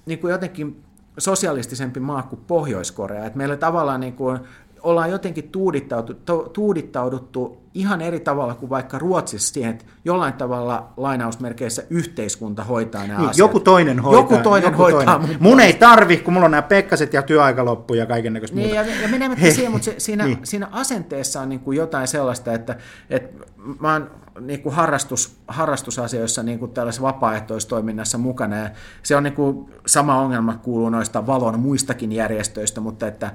niin 0.05 0.19
kuin 0.19 0.31
jotenkin 0.31 0.83
sosialistisempi 1.17 1.99
maa 1.99 2.23
kuin 2.23 2.41
Pohjois-Korea. 2.47 3.25
Et 3.25 3.35
meillä 3.35 3.57
tavallaan 3.57 3.99
niin 3.99 4.13
kuin, 4.13 4.39
ollaan 4.85 5.11
jotenkin 5.11 5.49
tuudittauduttu, 5.49 6.49
tuudittauduttu 6.53 7.65
ihan 7.73 8.01
eri 8.01 8.19
tavalla 8.19 8.55
kuin 8.55 8.69
vaikka 8.69 8.99
Ruotsissa 8.99 9.53
siihen, 9.53 9.71
että 9.71 9.85
jollain 10.05 10.33
tavalla 10.33 10.93
lainausmerkeissä 10.97 11.83
yhteiskunta 11.89 12.63
hoitaa 12.63 13.07
nämä 13.07 13.19
niin, 13.19 13.29
asiat. 13.29 13.37
Joku 13.37 13.59
toinen 13.59 13.99
hoitaa. 13.99 14.21
Joku 14.21 14.43
toinen 14.43 14.71
joku 14.71 14.83
hoitaa. 14.83 15.19
Toinen. 15.19 15.37
Mun, 15.39 15.49
mun 15.51 15.59
ei 15.59 15.73
tarvi, 15.73 16.17
kun 16.17 16.33
mulla 16.33 16.45
on 16.45 16.51
nämä 16.51 16.61
pekkaset 16.61 17.13
ja 17.13 17.21
työaika 17.21 17.65
loppu 17.65 17.93
ja 17.93 18.05
kaiken 18.05 18.33
näköistä 18.33 18.55
niin, 18.55 18.67
muuta. 18.67 18.91
Ja, 18.91 19.01
ja 19.01 19.07
menemättä 19.07 19.51
siihen, 19.51 19.71
mutta 19.71 19.85
se, 19.85 19.95
siinä, 20.05 20.25
niin. 20.25 20.39
siinä 20.43 20.67
asenteessa 20.71 21.41
on 21.41 21.49
niin 21.49 21.59
kuin 21.59 21.77
jotain 21.77 22.07
sellaista, 22.07 22.53
että, 22.53 22.75
että 23.09 23.45
mä 23.79 23.93
oon 23.93 24.11
niin 24.39 24.61
kuin 24.61 24.75
harrastus, 24.75 25.37
harrastusasioissa 25.47 26.43
niin 26.43 26.59
kuin 26.59 26.71
tällaisessa 26.71 27.01
vapaaehtoistoiminnassa 27.01 28.17
mukana. 28.17 28.57
Ja 28.57 28.69
se 29.03 29.15
on 29.15 29.23
niin 29.23 29.33
kuin 29.33 29.69
sama 29.85 30.19
ongelma 30.19 30.59
kuuluu 30.63 30.89
noista 30.89 31.27
valon 31.27 31.59
muistakin 31.59 32.11
järjestöistä, 32.11 32.81
mutta 32.81 33.07
että, 33.07 33.31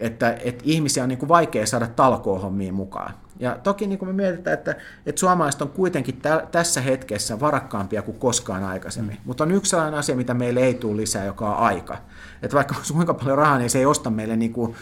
että, 0.00 0.36
että 0.44 0.62
ihmisiä 0.66 1.02
on 1.02 1.08
niin 1.08 1.18
kuin 1.18 1.28
vaikea 1.28 1.66
saada 1.66 1.86
talkoohommiin 1.86 2.74
mukaan. 2.74 3.14
Ja 3.40 3.58
toki 3.62 3.86
niin 3.86 3.98
kuin 3.98 4.08
me 4.08 4.12
mietitään, 4.12 4.54
että, 4.54 4.76
että 5.06 5.20
suomalaiset 5.20 5.62
on 5.62 5.68
kuitenkin 5.68 6.16
tä, 6.16 6.46
tässä 6.52 6.80
hetkessä 6.80 7.40
varakkaampia 7.40 8.02
kuin 8.02 8.18
koskaan 8.18 8.64
aikaisemmin. 8.64 9.14
Mm. 9.14 9.22
Mutta 9.24 9.44
on 9.44 9.50
yksi 9.50 9.70
sellainen 9.70 9.98
asia, 9.98 10.16
mitä 10.16 10.34
meille 10.34 10.60
ei 10.60 10.74
tule 10.74 10.96
lisää, 10.96 11.24
joka 11.24 11.50
on 11.50 11.56
aika. 11.56 11.96
Että 12.42 12.56
vaikka 12.56 12.74
on 12.74 12.82
kuinka 12.96 13.14
paljon 13.14 13.38
rahaa, 13.38 13.58
niin 13.58 13.70
se 13.70 13.78
ei 13.78 13.86
osta 13.86 14.10
meille, 14.10 14.36
niin 14.36 14.52
kuin, 14.52 14.74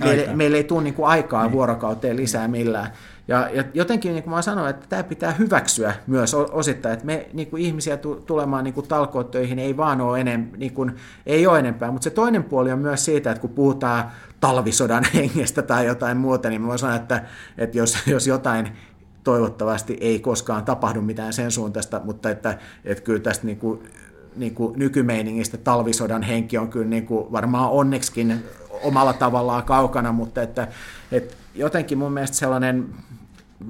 meille, 0.00 0.36
meille 0.36 0.56
ei 0.56 0.64
tule 0.64 0.82
niin 0.82 0.94
kuin 0.94 1.08
aikaa 1.08 1.42
niin. 1.42 1.52
vuorokauteen 1.52 2.16
lisää 2.16 2.48
millään. 2.48 2.90
Ja, 3.28 3.50
ja 3.52 3.64
jotenkin 3.74 4.12
niin 4.12 4.24
kuin 4.24 4.34
mä 4.34 4.42
sanoin, 4.42 4.70
että 4.70 4.86
tämä 4.88 5.02
pitää 5.02 5.32
hyväksyä 5.32 5.94
myös 6.06 6.34
osittain, 6.34 6.94
että 6.94 7.06
me 7.06 7.28
niin 7.32 7.50
kuin 7.50 7.62
ihmisiä 7.62 7.98
tulemaan 8.26 8.64
niin 8.64 8.74
kuin 8.74 8.88
talkoottöihin 8.88 9.58
ei 9.58 9.76
vaan 9.76 10.00
ole, 10.00 10.20
enem, 10.20 10.48
niin 10.56 10.72
kuin, 10.72 10.96
ei 11.26 11.46
ole 11.46 11.58
enempää, 11.58 11.90
mutta 11.90 12.04
se 12.04 12.10
toinen 12.10 12.44
puoli 12.44 12.72
on 12.72 12.78
myös 12.78 13.04
siitä, 13.04 13.30
että 13.30 13.40
kun 13.40 13.50
puhutaan 13.50 14.10
talvisodan 14.40 15.04
hengestä 15.14 15.62
tai 15.62 15.86
jotain 15.86 16.16
muuta, 16.16 16.48
niin 16.48 16.60
mä 16.60 16.66
voin 16.68 16.78
sanoa, 16.78 16.96
että, 16.96 17.22
että 17.58 17.78
jos, 17.78 17.98
jos 18.06 18.26
jotain 18.26 18.68
toivottavasti 19.24 19.96
ei 20.00 20.20
koskaan 20.20 20.64
tapahdu 20.64 21.00
mitään 21.00 21.32
sen 21.32 21.50
suuntaista, 21.50 22.00
mutta 22.04 22.30
että, 22.30 22.58
että 22.84 23.04
kyllä 23.04 23.20
tästä 23.20 23.46
niin 23.46 23.58
kuin, 23.58 23.80
niin 24.36 24.54
kuin 24.54 24.78
nykymeiningistä 24.78 25.56
talvisodan 25.56 26.22
henki 26.22 26.58
on 26.58 26.68
kyllä 26.68 26.86
niin 26.86 27.06
kuin 27.06 27.32
varmaan 27.32 27.70
onneksikin 27.70 28.44
omalla 28.82 29.12
tavallaan 29.12 29.62
kaukana, 29.62 30.12
mutta 30.12 30.42
että, 30.42 30.68
että 31.12 31.34
jotenkin 31.54 31.98
mun 31.98 32.12
mielestä 32.12 32.36
sellainen 32.36 32.94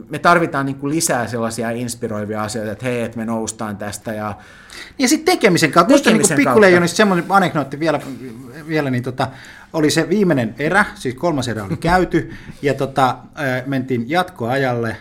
me 0.08 0.18
tarvitaan 0.18 0.66
niin 0.66 0.76
kuin 0.76 0.94
lisää 0.94 1.26
sellaisia 1.26 1.70
inspiroivia 1.70 2.42
asioita, 2.42 2.72
että 2.72 2.84
hei, 2.84 3.02
että 3.02 3.18
me 3.18 3.24
noustaan 3.24 3.76
tästä. 3.76 4.12
Ja, 4.12 4.34
ja 4.98 5.08
sitten 5.08 5.34
tekemisen 5.34 5.72
kautta. 5.72 5.94
Tekemisen 5.94 6.36
niin 6.36 6.48
pikkuleijonista 6.48 6.96
semmoinen 6.96 7.24
anekdootti 7.28 7.80
vielä, 7.80 8.00
vielä 8.68 8.90
niin 8.90 9.02
tota, 9.02 9.28
oli 9.72 9.90
se 9.90 10.08
viimeinen 10.08 10.54
erä, 10.58 10.84
siis 10.94 11.14
kolmas 11.14 11.48
erä 11.48 11.64
oli 11.64 11.76
käyty, 11.76 12.32
ja 12.62 12.74
tota, 12.74 13.18
mentiin 13.66 14.10
jatkoajalle, 14.10 14.96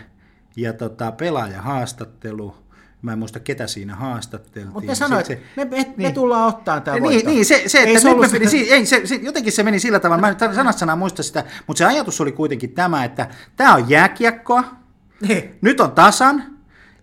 ja 0.56 0.72
tota, 0.72 1.12
haastattelu, 1.58 2.54
Mä 3.06 3.12
en 3.12 3.18
muista, 3.18 3.40
ketä 3.40 3.66
siinä 3.66 3.94
haastatteltiin. 3.94 4.72
Mutta 4.72 4.90
ne 4.90 4.94
sanoit, 4.94 5.26
se, 5.26 5.42
me, 5.56 5.64
me, 5.64 5.76
niin, 5.76 5.94
me 5.96 6.12
tullaan 6.12 6.48
ottaa 6.48 6.80
tämä 6.80 6.98
niin, 6.98 7.26
niin, 7.26 7.44
se, 7.44 7.62
se, 7.66 7.78
että 7.78 7.90
ei 7.90 8.00
se 8.00 8.14
me, 8.14 8.28
sitä... 8.28 8.48
si, 8.48 8.72
ei, 8.72 8.86
se, 8.86 9.00
se, 9.04 9.14
jotenkin 9.14 9.52
se 9.52 9.62
meni 9.62 9.80
sillä 9.80 10.00
tavalla, 10.00 10.20
mä 10.20 10.28
en 10.28 10.54
sanat 10.54 10.78
sanaa 10.78 10.96
muista 10.96 11.22
sitä, 11.22 11.44
mutta 11.66 11.78
se 11.78 11.84
ajatus 11.84 12.20
oli 12.20 12.32
kuitenkin 12.32 12.70
tämä, 12.70 13.04
että 13.04 13.28
tämä 13.56 13.74
on 13.74 13.90
jääkiekkoa, 13.90 14.64
niin. 15.20 15.58
nyt 15.60 15.80
on 15.80 15.92
tasan, 15.92 16.44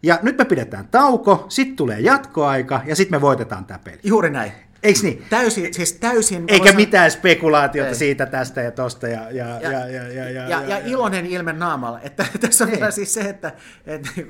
ja 0.04 0.20
nyt 0.22 0.38
me 0.38 0.46
pidetään 0.46 0.88
tauko, 0.88 1.46
sitten 1.50 1.76
tulee 1.76 2.00
jatkoaika, 2.00 2.82
ja 2.86 2.96
sitten 2.96 3.18
me 3.18 3.22
voitetaan 3.22 3.66
tämä 3.66 3.80
peli. 3.80 4.00
Juuri 4.04 4.30
näin. 4.30 4.52
Eiks 4.84 5.04
niin? 5.04 5.26
Täysin, 5.30 5.74
siis 5.74 5.94
täysin... 5.94 6.44
Eikä 6.48 6.70
osa... 6.70 6.76
mitään 6.76 7.12
spekulaatiota 7.12 7.90
ei. 7.90 7.96
siitä, 7.96 8.26
tästä 8.26 8.62
ja 8.62 8.72
tosta. 8.72 9.08
Ja, 9.08 9.32
ja, 9.32 9.60
ja, 9.62 9.72
ja, 9.72 9.88
ja, 9.88 10.08
ja, 10.08 10.30
ja, 10.30 10.50
ja, 10.50 10.64
ja 10.68 10.78
iloinen 10.86 11.26
ilme 11.26 11.54
naamalla. 11.54 12.00
Että, 12.02 12.26
tässä 12.42 12.64
on 12.64 12.72
vielä 12.72 12.92
siis 12.92 13.14
se, 13.14 13.22
että, 13.22 13.52
että 13.86 14.10
niin 14.16 14.28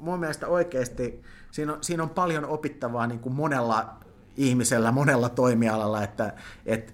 mun 0.00 0.20
mielestä 0.20 0.46
oikeasti 0.46 1.22
siinä 1.50 1.72
on, 1.72 1.78
siinä 1.84 2.02
on 2.02 2.10
paljon 2.10 2.44
opittavaa 2.44 3.06
niin 3.06 3.20
kuin 3.20 3.34
monella 3.34 3.96
ihmisellä, 4.36 4.92
monella 4.92 5.28
toimialalla, 5.28 6.02
että, 6.02 6.32
että 6.66 6.92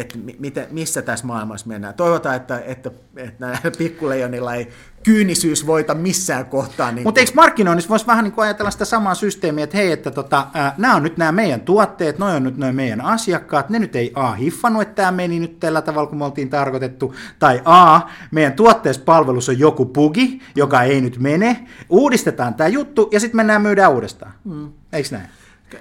että 0.00 0.18
miten, 0.38 0.66
missä 0.70 1.02
tässä 1.02 1.26
maailmassa 1.26 1.66
mennään. 1.66 1.94
Toivotaan, 1.94 2.36
että, 2.36 2.62
että, 2.66 2.90
että 3.16 3.46
näillä 3.46 3.70
pikkuleijonilla 3.78 4.54
ei 4.54 4.68
kyynisyys 5.02 5.66
voita 5.66 5.94
missään 5.94 6.46
kohtaa. 6.46 6.92
Niin 6.92 7.04
Mutta 7.04 7.20
eikö 7.20 7.32
markkinoinnissa 7.34 7.88
voisi 7.88 8.06
vähän 8.06 8.24
niin 8.24 8.32
kuin 8.32 8.44
ajatella 8.44 8.70
sitä 8.70 8.84
samaa 8.84 9.14
systeemiä, 9.14 9.64
että 9.64 9.76
hei, 9.76 9.92
että 9.92 10.10
tota, 10.10 10.46
ää, 10.54 10.74
nämä 10.78 10.96
on 10.96 11.02
nyt 11.02 11.16
nämä 11.16 11.32
meidän 11.32 11.60
tuotteet, 11.60 12.18
noi 12.18 12.36
on 12.36 12.42
nyt 12.42 12.56
nämä 12.56 12.72
meidän 12.72 13.00
asiakkaat, 13.00 13.70
ne 13.70 13.78
nyt 13.78 13.96
ei 13.96 14.12
A 14.14 14.32
hiffannut, 14.32 14.82
että 14.82 14.94
tämä 14.94 15.12
meni 15.12 15.40
nyt 15.40 15.60
tällä 15.60 15.82
tavalla, 15.82 16.08
kun 16.08 16.18
me 16.18 16.24
oltiin 16.24 16.50
tarkoitettu, 16.50 17.14
tai 17.38 17.62
A, 17.64 18.00
meidän 18.30 18.52
tuotteessa 18.52 19.02
palvelussa 19.04 19.52
on 19.52 19.58
joku 19.58 19.86
pugi, 19.86 20.40
joka 20.56 20.82
ei 20.82 21.00
nyt 21.00 21.18
mene, 21.18 21.66
uudistetaan 21.88 22.54
tämä 22.54 22.68
juttu 22.68 23.08
ja 23.12 23.20
sitten 23.20 23.36
mennään 23.36 23.62
myydään 23.62 23.92
uudestaan. 23.92 24.32
Hmm. 24.44 24.72
Eikö 24.92 25.08
näin? 25.12 25.28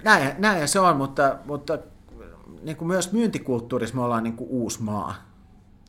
Näin, 0.04 0.32
näin 0.38 0.68
se 0.68 0.80
on, 0.80 0.98
mutta, 0.98 1.36
mutta 1.46 1.78
niin 2.62 2.78
kuin 2.78 2.88
myös 2.88 3.12
myyntikulttuurissa 3.12 3.96
me 3.96 4.02
ollaan 4.02 4.24
niin 4.24 4.36
kuin 4.36 4.50
uusi 4.50 4.84
maa. 4.84 5.16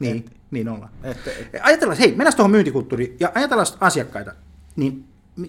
Niin, 0.01 0.17
et, 0.17 0.33
niin 0.51 0.69
ollaan. 0.69 0.91
Et, 1.03 1.17
et, 1.27 1.61
ajatellaan, 1.63 1.99
hei, 1.99 2.09
mennään 2.09 2.37
tuohon 2.37 2.51
myyntikulttuuriin 2.51 3.17
ja 3.21 3.33
ajatellaan 3.35 3.67
asiakkaita. 3.81 4.33
Niin 4.77 5.05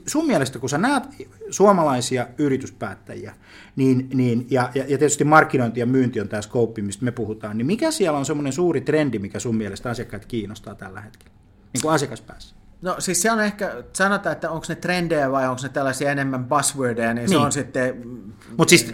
sun 0.05 0.28
mielestä, 0.28 0.59
kun 0.59 0.70
sä 0.70 0.78
näet 0.78 1.03
suomalaisia 1.49 2.28
yrityspäättäjiä, 2.38 3.36
niin, 3.76 4.09
niin, 4.13 4.47
ja, 4.49 4.72
ja, 4.76 4.84
ja 4.88 4.97
tietysti 4.97 5.24
markkinointi 5.24 5.80
ja 5.80 5.86
myynti 5.86 6.22
on 6.22 6.30
tämä 6.30 6.41
skouppi, 6.41 6.82
mistä 6.82 7.05
me 7.05 7.11
puhutaan, 7.11 7.57
niin 7.57 7.65
mikä 7.65 7.91
siellä 7.91 8.20
on 8.20 8.26
semmoinen 8.26 8.53
suuri 8.53 8.82
trendi, 8.82 9.20
mikä 9.20 9.39
sun 9.39 9.55
mielestä 9.55 9.89
asiakkaat 9.89 10.26
kiinnostaa 10.26 10.76
tällä 10.76 11.01
hetkellä, 11.01 11.36
niin 11.74 11.82
kuin 11.82 11.93
asiakaspäässä? 11.93 12.59
No 12.82 12.95
siis 12.99 13.21
se 13.21 13.32
on 13.32 13.39
ehkä, 13.39 13.84
sanotaan, 13.93 14.34
että 14.34 14.51
onko 14.51 14.65
ne 14.69 14.75
trendejä 14.75 15.32
vai 15.32 15.47
onko 15.47 15.61
ne 15.63 15.69
tällaisia 15.69 16.11
enemmän 16.11 16.45
buzzwordeja, 16.45 17.13
niin, 17.13 17.15
niin. 17.15 17.30
se 17.30 17.38
on 17.38 17.51
sitten... 17.51 18.03
Mutta 18.57 18.69
siis 18.69 18.93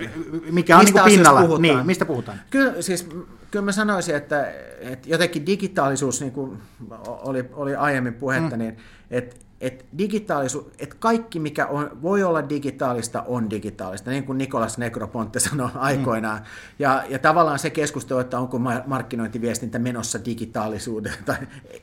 mikä 0.51 0.77
on 0.77 0.85
niin 0.85 1.03
pinnalla, 1.05 1.39
puhutaan? 1.39 1.61
niin, 1.61 1.85
mistä 1.85 2.05
puhutaan? 2.05 2.41
Kyllä, 2.49 2.81
siis, 2.81 3.09
kyllä 3.51 3.65
mä 3.65 3.71
sanoisin, 3.71 4.15
että, 4.15 4.51
että 4.79 5.09
jotenkin 5.09 5.45
digitaalisuus, 5.45 6.21
niin 6.21 6.31
kuin 6.31 6.57
oli, 7.05 7.45
oli 7.53 7.75
aiemmin 7.75 8.13
puhetta, 8.13 8.55
mm. 8.55 8.59
niin 8.59 8.77
että 9.11 9.44
että 9.61 9.85
digitaalisuus, 9.97 10.65
että 10.79 10.95
kaikki 10.99 11.39
mikä 11.39 11.65
on, 11.65 11.97
voi 12.01 12.23
olla 12.23 12.49
digitaalista, 12.49 13.21
on 13.27 13.49
digitaalista, 13.49 14.11
niin 14.11 14.23
kuin 14.23 14.37
Nikolas 14.37 14.77
Nekroponte 14.77 15.39
sanoi 15.39 15.67
mm. 15.67 15.79
aikoinaan. 15.79 16.37
Mm. 16.37 16.45
Ja, 16.79 17.03
ja 17.09 17.19
tavallaan 17.19 17.59
se 17.59 17.69
keskustelu, 17.69 18.19
että 18.19 18.39
onko 18.39 18.59
markkinointiviestintä 18.85 19.79
menossa 19.79 20.25
digitaalisuuteen, 20.25 21.15
tai 21.25 21.35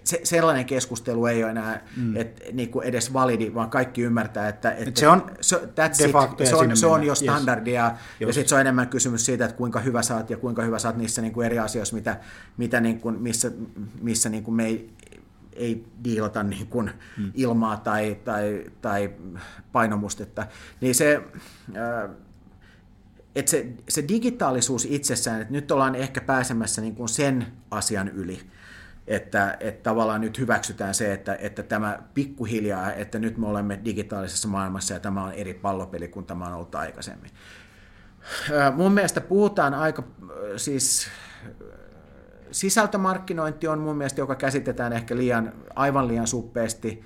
se, 0.05 0.21
sellainen 0.25 0.65
keskustelu 0.65 1.27
ei 1.27 1.43
ole 1.43 1.51
enää 1.51 1.87
mm. 1.97 2.17
et, 2.17 2.43
niin 2.53 2.71
kuin 2.71 2.87
edes 2.87 3.13
validi, 3.13 3.55
vaan 3.55 3.71
kaikki 3.71 4.03
ymmärtää, 4.03 4.49
että, 4.49 4.71
että 4.71 5.01
se 5.01 5.09
on 5.09 5.31
so, 5.41 5.57
that's 5.57 6.07
de 6.07 6.13
facto 6.13 6.43
it, 6.43 6.49
se, 6.49 6.57
on, 6.57 6.77
se 6.77 6.87
on 6.87 7.05
jo 7.05 7.15
standardia, 7.15 7.85
yes. 7.85 7.99
ja 8.21 8.33
sitten 8.33 8.49
se 8.49 8.55
on 8.55 8.61
enemmän 8.61 8.89
kysymys 8.89 9.27
siitä, 9.27 9.45
että 9.45 9.57
kuinka 9.57 9.81
hyvä 9.81 10.03
saat 10.03 10.31
ja 10.31 10.37
kuinka 10.37 10.63
hyvä 10.63 10.79
saat 10.79 10.97
niissä 10.97 11.23
niin 11.23 11.33
kuin 11.33 11.47
eri 11.47 11.59
asioissa, 11.59 11.97
mitä, 11.97 12.17
mitä 12.57 12.81
niin 12.81 13.01
kuin, 13.01 13.23
missä, 13.23 13.51
missä 14.01 14.29
niin 14.29 14.45
kuin 14.45 14.55
me 14.55 14.65
ei 14.67 14.91
ei 15.57 15.85
diilata 16.05 16.43
niin 16.43 16.67
kuin 16.67 16.91
hmm. 17.17 17.33
ilmaa 17.35 17.77
tai, 17.77 18.17
tai, 18.25 18.65
tai 18.81 19.11
painomustetta, 19.73 20.47
niin 20.81 20.95
se, 20.95 21.23
että 23.35 23.51
se, 23.51 23.67
se 23.89 24.05
digitaalisuus 24.09 24.85
itsessään, 24.91 25.41
että 25.41 25.53
nyt 25.53 25.71
ollaan 25.71 25.95
ehkä 25.95 26.21
pääsemässä 26.21 26.81
niin 26.81 26.95
kuin 26.95 27.09
sen 27.09 27.47
asian 27.71 28.09
yli, 28.09 28.41
että, 29.07 29.57
että 29.61 29.83
tavallaan 29.83 30.21
nyt 30.21 30.39
hyväksytään 30.39 30.95
se, 30.95 31.13
että, 31.13 31.35
että 31.35 31.63
tämä 31.63 31.99
pikkuhiljaa, 32.15 32.93
että 32.93 33.19
nyt 33.19 33.39
me 33.39 33.47
olemme 33.47 33.81
digitaalisessa 33.85 34.49
maailmassa 34.49 34.95
ja 34.95 35.01
tämä 35.01 35.25
on 35.25 35.33
eri 35.33 35.55
pallopeli 35.55 36.09
kuin 36.09 36.27
tämä 36.27 36.47
on 36.47 36.55
ollut 36.55 36.75
aikaisemmin. 36.75 37.31
Mun 38.77 38.93
mielestä 38.93 39.21
puhutaan 39.21 39.75
aika 39.75 40.03
siis 40.57 41.09
sisältömarkkinointi 42.53 43.69
on 43.69 43.79
mun 43.79 43.97
mielestä, 43.97 44.21
joka 44.21 44.35
käsitetään 44.35 44.93
ehkä 44.93 45.17
liian, 45.17 45.53
aivan 45.77 46.09
liian 46.09 46.27
suppeasti. 46.27 47.03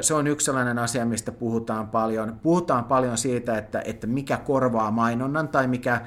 Se 0.00 0.14
on 0.14 0.26
yksi 0.26 0.44
sellainen 0.44 0.78
asia, 0.78 1.06
mistä 1.06 1.32
puhutaan 1.32 1.88
paljon. 1.88 2.40
Puhutaan 2.42 2.84
paljon 2.84 3.18
siitä, 3.18 3.58
että, 3.58 3.82
että 3.84 4.06
mikä 4.06 4.36
korvaa 4.36 4.90
mainonnan 4.90 5.48
tai 5.48 5.66
mikä, 5.66 6.00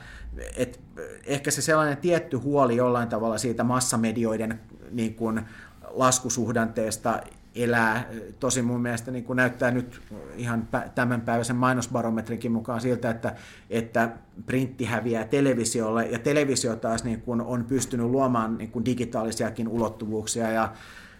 että 0.58 0.80
ehkä 1.26 1.52
se 1.52 1.62
sellainen 1.62 1.98
tietty 1.98 2.38
huoli 2.38 2.76
jollain 2.76 3.10
tavalla 3.10 3.38
siitä 3.38 3.64
massamedioiden 3.64 4.60
niin 4.92 5.16
kuin 5.16 5.42
laskusuhdanteesta 5.90 7.20
elää. 7.56 8.10
Tosi 8.40 8.62
mun 8.62 8.82
mielestä 8.82 9.12
niin 9.12 9.24
kuin 9.24 9.38
näyttää 9.38 9.72
nyt 9.72 10.02
ihan 10.36 10.68
tämänpäiväisen 10.96 11.56
mainosbarometrinkin 11.56 12.52
mukaan 12.52 12.82
siltä, 12.82 13.10
että, 13.10 13.36
että 13.70 14.10
printti 14.46 14.86
häviää 14.86 15.26
televisiolle 15.26 16.06
ja 16.06 16.20
televisio 16.20 16.76
taas 16.76 17.04
niin 17.04 17.22
kuin 17.22 17.42
on 17.42 17.66
pystynyt 17.66 18.06
luomaan 18.06 18.58
niin 18.58 18.72
kuin 18.72 18.86
digitaalisiakin 18.86 19.68
ulottuvuuksia 19.68 20.52
ja, 20.52 20.74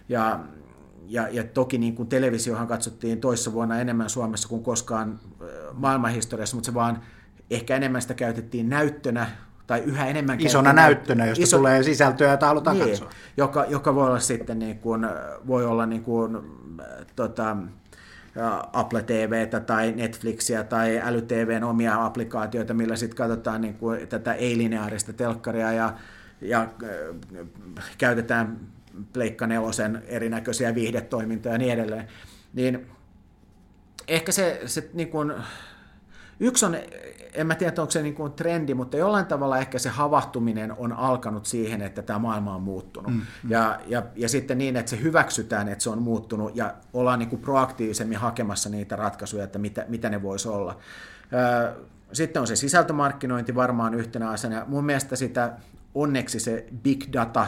ja 0.08 0.40
ja, 1.06 1.28
ja 1.28 1.44
toki 1.44 1.78
niin 1.78 1.94
kuin 1.94 2.08
televisiohan 2.08 2.66
katsottiin 2.66 3.20
toissa 3.20 3.52
vuonna 3.52 3.80
enemmän 3.80 4.10
Suomessa 4.10 4.48
kuin 4.48 4.62
koskaan 4.62 5.20
maailmanhistoriassa, 5.72 6.56
mutta 6.56 6.66
se 6.66 6.74
vaan 6.74 7.02
ehkä 7.50 7.76
enemmän 7.76 8.02
sitä 8.02 8.14
käytettiin 8.14 8.68
näyttönä 8.68 9.26
tai 9.66 9.80
yhä 9.80 10.06
enemmän 10.06 10.40
Isona 10.40 10.72
näyttönä, 10.72 11.26
josta 11.26 11.42
iso, 11.42 11.56
tulee 11.56 11.82
sisältöä, 11.82 12.30
jota 12.30 12.46
halutaan 12.46 12.78
niin, 12.78 12.88
katsoa. 12.88 13.10
Joka, 13.36 13.64
joka 13.68 13.94
voi 13.94 14.06
olla 14.06 14.20
sitten 14.20 14.58
niin 14.58 14.78
kuin, 14.78 15.06
voi 15.46 15.64
olla 15.64 15.86
niin 15.86 16.02
kuin, 16.02 16.38
tota, 17.16 17.56
Apple 18.72 19.02
TVtä 19.02 19.60
tai 19.60 19.92
Netflixiä 19.92 20.64
tai 20.64 21.00
äly-TVn 21.00 21.64
omia 21.64 22.04
applikaatioita, 22.04 22.74
millä 22.74 22.96
sitten 22.96 23.16
katsotaan 23.16 23.60
niin 23.60 23.74
kuin 23.74 24.08
tätä 24.08 24.34
ei-lineaarista 24.34 25.12
telkkaria 25.12 25.72
ja, 25.72 25.94
ja 26.40 26.68
käytetään 27.98 28.58
Pleikka 29.12 29.46
nelosen 29.46 30.02
erinäköisiä 30.06 30.74
viihdetoimintoja 30.74 31.54
ja 31.54 31.58
niin 31.58 31.72
edelleen. 31.72 32.08
Niin 32.54 32.86
ehkä 34.08 34.32
se, 34.32 34.60
se 34.66 34.90
niin 34.92 35.08
kuin, 35.08 35.34
yksi 36.40 36.66
on 36.66 36.76
en 37.34 37.46
mä 37.46 37.54
tiedä, 37.54 37.82
onko 37.82 37.90
se 37.90 38.02
niin 38.02 38.14
kuin 38.14 38.32
trendi, 38.32 38.74
mutta 38.74 38.96
jollain 38.96 39.26
tavalla 39.26 39.58
ehkä 39.58 39.78
se 39.78 39.88
havahtuminen 39.88 40.72
on 40.72 40.92
alkanut 40.92 41.46
siihen, 41.46 41.82
että 41.82 42.02
tämä 42.02 42.18
maailma 42.18 42.54
on 42.54 42.62
muuttunut. 42.62 43.12
Mm, 43.12 43.20
mm. 43.42 43.50
Ja, 43.50 43.80
ja, 43.86 44.02
ja 44.16 44.28
sitten 44.28 44.58
niin, 44.58 44.76
että 44.76 44.90
se 44.90 45.02
hyväksytään, 45.02 45.68
että 45.68 45.84
se 45.84 45.90
on 45.90 46.02
muuttunut 46.02 46.56
ja 46.56 46.74
ollaan 46.92 47.18
niin 47.18 47.28
kuin 47.28 47.42
proaktiivisemmin 47.42 48.18
hakemassa 48.18 48.68
niitä 48.68 48.96
ratkaisuja, 48.96 49.44
että 49.44 49.58
mitä, 49.58 49.84
mitä 49.88 50.08
ne 50.10 50.22
voisi 50.22 50.48
olla. 50.48 50.78
Sitten 52.12 52.40
on 52.40 52.46
se 52.46 52.56
sisältömarkkinointi 52.56 53.54
varmaan 53.54 53.94
yhtenä 53.94 54.30
asiana. 54.30 54.64
Mun 54.66 54.84
mielestä 54.84 55.16
sitä 55.16 55.52
onneksi 55.94 56.40
se 56.40 56.66
big 56.82 57.04
data 57.12 57.46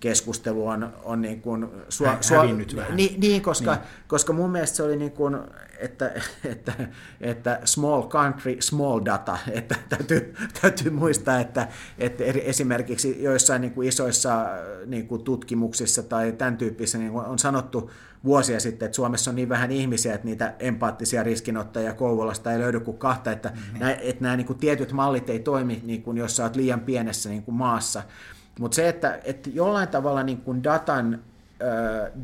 keskustelu 0.00 0.66
on, 0.66 0.92
on 1.04 1.22
niin 1.22 1.40
kuin 1.40 1.66
sua, 1.88 2.16
sua, 2.20 2.44
vähän. 2.76 2.96
Niin, 2.96 3.20
niin, 3.20 3.42
koska, 3.42 3.74
niin. 3.74 3.84
koska 4.08 4.32
mun 4.32 4.50
mielestä 4.50 4.76
se 4.76 4.82
oli 4.82 4.96
niin 4.96 5.12
kuin, 5.12 5.38
että, 5.78 6.12
että, 6.44 6.72
että 7.20 7.60
small 7.64 8.02
country, 8.02 8.56
small 8.60 9.00
data, 9.04 9.38
että 9.50 9.74
täytyy, 9.88 10.34
täytyy 10.62 10.90
muistaa, 10.90 11.40
että, 11.40 11.68
että 11.98 12.24
esimerkiksi 12.24 13.22
joissain 13.22 13.60
niin 13.60 13.72
kuin 13.72 13.88
isoissa 13.88 14.46
niin 14.86 15.08
kuin 15.08 15.24
tutkimuksissa 15.24 16.02
tai 16.02 16.32
tämän 16.32 16.56
tyyppisissä 16.56 16.98
niin 16.98 17.12
kuin 17.12 17.24
on 17.24 17.38
sanottu 17.38 17.90
vuosia 18.24 18.60
sitten, 18.60 18.86
että 18.86 18.96
Suomessa 18.96 19.30
on 19.30 19.34
niin 19.34 19.48
vähän 19.48 19.72
ihmisiä, 19.72 20.14
että 20.14 20.26
niitä 20.26 20.54
empaattisia 20.58 21.22
riskinottajia 21.22 21.94
Kouvolasta 21.94 22.52
ei 22.52 22.58
löydy 22.58 22.80
kuin 22.80 22.98
kahta, 22.98 23.32
että, 23.32 23.48
mm-hmm. 23.48 23.78
nämä, 23.78 23.92
että 23.92 24.22
nämä 24.22 24.36
niin 24.36 24.46
kuin 24.46 24.58
tietyt 24.58 24.92
mallit 24.92 25.30
ei 25.30 25.38
toimi, 25.38 25.80
niin 25.84 26.02
kuin 26.02 26.16
jos 26.16 26.40
olet 26.40 26.56
liian 26.56 26.80
pienessä 26.80 27.28
niin 27.28 27.42
kuin 27.42 27.54
maassa. 27.54 28.02
Mutta 28.60 28.74
se, 28.74 28.88
että, 28.88 29.18
että 29.24 29.50
jollain 29.52 29.88
tavalla 29.88 30.22
niin 30.22 30.40
kuin 30.40 30.64
datan, 30.64 31.18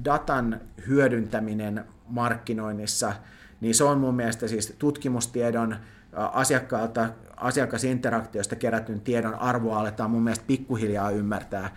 datan 0.04 0.60
hyödyntäminen 0.88 1.84
markkinoinnissa, 2.08 3.12
niin 3.60 3.74
se 3.74 3.84
on 3.84 3.98
mun 3.98 4.14
mielestä 4.14 4.48
siis 4.48 4.74
tutkimustiedon 4.78 5.76
asiakkaalta, 6.12 7.08
asiakasinteraktiosta 7.36 8.56
kerätyn 8.56 9.00
tiedon 9.00 9.34
arvoa 9.34 9.80
aletaan 9.80 10.10
mun 10.10 10.22
mielestä 10.22 10.44
pikkuhiljaa 10.46 11.10
ymmärtää. 11.10 11.76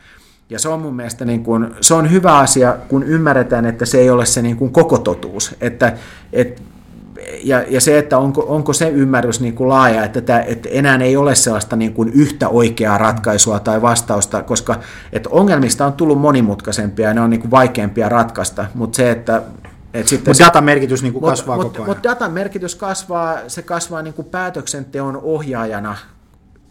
Ja 0.49 0.60
se 0.60 0.70
on 0.70 0.82
mun 0.82 0.95
mielestä 0.95 1.26
niin 1.26 1.43
kuin, 1.43 1.76
se 1.82 1.93
on 1.93 2.12
hyvä 2.12 2.38
asia, 2.38 2.78
kun 2.88 3.04
ymmärretään, 3.04 3.66
että 3.66 3.86
se 3.86 3.97
ei 3.97 4.10
ole 4.10 4.26
se 4.26 4.41
niin 4.41 4.58
kuin 4.58 4.74
koko 4.74 4.97
totuus. 4.97 5.56
Että, 5.62 5.97
että 6.34 6.62
ja, 7.43 7.63
ja 7.67 7.82
se, 7.82 7.97
että 7.97 8.17
onko, 8.17 8.45
onko 8.47 8.74
se 8.74 8.89
ymmärrys 8.89 9.39
niin 9.39 9.55
kuin 9.55 9.69
laaja, 9.69 10.03
että, 10.03 10.21
tämä, 10.21 10.41
että 10.41 10.69
enää 10.71 10.97
ei 10.97 11.17
ole 11.17 11.36
sellaista 11.36 11.76
niin 11.76 11.93
kuin 11.93 12.09
yhtä 12.09 12.49
oikeaa 12.49 12.97
ratkaisua 12.97 13.59
tai 13.59 13.82
vastausta, 13.82 14.43
koska 14.43 14.80
että 15.13 15.30
ongelmista 15.30 15.86
on 15.86 15.93
tullut 15.93 16.21
monimutkaisempia 16.21 17.07
ja 17.07 17.13
ne 17.13 17.21
on 17.21 17.30
niin 17.30 17.41
kuin 17.41 17.51
vaikeampia 17.51 18.09
ratkaista, 18.09 18.65
mutta 18.74 18.95
se, 18.95 19.11
että 19.11 19.41
et 19.93 20.07
sitten 20.07 20.32
mutta 20.32 20.45
datan 20.45 20.63
merkitys 20.63 21.03
niin 21.03 21.13
kuin 21.13 21.24
kasvaa 21.24 21.55
mut, 21.55 21.65
koko 21.65 21.78
ajan. 21.78 21.88
Mutta 21.88 22.09
datan 22.09 22.32
merkitys 22.32 22.76
kasvaa, 22.76 23.38
se 23.47 23.61
kasvaa 23.61 24.01
niin 24.01 24.13
kuin 24.13 24.28
päätöksenteon 24.28 25.19
ohjaajana 25.24 25.95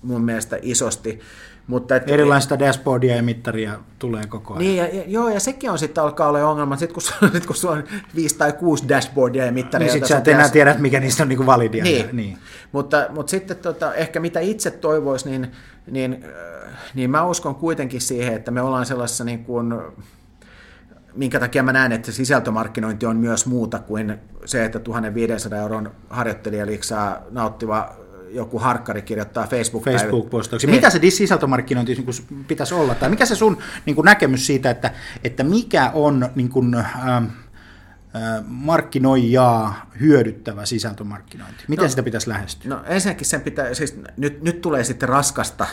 mun 0.03 0.25
mielestä 0.25 0.59
isosti. 0.63 1.21
Mutta 1.67 1.97
et, 1.97 2.11
Erilaista 2.11 2.59
dashboardia 2.59 3.17
ja 3.17 3.23
mittaria 3.23 3.79
tulee 3.99 4.27
koko 4.27 4.55
ajan. 4.55 4.65
Niin, 4.65 4.77
ja, 4.77 4.87
ja, 4.87 5.03
joo, 5.07 5.29
ja 5.29 5.41
sekin 5.41 5.71
on 5.71 5.79
sitten 5.79 6.05
alkaa 6.05 6.29
olla 6.29 6.49
ongelma, 6.49 6.77
sitten 6.77 6.95
kun, 6.95 7.31
sit, 7.33 7.47
kun 7.47 7.57
sulla 7.57 7.75
on 7.77 7.85
viisi 8.15 8.39
tai 8.39 8.53
kuusi 8.53 8.89
dashboardia 8.89 9.47
ja 9.47 9.53
mittaria. 9.53 9.87
Niin 9.87 9.93
sitten 9.93 10.09
sä 10.09 10.19
et 10.19 10.29
enää 10.29 10.49
tiedä, 10.49 10.75
mikä 10.79 11.01
niistä 11.01 11.23
on 11.23 11.29
niinku 11.29 11.47
validia. 11.47 11.85
Niin. 11.85 12.09
niin. 12.13 12.39
Mutta, 12.73 13.07
mutta 13.11 13.31
sitten 13.31 13.57
tota, 13.57 13.95
ehkä 13.95 14.21
mitä 14.21 14.41
itse 14.41 14.71
toivoisi, 14.71 15.31
niin, 15.31 15.53
niin, 15.91 16.25
niin 16.95 17.11
mä 17.11 17.25
uskon 17.25 17.55
kuitenkin 17.55 18.01
siihen, 18.01 18.35
että 18.35 18.51
me 18.51 18.63
ollaan 18.63 18.87
sellaisessa 18.87 19.25
niin 19.25 19.45
kuin, 19.45 19.75
minkä 21.15 21.41
takia 21.41 21.63
mä 21.63 21.73
näen, 21.73 21.93
että 21.93 22.13
sisältömarkkinointi 22.13 23.07
on 23.07 23.17
myös 23.17 23.47
muuta 23.47 23.79
kuin 23.79 24.19
se, 24.45 24.65
että 24.65 24.79
1500 24.79 25.59
euron 25.59 25.91
harjoittelijaliksaa 26.11 27.23
nauttiva 27.31 28.02
joku 28.35 28.59
harkkari 28.59 29.03
kirjoittaa 29.03 29.47
facebook 29.47 29.85
Facebook-postauksia. 29.85 30.71
Mitä 30.71 30.91
se 30.91 31.01
sisältömarkkinointi 31.11 31.95
niin 31.95 32.45
pitäisi 32.49 32.75
olla? 32.75 32.95
Tai 32.95 33.09
mikä 33.09 33.27
se 33.27 33.35
sun 33.35 33.59
niin 33.87 33.95
kuin 33.95 34.05
näkemys 34.05 34.47
siitä, 34.47 34.71
että, 34.71 34.91
että 35.25 35.45
mikä 35.45 35.91
on 35.95 36.31
niin 36.35 36.49
kuin, 36.49 36.75
ähm, 36.75 37.25
äh, 38.17 38.45
markkinoijaa 38.47 39.91
hyödyttävä 40.01 40.67
sisältömarkkinointi? 40.67 41.65
Miten 41.69 41.83
no, 41.83 41.89
sitä 41.89 42.03
pitäisi 42.03 42.29
lähestyä? 42.29 42.71
No 42.71 42.85
ensinnäkin 42.87 43.27
sen 43.27 43.41
pitää, 43.41 43.75
siis 43.75 44.01
nyt, 44.17 44.43
nyt 44.43 44.61
tulee 44.61 44.85
sitten 44.85 45.09
raskasta 45.09 45.67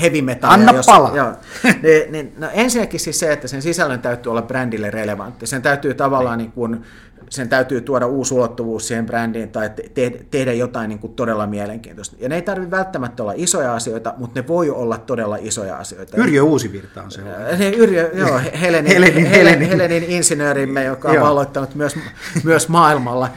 heavy 0.00 0.22
metallia. 0.22 0.54
Anna 0.54 0.72
jos, 0.72 0.86
pala. 0.86 1.16
Joo, 1.16 1.32
niin, 1.82 2.12
niin, 2.12 2.34
no 2.38 2.48
ensinnäkin 2.52 3.00
siis 3.00 3.20
se, 3.20 3.32
että 3.32 3.48
sen 3.48 3.62
sisällön 3.62 4.00
täytyy 4.00 4.30
olla 4.30 4.42
brändille 4.42 4.90
relevantti. 4.90 5.46
Sen 5.46 5.62
täytyy 5.62 5.94
tavallaan 5.94 6.38
niin 6.38 6.52
kuin, 6.52 6.82
sen 7.32 7.48
täytyy 7.48 7.80
tuoda 7.80 8.06
uusi 8.06 8.34
ulottuvuus 8.34 8.88
siihen 8.88 9.06
brändiin 9.06 9.48
tai 9.48 9.70
te- 9.94 10.24
tehdä 10.30 10.52
jotain 10.52 10.88
niin 10.88 10.98
kuin 10.98 11.14
todella 11.14 11.46
mielenkiintoista. 11.46 12.16
Ja 12.20 12.28
ne 12.28 12.34
ei 12.34 12.42
tarvitse 12.42 12.70
välttämättä 12.70 13.22
olla 13.22 13.32
isoja 13.36 13.74
asioita, 13.74 14.14
mutta 14.16 14.40
ne 14.40 14.48
voi 14.48 14.70
olla 14.70 14.98
todella 14.98 15.36
isoja 15.40 15.76
asioita. 15.76 16.16
Yrjö 16.16 16.42
Uusivirta 16.42 17.02
on 17.02 17.10
se. 17.10 17.20
Yrjö, 17.76 18.10
joo, 18.14 18.40
Helenin, 18.60 18.92
Helenin, 18.92 19.26
Helenin, 19.26 19.68
Helenin 19.68 20.04
insinöörimme, 20.04 20.84
joka 20.84 21.08
on 21.08 21.20
valloittanut 21.20 21.74
myös, 21.74 21.96
myös 22.44 22.68
maailmalla. 22.68 23.28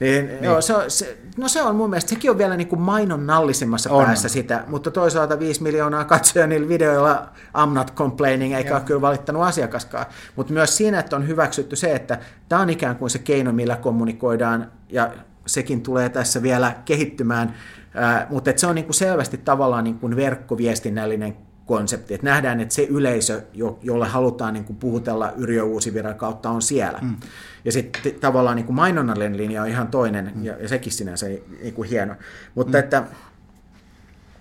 Niin, 0.00 0.26
niin. 0.26 0.44
Joo, 0.44 0.60
se, 0.60 0.74
on, 0.74 0.90
se, 0.90 1.18
no 1.36 1.48
se 1.48 1.62
on 1.62 1.76
mun 1.76 1.90
mielestä, 1.90 2.08
sekin 2.08 2.30
on 2.30 2.38
vielä 2.38 2.56
niin 2.56 2.68
kuin 2.68 2.80
mainonnallisemmassa 2.80 3.90
on. 3.90 4.04
päässä 4.04 4.28
sitä, 4.28 4.64
mutta 4.66 4.90
toisaalta 4.90 5.38
5 5.38 5.62
miljoonaa 5.62 6.04
katsoja 6.04 6.46
niillä 6.46 6.68
videoilla 6.68 7.28
I'm 7.56 7.74
not 7.74 7.94
complaining, 7.94 8.54
eikä 8.54 8.70
Joo. 8.70 8.76
ole 8.76 8.84
kyllä 8.84 9.00
valittanut 9.00 9.42
asiakaskaan. 9.42 10.06
Mutta 10.36 10.52
myös 10.52 10.76
siinä, 10.76 10.98
että 10.98 11.16
on 11.16 11.28
hyväksytty 11.28 11.76
se, 11.76 11.94
että 11.94 12.18
tämä 12.48 12.62
on 12.62 12.70
ikään 12.70 12.96
kuin 12.96 13.10
se 13.10 13.18
keino, 13.18 13.52
millä 13.52 13.76
kommunikoidaan, 13.76 14.70
ja 14.88 15.12
sekin 15.46 15.82
tulee 15.82 16.08
tässä 16.08 16.42
vielä 16.42 16.74
kehittymään, 16.84 17.54
äh, 18.02 18.26
mutta 18.30 18.52
se 18.56 18.66
on 18.66 18.74
niin 18.74 18.84
kuin 18.84 18.94
selvästi 18.94 19.38
tavallaan 19.38 19.84
niin 19.84 19.98
kuin 19.98 20.16
verkkoviestinnällinen 20.16 21.36
konsepti, 21.66 22.14
että 22.14 22.26
nähdään, 22.26 22.60
että 22.60 22.74
se 22.74 22.84
yleisö, 22.84 23.42
jolle 23.82 24.06
halutaan 24.06 24.54
niin 24.54 24.64
kuin 24.64 24.76
puhutella 24.76 25.32
Yrjö 25.36 25.64
Uusiviran 25.64 26.14
kautta, 26.14 26.50
on 26.50 26.62
siellä. 26.62 26.98
Mm. 27.02 27.16
Ja 27.64 27.72
sitten 27.72 28.14
tavallaan 28.20 28.56
niin 28.56 28.66
kuin 28.66 28.76
mainonnallinen 28.76 29.36
linja 29.36 29.62
on 29.62 29.68
ihan 29.68 29.88
toinen, 29.88 30.32
mm. 30.34 30.44
ja, 30.44 30.56
ja 30.60 30.68
sekin 30.68 30.92
sinänsä 30.92 31.26
niin 31.26 31.74
kuin 31.74 31.88
hieno. 31.88 32.14
Mutta 32.54 32.78
mm. 32.78 32.84
että, 32.84 33.02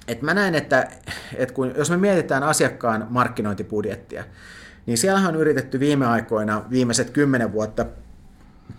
että 0.08 0.26
mä 0.26 0.34
näen, 0.34 0.56
että, 0.56 0.88
että 1.36 1.54
kun, 1.54 1.74
jos 1.78 1.90
me 1.90 1.98
mietitään 1.98 2.44
asiakkaan 2.44 3.08
markkinointibudjettia, 3.10 4.24
niin 4.86 4.98
siellähän 4.98 5.36
on 5.36 5.42
yritetty 5.42 5.80
viime 5.80 6.06
aikoina, 6.06 6.64
viimeiset 6.70 7.10
kymmenen 7.10 7.52
vuotta, 7.52 7.86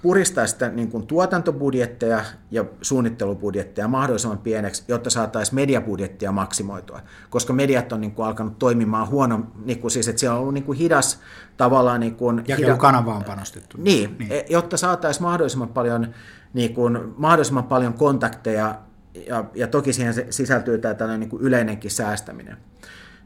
puristaa 0.03 0.47
sitä 0.47 0.69
niin 0.69 0.91
kuin 0.91 1.07
tuotantobudjetteja 1.07 2.25
ja 2.51 2.65
suunnittelubudjetteja 2.83 3.89
mahdollisimman 3.89 4.39
pieneksi, 4.39 4.85
jotta 4.89 5.11
saataisiin 5.11 5.55
mediabudjettia 5.55 6.33
maksimoitua. 6.33 7.01
Koska 7.31 7.53
mediat 7.53 7.93
on 7.93 8.01
niin 8.01 8.13
kuin 8.13 8.27
alkanut 8.27 8.59
toimimaan 8.59 9.09
huono, 9.09 9.47
niin 9.65 9.79
kuin 9.79 9.91
siis, 9.91 10.09
että 10.09 10.21
siellä 10.21 10.35
on 10.35 10.41
ollut 10.41 10.55
niin 10.55 10.65
kuin 10.65 10.79
hidas 10.79 11.21
tavallaan... 11.57 12.01
Niin 12.01 12.15
kuin, 12.15 12.45
kanava 12.79 13.15
on 13.15 13.25
panostettu. 13.25 13.77
Niin, 13.81 14.17
niin, 14.19 14.33
e, 14.33 14.45
jotta 14.49 14.77
saataisiin 14.77 15.23
mahdollisimman 15.23 15.69
paljon, 15.69 16.15
niin 16.55 16.75
kuin, 16.75 17.15
mahdollisimman 17.17 17.65
paljon 17.65 17.95
kontakteja 17.95 18.79
ja, 19.27 19.45
ja 19.55 19.67
toki 19.67 19.93
siihen 19.93 20.15
sisältyy 20.31 20.79
tämä 20.79 20.95
tällainen 20.95 21.21
niin 21.21 21.31
kuin 21.31 21.43
yleinenkin 21.43 21.91
säästäminen. 21.91 22.57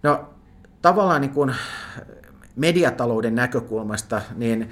No 0.03 0.31
tavallaan 0.83 1.21
niin 1.21 1.35
kuin 1.35 1.55
mediatalouden 2.57 3.35
näkökulmasta, 3.35 4.23
niin 4.37 4.71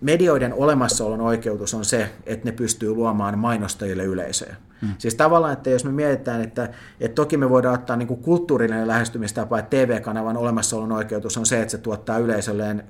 medioiden 0.00 0.54
olemassaolon 0.54 1.20
oikeutus 1.20 1.74
on 1.74 1.84
se, 1.84 2.10
että 2.26 2.48
ne 2.48 2.52
pystyy 2.52 2.94
luomaan 2.94 3.38
mainostajille 3.38 4.04
yleisöjä. 4.04 4.56
Hmm. 4.80 4.94
Siis 4.98 5.14
tavallaan, 5.14 5.52
että 5.52 5.70
jos 5.70 5.84
me 5.84 5.92
mietitään, 5.92 6.40
että, 6.40 6.68
että 7.00 7.14
toki 7.14 7.36
me 7.36 7.50
voidaan 7.50 7.74
ottaa 7.74 7.96
niin 7.96 8.08
kuin 8.08 8.22
kulttuurinen 8.22 8.88
lähestymistapa, 8.88 9.58
että 9.58 9.76
TV-kanavan 9.76 10.36
olemassaolon 10.36 10.92
oikeutus 10.92 11.36
on 11.36 11.46
se, 11.46 11.60
että 11.60 11.72
se 11.72 11.78
tuottaa 11.78 12.18
yleisölleen 12.18 12.84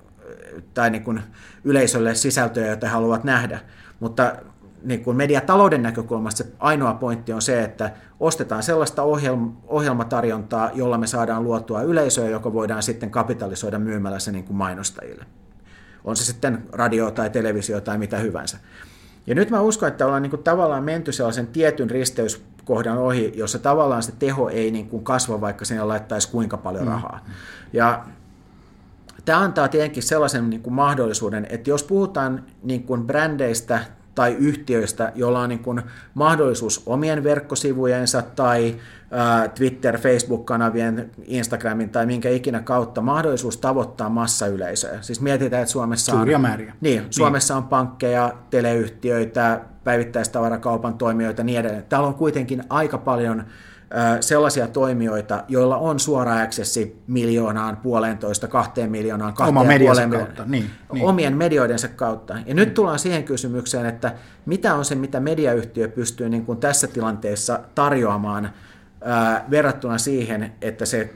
tai 0.74 0.90
niin 0.90 1.02
kuin 1.02 1.20
yleisölle 1.64 2.14
sisältöjä, 2.14 2.66
joita 2.66 2.86
he 2.86 2.92
haluavat 2.92 3.24
nähdä. 3.24 3.60
Mutta 4.00 4.36
niin 4.82 5.04
kuin 5.04 5.16
mediatalouden 5.16 5.82
näkökulmasta 5.82 6.44
se 6.44 6.52
ainoa 6.58 6.94
pointti 6.94 7.32
on 7.32 7.42
se, 7.42 7.62
että 7.62 7.90
ostetaan 8.20 8.62
sellaista 8.62 9.02
ohjelma, 9.02 9.52
ohjelmatarjontaa, 9.66 10.70
jolla 10.74 10.98
me 10.98 11.06
saadaan 11.06 11.44
luotua 11.44 11.82
yleisöä, 11.82 12.28
joka 12.28 12.52
voidaan 12.52 12.82
sitten 12.82 13.10
kapitalisoida 13.10 13.78
myymällä 13.78 14.18
se 14.18 14.32
niin 14.32 14.44
kuin 14.44 14.56
mainostajille. 14.56 15.24
On 16.04 16.16
se 16.16 16.24
sitten 16.24 16.62
radio 16.72 17.10
tai 17.10 17.30
televisio 17.30 17.80
tai 17.80 17.98
mitä 17.98 18.18
hyvänsä. 18.18 18.58
Ja 19.26 19.34
nyt 19.34 19.50
mä 19.50 19.60
uskon, 19.60 19.88
että 19.88 20.06
ollaan 20.06 20.22
niin 20.22 20.30
kuin 20.30 20.42
tavallaan 20.42 20.84
menty 20.84 21.12
sellaisen 21.12 21.46
tietyn 21.46 21.90
risteyskohdan 21.90 22.98
ohi, 22.98 23.32
jossa 23.36 23.58
tavallaan 23.58 24.02
se 24.02 24.12
teho 24.18 24.48
ei 24.48 24.70
niin 24.70 24.88
kuin 24.88 25.04
kasva, 25.04 25.40
vaikka 25.40 25.64
sinne 25.64 25.84
laittaisi 25.84 26.30
kuinka 26.30 26.56
paljon 26.56 26.84
mm. 26.84 26.90
rahaa. 26.90 27.20
Mm. 27.26 27.32
Ja 27.72 28.04
tämä 29.24 29.38
antaa 29.38 29.68
tietenkin 29.68 30.02
sellaisen 30.02 30.50
niin 30.50 30.62
kuin 30.62 30.74
mahdollisuuden, 30.74 31.46
että 31.50 31.70
jos 31.70 31.82
puhutaan 31.82 32.44
niin 32.62 32.82
kuin 32.82 33.06
brändeistä 33.06 33.84
tai 34.20 34.36
yhtiöistä, 34.38 35.12
joilla 35.14 35.40
on 35.40 35.48
niin 35.48 35.58
kuin 35.58 35.82
mahdollisuus 36.14 36.82
omien 36.86 37.24
verkkosivujensa 37.24 38.22
tai 38.22 38.76
Twitter, 39.54 39.98
Facebook-kanavien, 39.98 41.10
Instagramin 41.24 41.90
tai 41.90 42.06
minkä 42.06 42.28
ikinä 42.28 42.60
kautta 42.60 43.00
mahdollisuus 43.00 43.56
tavoittaa 43.56 44.08
massayleisöä. 44.08 44.98
Siis 45.02 45.20
mietitään, 45.20 45.62
että 45.62 45.72
Suomessa 45.72 46.12
Suuria 46.12 46.36
on, 46.36 46.42
määriä. 46.42 46.74
Niin, 46.80 47.02
niin. 47.02 47.12
Suomessa 47.12 47.56
on 47.56 47.64
pankkeja, 47.64 48.32
teleyhtiöitä, 48.50 49.60
päivittäistavarakaupan 49.84 50.94
toimijoita 50.94 51.40
ja 51.40 51.44
niin 51.44 51.60
edelleen. 51.60 51.84
Täällä 51.88 52.08
on 52.08 52.14
kuitenkin 52.14 52.62
aika 52.68 52.98
paljon 52.98 53.44
sellaisia 54.20 54.68
toimijoita, 54.68 55.44
joilla 55.48 55.76
on 55.76 56.00
suora 56.00 56.42
accessi 56.42 57.02
miljoonaan, 57.06 57.76
puolentoista, 57.76 58.48
kahteen 58.48 58.90
miljoonaan, 58.90 59.34
kahteen 59.34 59.58
Oma 59.58 59.78
puoleen 59.78 60.10
kautta. 60.10 60.44
Niin, 60.46 60.70
niin. 60.92 61.04
omien 61.04 61.36
medioidensa 61.36 61.88
kautta. 61.88 62.36
Ja 62.46 62.54
nyt 62.54 62.74
tullaan 62.74 62.98
siihen 62.98 63.24
kysymykseen, 63.24 63.86
että 63.86 64.14
mitä 64.46 64.74
on 64.74 64.84
se, 64.84 64.94
mitä 64.94 65.20
mediayhtiö 65.20 65.88
pystyy 65.88 66.28
niin 66.28 66.44
kuin 66.44 66.58
tässä 66.58 66.86
tilanteessa 66.86 67.60
tarjoamaan 67.74 68.50
ää, 69.00 69.44
verrattuna 69.50 69.98
siihen, 69.98 70.52
että 70.60 70.86
se 70.86 71.14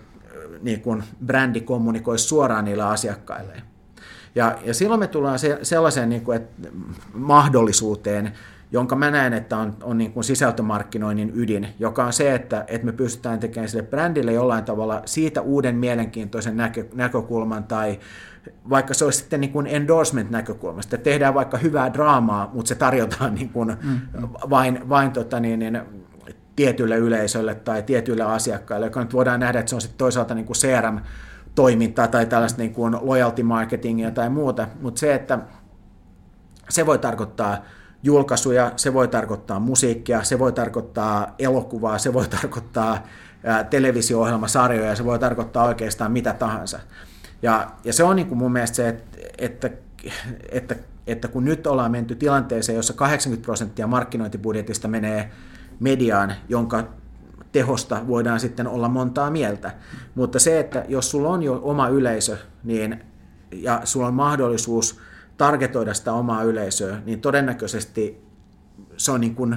niin 0.63 0.81
kuin 0.81 1.05
brändi 1.27 1.61
kommunikoisi 1.61 2.25
suoraan 2.25 2.65
niillä 2.65 2.89
asiakkaille. 2.89 3.63
Ja, 4.35 4.59
ja 4.65 4.75
silloin 4.75 5.01
me 5.01 5.07
tullaan 5.07 5.39
se, 5.39 5.59
sellaiseen 5.63 6.09
niin 6.09 6.23
kuin, 6.23 6.37
että 6.37 6.69
mahdollisuuteen, 7.15 8.33
jonka 8.75 8.97
mä 8.97 9.11
näen, 9.11 9.33
että 9.33 9.57
on, 9.57 9.77
on 9.83 9.99
niin 9.99 10.13
kuin 10.13 10.25
sisältömarkkinoinnin 10.25 11.33
ydin, 11.35 11.69
joka 11.79 12.05
on 12.05 12.13
se, 12.13 12.35
että, 12.35 12.65
että 12.69 12.87
me 12.87 12.93
pystytään 12.93 13.41
tekemään 13.41 13.69
sille 13.69 13.83
brändille 13.83 14.33
jollain 14.33 14.65
tavalla 14.65 15.03
siitä 15.05 15.41
uuden 15.41 15.77
mielenkiintoisen 15.77 16.57
näkö, 16.57 16.85
näkökulman 16.95 17.65
tai 17.65 17.99
vaikka 18.71 18.95
se 18.95 19.05
olisi 19.05 19.19
sitten 19.19 19.41
niin 19.41 19.53
kuin 19.53 19.67
endorsement-näkökulmasta, 19.67 20.97
että 20.97 21.05
tehdään 21.05 21.35
vaikka 21.35 21.59
hyvää 21.59 21.93
draamaa, 21.93 22.51
mutta 22.55 22.69
se 22.69 22.75
tarjotaan 22.75 23.35
niin 23.35 23.49
kuin 23.49 23.69
mm, 23.83 24.01
mm. 24.21 24.29
vain, 24.51 24.89
vain 24.89 25.13
tota 25.13 25.41
niin, 25.41 25.59
niin, 25.59 25.81
tietylle 26.57 26.97
yleisölle 26.97 27.55
tai 27.55 27.83
tietyille 27.83 28.23
asiakkaille, 28.23 28.87
joka 28.87 29.01
nyt 29.01 29.13
voidaan 29.13 29.41
nähdä, 29.41 29.59
että 29.59 29.71
se 29.71 29.75
on 29.75 29.81
sitten 29.81 29.99
toisaalta 29.99 30.35
niin 30.35 30.47
kuin 30.47 30.57
CRM-toimintaa 30.57 32.09
tai 32.09 32.27
tällaista 32.27 32.63
niin 32.63 32.73
kuin 32.73 32.97
loyalty 33.01 33.43
marketingia 33.43 34.11
tai 34.11 34.31
muuta, 34.31 34.69
mutta 34.81 34.99
se, 34.99 35.15
että 35.15 35.39
se 36.69 36.87
voi 36.87 36.99
tarkoittaa 36.99 37.65
julkaisuja, 38.05 38.73
se 38.77 38.95
voi 38.95 39.09
tarkoittaa 39.09 39.61
musiikkia, 39.61 40.23
se 40.23 40.39
voi 40.39 40.53
tarkoittaa 40.53 41.35
elokuvaa, 41.39 41.99
se 41.99 42.13
voi 42.13 42.29
tarkoittaa 42.29 43.07
televisio-ohjelmasarjoja, 43.71 44.97
se 44.97 45.05
voi 45.05 45.19
tarkoittaa 45.19 45.65
oikeastaan 45.65 46.13
mitä 46.13 46.33
tahansa. 46.33 46.81
Ja, 47.43 47.71
ja 47.85 47.93
se 47.93 48.05
on 48.05 48.17
niin 48.17 48.29
kuin 48.29 48.39
mun 48.39 48.53
mielestä 48.53 48.77
se, 48.77 48.89
että, 48.89 49.09
että, 49.39 49.71
että, 50.49 50.77
että 51.07 51.29
kun 51.29 51.45
nyt 51.45 51.67
ollaan 51.67 51.91
menty 51.91 52.15
tilanteeseen, 52.15 52.77
jossa 52.77 52.93
80 52.93 53.45
prosenttia 53.45 53.87
markkinointibudjetista 53.87 54.89
menee 54.89 55.31
mediaan, 55.81 56.35
jonka 56.49 56.85
tehosta 57.53 58.09
voidaan 58.09 58.41
sitten 58.41 58.67
olla 58.67 58.89
montaa 58.89 59.31
mieltä. 59.31 59.75
Mutta 60.15 60.39
se, 60.39 60.61
että 60.61 60.85
jos 60.89 61.11
sulla 61.11 61.29
on 61.29 61.43
jo 61.43 61.61
oma 61.63 61.89
yleisö, 61.89 62.37
niin, 62.65 63.05
ja 63.53 63.81
sulla 63.85 64.07
on 64.07 64.15
mahdollisuus 64.15 65.01
targetoida 65.37 65.95
sitä 65.95 66.13
omaa 66.13 66.43
yleisöä, 66.43 66.99
niin 67.05 67.21
todennäköisesti 67.21 68.25
se 68.97 69.13
on 69.13 69.21
niin 69.21 69.35
kuin, 69.35 69.57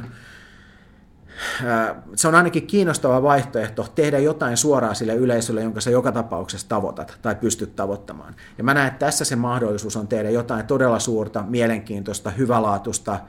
se 2.15 2.27
on 2.27 2.35
ainakin 2.35 2.67
kiinnostava 2.67 3.23
vaihtoehto 3.23 3.87
tehdä 3.95 4.19
jotain 4.19 4.57
suoraan 4.57 4.95
sille 4.95 5.15
yleisölle, 5.15 5.61
jonka 5.61 5.81
sä 5.81 5.89
joka 5.89 6.11
tapauksessa 6.11 6.69
tavoitat 6.69 7.17
tai 7.21 7.35
pystyt 7.35 7.75
tavoittamaan. 7.75 8.35
Ja 8.57 8.63
mä 8.63 8.73
näen, 8.73 8.87
että 8.87 9.05
tässä 9.05 9.25
se 9.25 9.35
mahdollisuus 9.35 9.95
on 9.95 10.07
tehdä 10.07 10.29
jotain 10.29 10.65
todella 10.65 10.99
suurta, 10.99 11.43
mielenkiintoista, 11.47 12.29
hyvälaatuista, 12.29 13.19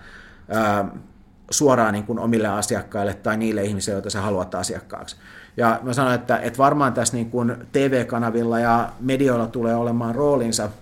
suoraan 1.50 1.92
niin 1.92 2.04
kuin 2.04 2.18
omille 2.18 2.48
asiakkaille 2.48 3.14
tai 3.14 3.36
niille 3.36 3.62
ihmisille, 3.62 3.94
joita 3.94 4.10
sä 4.10 4.20
haluat 4.20 4.54
asiakkaaksi. 4.54 5.16
Ja 5.56 5.80
mä 5.82 5.92
sanon, 5.92 6.14
että, 6.14 6.38
että 6.38 6.58
varmaan 6.58 6.92
tässä 6.92 7.16
niin 7.16 7.30
kuin 7.30 7.56
TV-kanavilla 7.72 8.58
ja 8.58 8.92
medioilla 9.00 9.46
tulee 9.46 9.74
olemaan 9.74 10.14
roolinsa– 10.14 10.70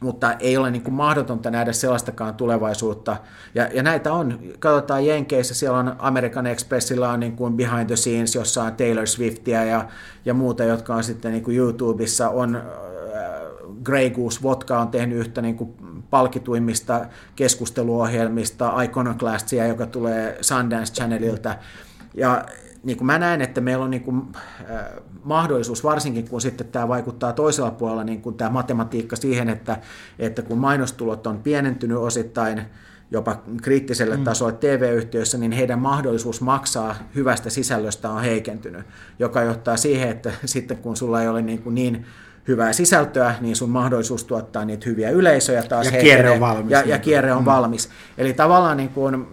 mutta 0.00 0.32
ei 0.32 0.56
ole 0.56 0.70
niin 0.70 0.82
kuin 0.82 0.94
mahdotonta 0.94 1.50
nähdä 1.50 1.72
sellaistakaan 1.72 2.34
tulevaisuutta. 2.34 3.16
Ja, 3.54 3.68
ja 3.74 3.82
näitä 3.82 4.12
on, 4.12 4.38
katsotaan 4.58 5.06
Jenkeissä, 5.06 5.54
siellä 5.54 5.78
on 5.78 5.96
American 5.98 6.46
Expressilla 6.46 7.12
on 7.12 7.20
niin 7.20 7.36
kuin 7.36 7.56
behind 7.56 7.86
the 7.86 7.96
scenes, 7.96 8.34
jossa 8.34 8.62
on 8.62 8.76
Taylor 8.76 9.06
Swiftia 9.06 9.64
ja, 9.64 9.88
ja 10.24 10.34
muuta, 10.34 10.64
jotka 10.64 10.94
on 10.94 11.04
sitten 11.04 11.32
niin 11.32 11.44
kuin 11.44 11.56
YouTubessa, 11.56 12.28
on 12.28 12.56
äh, 12.56 12.62
Grey 13.84 14.10
Goose 14.10 14.42
Vodka 14.42 14.80
on 14.80 14.88
tehnyt 14.88 15.18
yhtä 15.18 15.42
niin 15.42 15.56
kuin 15.56 15.74
palkituimmista 16.10 17.06
keskusteluohjelmista, 17.36 18.82
Iconoclastia, 18.82 19.66
joka 19.66 19.86
tulee 19.86 20.38
Sundance 20.40 20.92
Channelilta, 20.92 21.54
ja 22.14 22.44
niin 22.82 22.96
kuin 22.96 23.06
mä 23.06 23.18
näen, 23.18 23.42
että 23.42 23.60
meillä 23.60 23.84
on 23.84 23.90
niin 23.90 24.02
kuin, 24.02 24.22
äh, 24.70 24.86
mahdollisuus, 25.24 25.84
varsinkin 25.84 26.28
kun 26.28 26.40
sitten 26.40 26.66
tämä 26.66 26.88
vaikuttaa 26.88 27.32
toisella 27.32 27.70
puolella, 27.70 28.04
niin 28.04 28.22
kuin 28.22 28.36
tämä 28.36 28.50
matematiikka 28.50 29.16
siihen, 29.16 29.48
että, 29.48 29.80
että 30.18 30.42
kun 30.42 30.58
mainostulot 30.58 31.26
on 31.26 31.42
pienentynyt 31.42 31.98
osittain 31.98 32.62
jopa 33.10 33.42
kriittiselle 33.62 34.16
mm. 34.16 34.24
tasolle 34.24 34.52
TV-yhtiöissä, 34.52 35.38
niin 35.38 35.52
heidän 35.52 35.78
mahdollisuus 35.78 36.40
maksaa 36.40 36.96
hyvästä 37.14 37.50
sisällöstä 37.50 38.10
on 38.10 38.22
heikentynyt, 38.22 38.86
joka 39.18 39.42
johtaa 39.42 39.76
siihen, 39.76 40.08
että 40.08 40.32
sitten 40.44 40.76
kun 40.76 40.96
sulla 40.96 41.22
ei 41.22 41.28
ole 41.28 41.42
niin, 41.42 41.62
kuin 41.62 41.74
niin 41.74 42.06
hyvää 42.48 42.72
sisältöä, 42.72 43.34
niin 43.40 43.56
sun 43.56 43.70
mahdollisuus 43.70 44.24
tuottaa 44.24 44.64
niitä 44.64 44.86
hyviä 44.86 45.10
yleisöjä 45.10 45.62
taas 45.62 45.92
ja 45.92 46.00
kierre 46.00 46.30
on 46.30 46.40
valmis. 46.40 46.70
Ja, 46.70 46.78
ja 46.78 46.84
niin 46.84 47.00
kierre 47.00 47.32
on 47.32 47.42
mm. 47.42 47.46
valmis. 47.46 47.90
Eli 48.18 48.32
tavallaan 48.32 48.76
niin 48.76 48.88
kuin, 48.88 49.26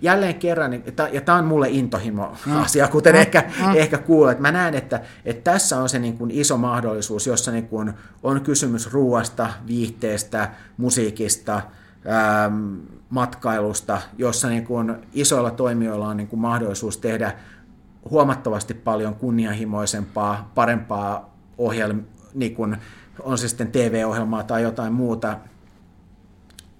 jälleen 0.00 0.34
kerran, 0.34 0.70
niin, 0.70 0.84
ja 1.12 1.20
tämä 1.20 1.38
on 1.38 1.44
mulle 1.44 1.68
intohimo-asia, 1.70 2.86
mm. 2.86 2.90
kuten 2.92 3.14
mm. 3.14 3.20
ehkä, 3.20 3.44
mm. 3.66 3.76
ehkä 3.76 3.98
kuulet, 3.98 4.38
mä 4.38 4.52
näen, 4.52 4.74
että, 4.74 5.00
että 5.24 5.50
tässä 5.50 5.80
on 5.80 5.88
se 5.88 5.98
niin 5.98 6.18
kuin 6.18 6.30
iso 6.30 6.56
mahdollisuus, 6.56 7.26
jossa 7.26 7.50
niin 7.50 7.68
kuin 7.68 7.92
on 8.22 8.40
kysymys 8.40 8.92
ruoasta, 8.92 9.48
viihteestä, 9.66 10.50
musiikista, 10.76 11.62
ähm, 12.06 12.74
matkailusta, 13.10 14.00
jossa 14.18 14.48
niin 14.48 14.66
kuin 14.66 14.94
isoilla 15.12 15.50
toimijoilla 15.50 16.08
on 16.08 16.16
niin 16.16 16.28
kuin 16.28 16.40
mahdollisuus 16.40 16.96
tehdä 16.96 17.32
huomattavasti 18.10 18.74
paljon 18.74 19.14
kunnianhimoisempaa, 19.14 20.50
parempaa 20.54 21.34
ohjelmaa, 21.58 22.04
niin 22.34 22.54
kuin 22.54 22.76
on 23.20 23.38
se 23.38 23.48
sitten 23.48 23.72
TV-ohjelmaa 23.72 24.42
tai 24.42 24.62
jotain 24.62 24.92
muuta, 24.92 25.36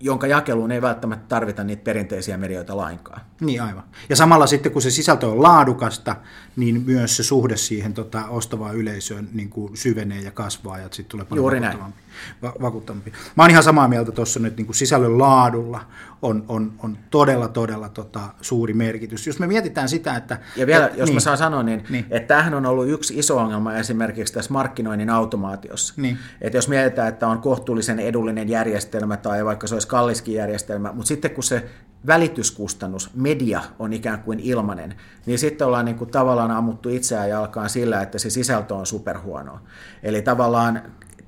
jonka 0.02 0.26
jakeluun 0.26 0.72
ei 0.72 0.82
välttämättä 0.82 1.26
tarvita 1.28 1.64
niitä 1.64 1.84
perinteisiä 1.84 2.36
medioita 2.36 2.76
lainkaan. 2.76 3.20
Niin 3.40 3.62
aivan. 3.62 3.84
Ja 4.08 4.16
samalla 4.16 4.46
sitten 4.46 4.72
kun 4.72 4.82
se 4.82 4.90
sisältö 4.90 5.28
on 5.28 5.42
laadukasta, 5.42 6.16
niin 6.56 6.82
myös 6.86 7.16
se 7.16 7.22
suhde 7.22 7.56
siihen 7.56 7.94
tota, 7.94 8.26
ostavaan 8.26 8.76
yleisöön 8.76 9.28
niin 9.32 9.50
kuin 9.50 9.76
syvenee 9.76 10.20
ja 10.20 10.30
kasvaa 10.30 10.78
ja 10.78 10.84
sitten 10.90 11.10
tulee 11.10 11.26
paljon 11.26 11.42
Juuri 11.42 11.60
vakuuttavampi. 11.60 11.98
Va- 12.42 12.54
vakuuttavampi. 12.60 13.12
Mä 13.36 13.42
oon 13.42 13.50
ihan 13.50 13.62
samaa 13.62 13.88
mieltä 13.88 14.12
tuossa 14.12 14.40
nyt 14.40 14.56
niin 14.56 14.66
kuin 14.66 14.76
sisällön 14.76 15.18
laadulla 15.18 15.80
on, 16.22 16.44
on, 16.48 16.72
on 16.78 16.98
todella, 17.10 17.48
todella 17.48 17.88
tota, 17.88 18.20
suuri 18.40 18.74
merkitys. 18.74 19.26
Jos 19.26 19.38
me 19.38 19.46
mietitään 19.46 19.88
sitä, 19.88 20.16
että... 20.16 20.38
Ja 20.56 20.66
vielä, 20.66 20.86
et, 20.86 20.96
jos 20.96 21.08
niin, 21.08 21.16
mä 21.16 21.20
saan 21.20 21.38
sanoa, 21.38 21.62
niin, 21.62 21.84
niin. 21.88 22.06
että 22.10 22.28
tämähän 22.28 22.54
on 22.54 22.66
ollut 22.66 22.88
yksi 22.88 23.18
iso 23.18 23.36
ongelma 23.36 23.74
esimerkiksi 23.74 24.32
tässä 24.32 24.52
markkinoinnin 24.52 25.10
automaatiossa. 25.10 25.94
Niin. 25.96 26.18
Että 26.40 26.58
jos 26.58 26.68
mietitään, 26.68 27.08
että 27.08 27.28
on 27.28 27.38
kohtuullisen 27.38 28.00
edullinen 28.00 28.48
järjestelmä 28.48 29.16
tai 29.16 29.44
vaikka 29.44 29.66
se 29.66 29.74
olisi 29.74 29.88
kalliskin 29.88 30.34
järjestelmä, 30.34 30.92
mutta 30.92 31.08
sitten 31.08 31.30
kun 31.30 31.44
se 31.44 31.68
välityskustannus, 32.06 33.10
media 33.14 33.60
on 33.78 33.92
ikään 33.92 34.22
kuin 34.22 34.40
ilmanen, 34.40 34.94
niin 35.26 35.38
sitten 35.38 35.66
ollaan 35.66 35.84
niin 35.84 35.98
kuin 35.98 36.10
tavallaan 36.10 36.50
ammuttu 36.50 36.88
itseään 36.88 37.28
jalkaan 37.28 37.70
sillä, 37.70 38.02
että 38.02 38.18
se 38.18 38.30
sisältö 38.30 38.74
on 38.74 38.86
superhuonoa. 38.86 39.60
Eli 40.02 40.22
tavallaan 40.22 40.82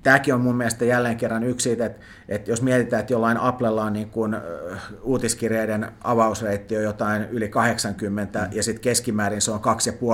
tämäkin 0.04 0.34
on 0.34 0.40
mun 0.40 0.56
mielestä 0.56 0.84
jälleen 0.84 1.16
kerran 1.16 1.44
yksi 1.44 1.64
siitä, 1.64 1.86
että, 1.86 2.02
että 2.28 2.50
jos 2.50 2.62
mietitään, 2.62 3.00
että 3.00 3.12
jollain 3.12 3.36
Applella 3.36 3.84
on 3.84 3.92
niin 3.92 4.10
kuin, 4.10 4.36
uutiskirjeiden 5.02 5.92
avausreitti 6.04 6.76
on 6.76 6.82
jotain 6.82 7.22
yli 7.30 7.48
80 7.48 8.38
mm. 8.38 8.56
ja 8.56 8.62
sitten 8.62 8.82
keskimäärin 8.82 9.40
se 9.40 9.50
on 9.50 9.60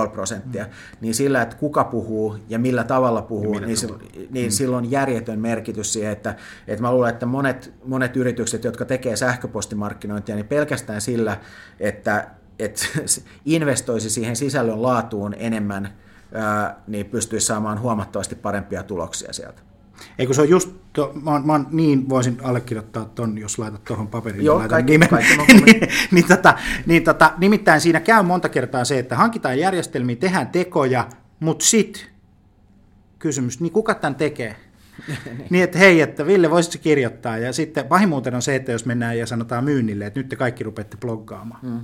2,5 0.05 0.11
prosenttia, 0.11 0.63
mm. 0.63 0.69
niin 1.01 1.15
sillä, 1.15 1.41
että 1.41 1.55
kuka 1.55 1.83
puhuu 1.83 2.37
ja 2.49 2.59
millä 2.59 2.83
tavalla 2.83 3.21
puhuu, 3.21 3.59
niin, 3.59 3.77
sillä, 3.77 3.99
niin 4.29 4.47
mm. 4.47 4.51
sillä 4.51 4.77
on 4.77 4.91
järjetön 4.91 5.39
merkitys 5.39 5.93
siihen, 5.93 6.11
että, 6.11 6.35
että 6.67 6.81
mä 6.81 6.91
luulen, 6.91 7.13
että 7.13 7.25
monet, 7.25 7.73
monet 7.85 8.17
yritykset, 8.17 8.63
jotka 8.63 8.85
tekee 8.85 9.15
sähköpostimarkkinointia, 9.15 10.35
niin 10.35 10.47
pelkästään 10.47 11.01
sillä, 11.01 11.37
että, 11.79 12.27
että 12.59 12.85
investoisi 13.45 14.09
siihen 14.09 14.35
sisällön 14.35 14.81
laatuun 14.81 15.35
enemmän, 15.37 15.89
niin 16.87 17.05
pystyisi 17.05 17.45
saamaan 17.45 17.81
huomattavasti 17.81 18.35
parempia 18.35 18.83
tuloksia 18.83 19.33
sieltä. 19.33 19.70
Eikö 20.19 20.33
se 20.33 20.41
on 20.41 20.49
just, 20.49 20.69
to, 20.93 21.11
mä, 21.23 21.39
mä 21.45 21.65
niin 21.71 22.09
voisin 22.09 22.37
allekirjoittaa 22.43 23.05
ton, 23.05 23.37
jos 23.37 23.59
laitat 23.59 23.83
tuohon 23.83 24.07
paperiin. 24.07 24.45
Joo, 24.45 24.63
kaikki, 24.69 24.91
nimen. 24.91 25.09
kaikki 25.09 25.37
niin, 25.65 25.81
niin, 26.11 26.27
tota, 26.27 26.53
niin 26.85 27.03
tota, 27.03 27.33
nimittäin 27.37 27.81
siinä 27.81 27.99
käy 27.99 28.23
monta 28.23 28.49
kertaa 28.49 28.85
se, 28.85 28.99
että 28.99 29.15
hankitaan 29.15 29.59
järjestelmiä, 29.59 30.15
tehdään 30.15 30.47
tekoja, 30.47 31.07
mutta 31.39 31.65
sit 31.65 32.11
kysymys, 33.19 33.59
niin 33.59 33.73
kuka 33.73 33.95
tämän 33.95 34.15
tekee? 34.15 34.55
niin, 35.49 35.63
että 35.63 35.77
hei, 35.77 36.01
että 36.01 36.25
Ville, 36.25 36.49
voisitko 36.49 36.83
kirjoittaa? 36.83 37.37
Ja 37.37 37.53
sitten 37.53 37.87
pahimuuten 37.87 38.35
on 38.35 38.41
se, 38.41 38.55
että 38.55 38.71
jos 38.71 38.85
mennään 38.85 39.17
ja 39.17 39.25
sanotaan 39.25 39.63
myynnille, 39.63 40.05
että 40.05 40.19
nyt 40.19 40.29
te 40.29 40.35
kaikki 40.35 40.63
rupeatte 40.63 40.97
bloggaamaan. 40.97 41.59
Mm. 41.63 41.79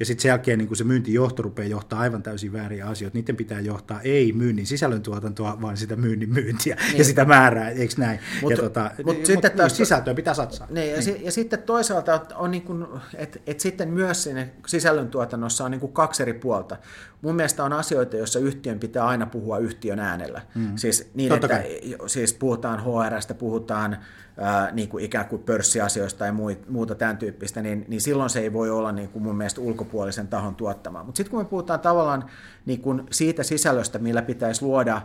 Ja 0.00 0.06
sitten 0.06 0.22
sen 0.22 0.28
jälkeen 0.28 0.58
niin 0.58 0.68
kun 0.68 0.76
se 0.76 0.84
myyntijohto 0.84 1.42
rupeaa 1.42 1.68
johtaa 1.68 2.00
aivan 2.00 2.22
täysin 2.22 2.52
vääriä 2.52 2.86
asioita. 2.86 3.18
Niiden 3.18 3.36
pitää 3.36 3.60
johtaa 3.60 4.00
ei 4.00 4.32
myynnin 4.32 4.66
sisällöntuotantoa, 4.66 5.58
vaan 5.60 5.76
sitä 5.76 5.96
myynnin 5.96 6.32
myyntiä 6.32 6.76
niin. 6.88 6.98
ja 6.98 7.04
sitä 7.04 7.24
määrää, 7.24 7.70
eikö 7.70 7.94
näin? 7.98 8.20
Mut, 8.42 8.50
ja 8.50 8.56
tota, 8.56 8.90
mut 9.04 9.16
mut 9.16 9.26
sitten 9.26 9.52
taas, 9.52 9.76
sisältöä 9.76 10.14
pitää 10.14 10.34
satsaa. 10.34 10.66
Niin, 10.70 10.88
ja, 10.88 10.94
niin. 10.94 11.02
Si, 11.02 11.20
ja 11.24 11.32
sitten 11.32 11.62
toisaalta 11.62 12.20
on 12.34 12.50
niin 12.50 12.62
kuin, 12.62 12.86
että 13.14 13.38
et 13.46 13.60
sitten 13.60 13.88
myös 13.88 14.22
siinä 14.22 14.46
sisällöntuotannossa 14.66 15.64
on 15.64 15.70
niin 15.70 15.80
kuin 15.80 15.92
kaksi 15.92 16.22
eri 16.22 16.34
puolta. 16.34 16.76
Mun 17.22 17.36
mielestä 17.36 17.64
on 17.64 17.72
asioita, 17.72 18.16
joissa 18.16 18.38
yhtiön 18.38 18.78
pitää 18.78 19.06
aina 19.06 19.26
puhua 19.26 19.58
yhtiön 19.58 19.98
äänellä. 19.98 20.42
Mm. 20.54 20.76
Siis 20.76 21.10
niin, 21.14 21.28
Totta 21.28 21.46
että 21.46 21.58
kai. 21.58 21.96
siis 22.06 22.34
puhutaan 22.48 22.82
HRstä, 22.84 23.34
puhutaan 23.34 23.98
ää, 24.38 24.70
niin 24.72 24.88
kuin 24.88 25.04
ikään 25.04 25.26
kuin 25.26 25.42
pörssiasioista 25.42 26.26
ja 26.26 26.34
muuta 26.68 26.94
tämän 26.94 27.18
tyyppistä, 27.18 27.62
niin, 27.62 27.84
niin 27.88 28.00
silloin 28.00 28.30
se 28.30 28.40
ei 28.40 28.52
voi 28.52 28.70
olla 28.70 28.92
niin 28.92 29.08
kuin 29.08 29.22
mun 29.22 29.36
mielestä 29.36 29.60
ulkopuolisen 29.60 30.28
tahon 30.28 30.54
tuottamaa. 30.54 31.04
Mutta 31.04 31.16
sitten 31.16 31.30
kun 31.30 31.40
me 31.40 31.44
puhutaan 31.44 31.80
tavallaan 31.80 32.24
niin 32.66 32.80
kuin 32.80 33.06
siitä 33.10 33.42
sisällöstä, 33.42 33.98
millä 33.98 34.22
pitäisi 34.22 34.62
luoda 34.62 35.02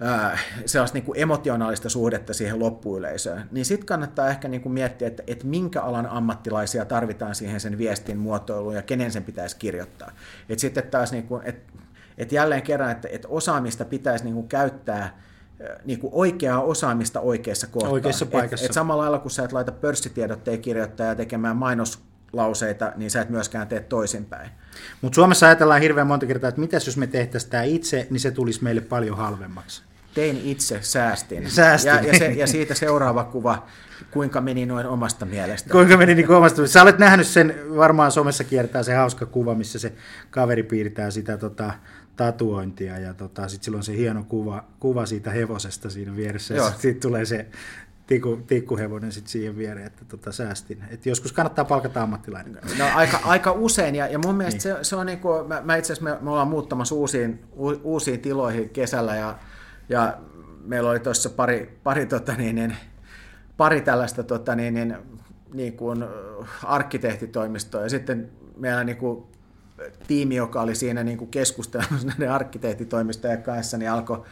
ää, 0.00 0.38
sellaista 0.66 0.96
niin 0.96 1.04
kuin 1.04 1.20
emotionaalista 1.20 1.88
suhdetta 1.88 2.34
siihen 2.34 2.58
loppuyleisöön, 2.58 3.48
niin 3.50 3.64
sitten 3.64 3.86
kannattaa 3.86 4.28
ehkä 4.28 4.48
niin 4.48 4.60
kuin 4.62 4.72
miettiä, 4.72 5.08
että, 5.08 5.22
että 5.26 5.46
minkä 5.46 5.82
alan 5.82 6.06
ammattilaisia 6.06 6.84
tarvitaan 6.84 7.34
siihen 7.34 7.60
sen 7.60 7.78
viestin 7.78 8.18
muotoiluun 8.18 8.74
ja 8.74 8.82
kenen 8.82 9.12
sen 9.12 9.24
pitäisi 9.24 9.56
kirjoittaa. 9.56 10.12
Et 10.48 10.58
sitten 10.58 10.88
taas, 10.90 11.12
niin 11.12 11.26
kuin, 11.26 11.42
että, 11.44 11.72
että 12.18 12.34
jälleen 12.34 12.62
kerran, 12.62 12.90
että, 12.90 13.08
että 13.12 13.28
osaamista 13.28 13.84
pitäisi 13.84 14.24
niin 14.24 14.34
kuin 14.34 14.48
käyttää 14.48 15.22
niin 15.84 15.98
kuin 15.98 16.10
oikeaa 16.14 16.62
osaamista 16.62 17.20
oikeassa 17.20 17.66
kohtaa. 17.66 17.90
Oikeassa 17.90 18.26
paikassa. 18.26 18.64
Et, 18.64 18.70
et 18.70 18.74
samalla 18.74 19.02
lailla, 19.02 19.18
kun 19.18 19.30
sä 19.30 19.44
et 19.44 19.52
laita 19.52 19.72
pörssitiedotteen 19.72 20.60
kirjoittajaa 20.60 21.14
tekemään 21.14 21.56
mainoslauseita, 21.56 22.92
niin 22.96 23.10
sä 23.10 23.20
et 23.20 23.30
myöskään 23.30 23.68
tee 23.68 23.80
toisinpäin. 23.80 24.50
Mutta 25.02 25.14
Suomessa 25.14 25.46
ajatellaan 25.46 25.80
hirveän 25.80 26.06
monta 26.06 26.26
kertaa, 26.26 26.48
että 26.48 26.60
mitäs 26.60 26.86
jos 26.86 26.96
me 26.96 27.06
tehtäisiin 27.06 27.50
tämä 27.50 27.62
itse, 27.62 28.06
niin 28.10 28.20
se 28.20 28.30
tulisi 28.30 28.64
meille 28.64 28.80
paljon 28.80 29.16
halvemmaksi. 29.16 29.82
Tein 30.14 30.40
itse, 30.44 30.78
säästin. 30.82 31.50
säästin. 31.50 31.92
Ja, 31.92 32.02
ja, 32.02 32.18
se, 32.18 32.26
ja 32.26 32.46
siitä 32.46 32.74
seuraava 32.74 33.24
kuva, 33.24 33.66
kuinka 34.10 34.40
meni 34.40 34.66
noin 34.66 34.86
omasta 34.86 35.26
mielestä. 35.26 35.70
Kuinka 35.70 35.96
meni 35.96 36.14
niin 36.14 36.30
omasta 36.30 36.56
mielestä. 36.56 36.72
Sä 36.72 36.82
olet 36.82 36.98
nähnyt 36.98 37.26
sen, 37.26 37.54
varmaan 37.76 38.12
somessa 38.12 38.44
kiertää 38.44 38.82
se 38.82 38.94
hauska 38.94 39.26
kuva, 39.26 39.54
missä 39.54 39.78
se 39.78 39.92
kaveri 40.30 40.62
piirtää 40.62 41.10
sitä 41.10 41.36
tota, 41.36 41.72
tatuointia 42.16 42.98
ja 42.98 43.14
tota, 43.14 43.48
sitten 43.48 43.64
silloin 43.64 43.82
se 43.82 43.96
hieno 43.96 44.24
kuva, 44.24 44.64
kuva 44.80 45.06
siitä 45.06 45.30
hevosesta 45.30 45.90
siinä 45.90 46.16
vieressä 46.16 46.54
ja 46.54 46.70
sitten 46.70 47.00
tulee 47.00 47.24
se 47.24 47.46
tikku, 48.06 48.36
tikkuhevonen 48.46 49.12
sitten 49.12 49.30
siihen 49.30 49.56
viereen, 49.56 49.86
että 49.86 50.04
tota, 50.04 50.32
säästin. 50.32 50.84
Et 50.90 51.06
joskus 51.06 51.32
kannattaa 51.32 51.64
palkata 51.64 52.02
ammattilainen. 52.02 52.58
No, 52.78 52.84
aika, 52.94 53.20
aika 53.24 53.52
usein, 53.52 53.94
ja, 53.94 54.06
ja 54.06 54.18
mun 54.18 54.34
mielestä 54.34 54.68
niin. 54.68 54.76
se, 54.76 54.84
se 54.84 54.96
on 54.96 55.06
niin 55.06 55.20
kuin, 55.20 55.48
mä, 55.48 55.62
mä 55.64 55.76
itse 55.76 55.92
asiassa 55.92 56.10
me, 56.10 56.18
me 56.20 56.30
ollaan 56.30 56.48
muuttamassa 56.48 56.94
uusiin, 56.94 57.44
u, 57.56 57.68
uusiin 57.82 58.20
tiloihin 58.20 58.70
kesällä, 58.70 59.16
ja, 59.16 59.38
ja 59.88 60.18
meillä 60.64 60.90
oli 60.90 61.00
tuossa 61.00 61.30
pari, 61.30 61.78
pari, 61.82 62.06
tota 62.06 62.32
niin, 62.32 62.56
niin, 62.56 62.76
pari 63.56 63.80
tällaista 63.80 64.22
tota 64.22 64.54
niin, 64.54 64.74
niin, 64.74 64.96
niin 65.54 65.72
kuin 65.72 66.04
arkkitehtitoimistoa, 66.64 67.82
ja 67.82 67.90
sitten 67.90 68.30
meillä 68.56 68.84
niin 68.84 68.96
kuin 68.96 69.24
tiimi, 70.06 70.36
joka 70.36 70.60
oli 70.62 70.74
siinä 70.74 71.04
niin 71.04 71.18
kuin 71.18 71.30
keskustelemassa 71.30 72.06
näiden 72.06 72.30
arkkitehtitoimistojen 72.32 73.42
kanssa, 73.42 73.78
niin 73.78 73.90
alkoi 73.90 74.24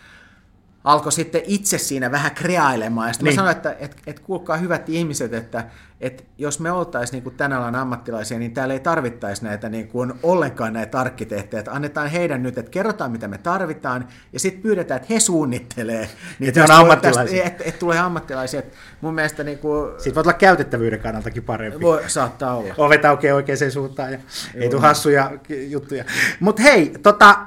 alkoi 0.84 1.12
sitten 1.12 1.42
itse 1.46 1.78
siinä 1.78 2.10
vähän 2.10 2.34
kreailemaan. 2.34 3.08
Ja 3.08 3.12
sitten 3.12 3.24
niin. 3.24 3.34
mä 3.34 3.36
sanoin, 3.36 3.56
että 3.56 3.76
et, 3.78 3.96
et 4.06 4.20
kuulkaa 4.20 4.56
hyvät 4.56 4.88
ihmiset, 4.88 5.34
että 5.34 5.64
et 6.00 6.24
jos 6.38 6.60
me 6.60 6.72
oltaisiin 6.72 7.24
niin 7.24 7.34
tämän 7.36 7.58
alan 7.58 7.74
ammattilaisia, 7.74 8.38
niin 8.38 8.54
täällä 8.54 8.74
ei 8.74 8.80
tarvittaisi 8.80 9.44
näitä 9.44 9.68
niin 9.68 9.88
kuin 9.88 10.12
ollenkaan 10.22 10.72
näitä 10.72 11.00
arkkitehtejä. 11.00 11.58
Että 11.58 11.72
annetaan 11.72 12.10
heidän 12.10 12.42
nyt, 12.42 12.58
että 12.58 12.70
kerrotaan 12.70 13.12
mitä 13.12 13.28
me 13.28 13.38
tarvitaan, 13.38 14.08
ja 14.32 14.40
sitten 14.40 14.62
pyydetään, 14.62 15.00
että 15.00 15.14
he 15.14 15.20
suunnittelee. 15.20 16.10
Niin 16.38 16.48
että 16.48 16.64
on 16.64 16.70
ammattilaisia. 16.70 17.44
Että 17.44 17.64
et, 17.64 17.78
tulee 17.78 17.98
ammattilaisia. 17.98 18.60
Et 18.60 18.74
mun 19.00 19.14
mielestä 19.14 19.44
niin 19.44 19.58
kuin, 19.58 19.90
Sitten 19.98 20.14
voi 20.14 20.22
olla 20.22 20.32
käytettävyyden 20.32 21.00
kannaltakin 21.00 21.42
parempi. 21.42 21.80
Voi, 21.80 22.02
saattaa 22.06 22.56
olla. 22.56 22.74
Ovet 22.78 23.04
aukeaa 23.04 23.36
oikeaan 23.36 23.70
suuntaan 23.70 24.12
ja 24.12 24.18
Joo. 24.54 24.62
ei 24.62 24.68
tule 24.68 24.80
hassuja 24.80 25.32
juttuja. 25.68 26.04
Mutta 26.40 26.62
hei, 26.62 26.92
tota, 27.02 27.46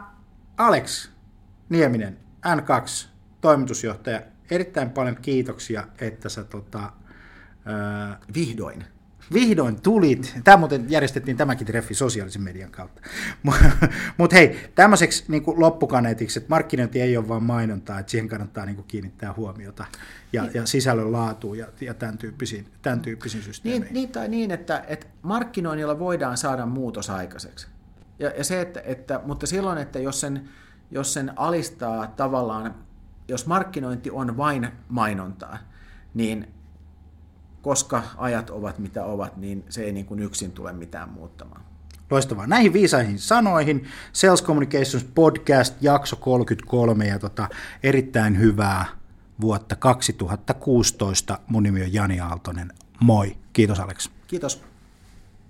Alex 0.57 1.09
Nieminen, 1.69 2.17
N2, 2.47 3.12
toimitusjohtaja, 3.43 4.21
erittäin 4.51 4.89
paljon 4.89 5.17
kiitoksia, 5.21 5.87
että 6.01 6.29
sä 6.29 6.43
tota, 6.43 6.91
ää, 7.65 8.19
vihdoin 8.33 8.85
Vihdoin 9.33 9.81
tulit. 9.81 10.35
Tämä 10.43 10.57
muuten 10.57 10.85
järjestettiin 10.89 11.37
tämäkin 11.37 11.67
treffi 11.67 11.93
sosiaalisen 11.93 12.41
median 12.41 12.71
kautta. 12.71 13.01
Mutta 14.17 14.35
hei, 14.35 14.71
tämmöiseksi 14.75 15.23
niin 15.27 15.43
loppukaneetiksi, 15.55 16.39
että 16.39 16.49
markkinointi 16.49 17.01
ei 17.01 17.17
ole 17.17 17.27
vain 17.27 17.43
mainontaa, 17.43 17.99
että 17.99 18.09
siihen 18.09 18.27
kannattaa 18.27 18.65
niin 18.65 18.83
kiinnittää 18.87 19.33
huomiota 19.33 19.85
ja, 20.33 20.47
ja 20.53 20.65
sisällön 20.65 21.11
laatuun 21.11 21.57
ja, 21.57 21.67
ja 21.81 21.93
tämän, 21.93 22.17
tyyppisiin, 22.17 22.65
tämän 22.81 23.01
tyyppisiin 23.01 23.43
systeemeihin. 23.43 23.83
Niin, 23.83 23.93
niin 23.93 24.11
tai 24.11 24.27
niin, 24.27 24.51
että, 24.51 24.83
että 24.87 25.07
markkinoinnilla 25.21 25.99
voidaan 25.99 26.37
saada 26.37 26.65
muutos 26.65 27.09
aikaiseksi. 27.09 27.67
Ja, 28.19 28.29
ja 28.37 28.43
se, 28.43 28.61
että, 28.61 28.81
että, 28.85 29.19
mutta 29.25 29.47
silloin, 29.47 29.77
että 29.77 29.99
jos 29.99 30.21
sen, 30.21 30.49
jos 30.91 31.13
sen 31.13 31.33
alistaa 31.35 32.07
tavallaan 32.07 32.75
jos 33.27 33.45
markkinointi 33.45 34.11
on 34.11 34.37
vain 34.37 34.67
mainontaa, 34.89 35.57
niin 36.13 36.47
koska 37.61 38.03
ajat 38.17 38.49
ovat 38.49 38.79
mitä 38.79 39.05
ovat, 39.05 39.37
niin 39.37 39.65
se 39.69 39.83
ei 39.83 39.91
niin 39.91 40.05
kuin 40.05 40.19
yksin 40.19 40.51
tule 40.51 40.73
mitään 40.73 41.09
muuttamaan. 41.09 41.61
Loistavaa. 42.11 42.47
Näihin 42.47 42.73
viisaihin 42.73 43.19
sanoihin 43.19 43.87
Sales 44.13 44.43
Communications 44.43 45.03
Podcast 45.15 45.75
jakso 45.81 46.15
33 46.15 47.07
ja 47.07 47.19
tota, 47.19 47.49
erittäin 47.83 48.39
hyvää 48.39 48.85
vuotta 49.41 49.75
2016. 49.75 51.39
Mun 51.47 51.63
nimi 51.63 51.81
on 51.81 51.93
Jani 51.93 52.19
Aaltonen. 52.19 52.71
Moi. 52.99 53.37
Kiitos 53.53 53.79
Alex. 53.79 54.09
Kiitos. 54.27 54.72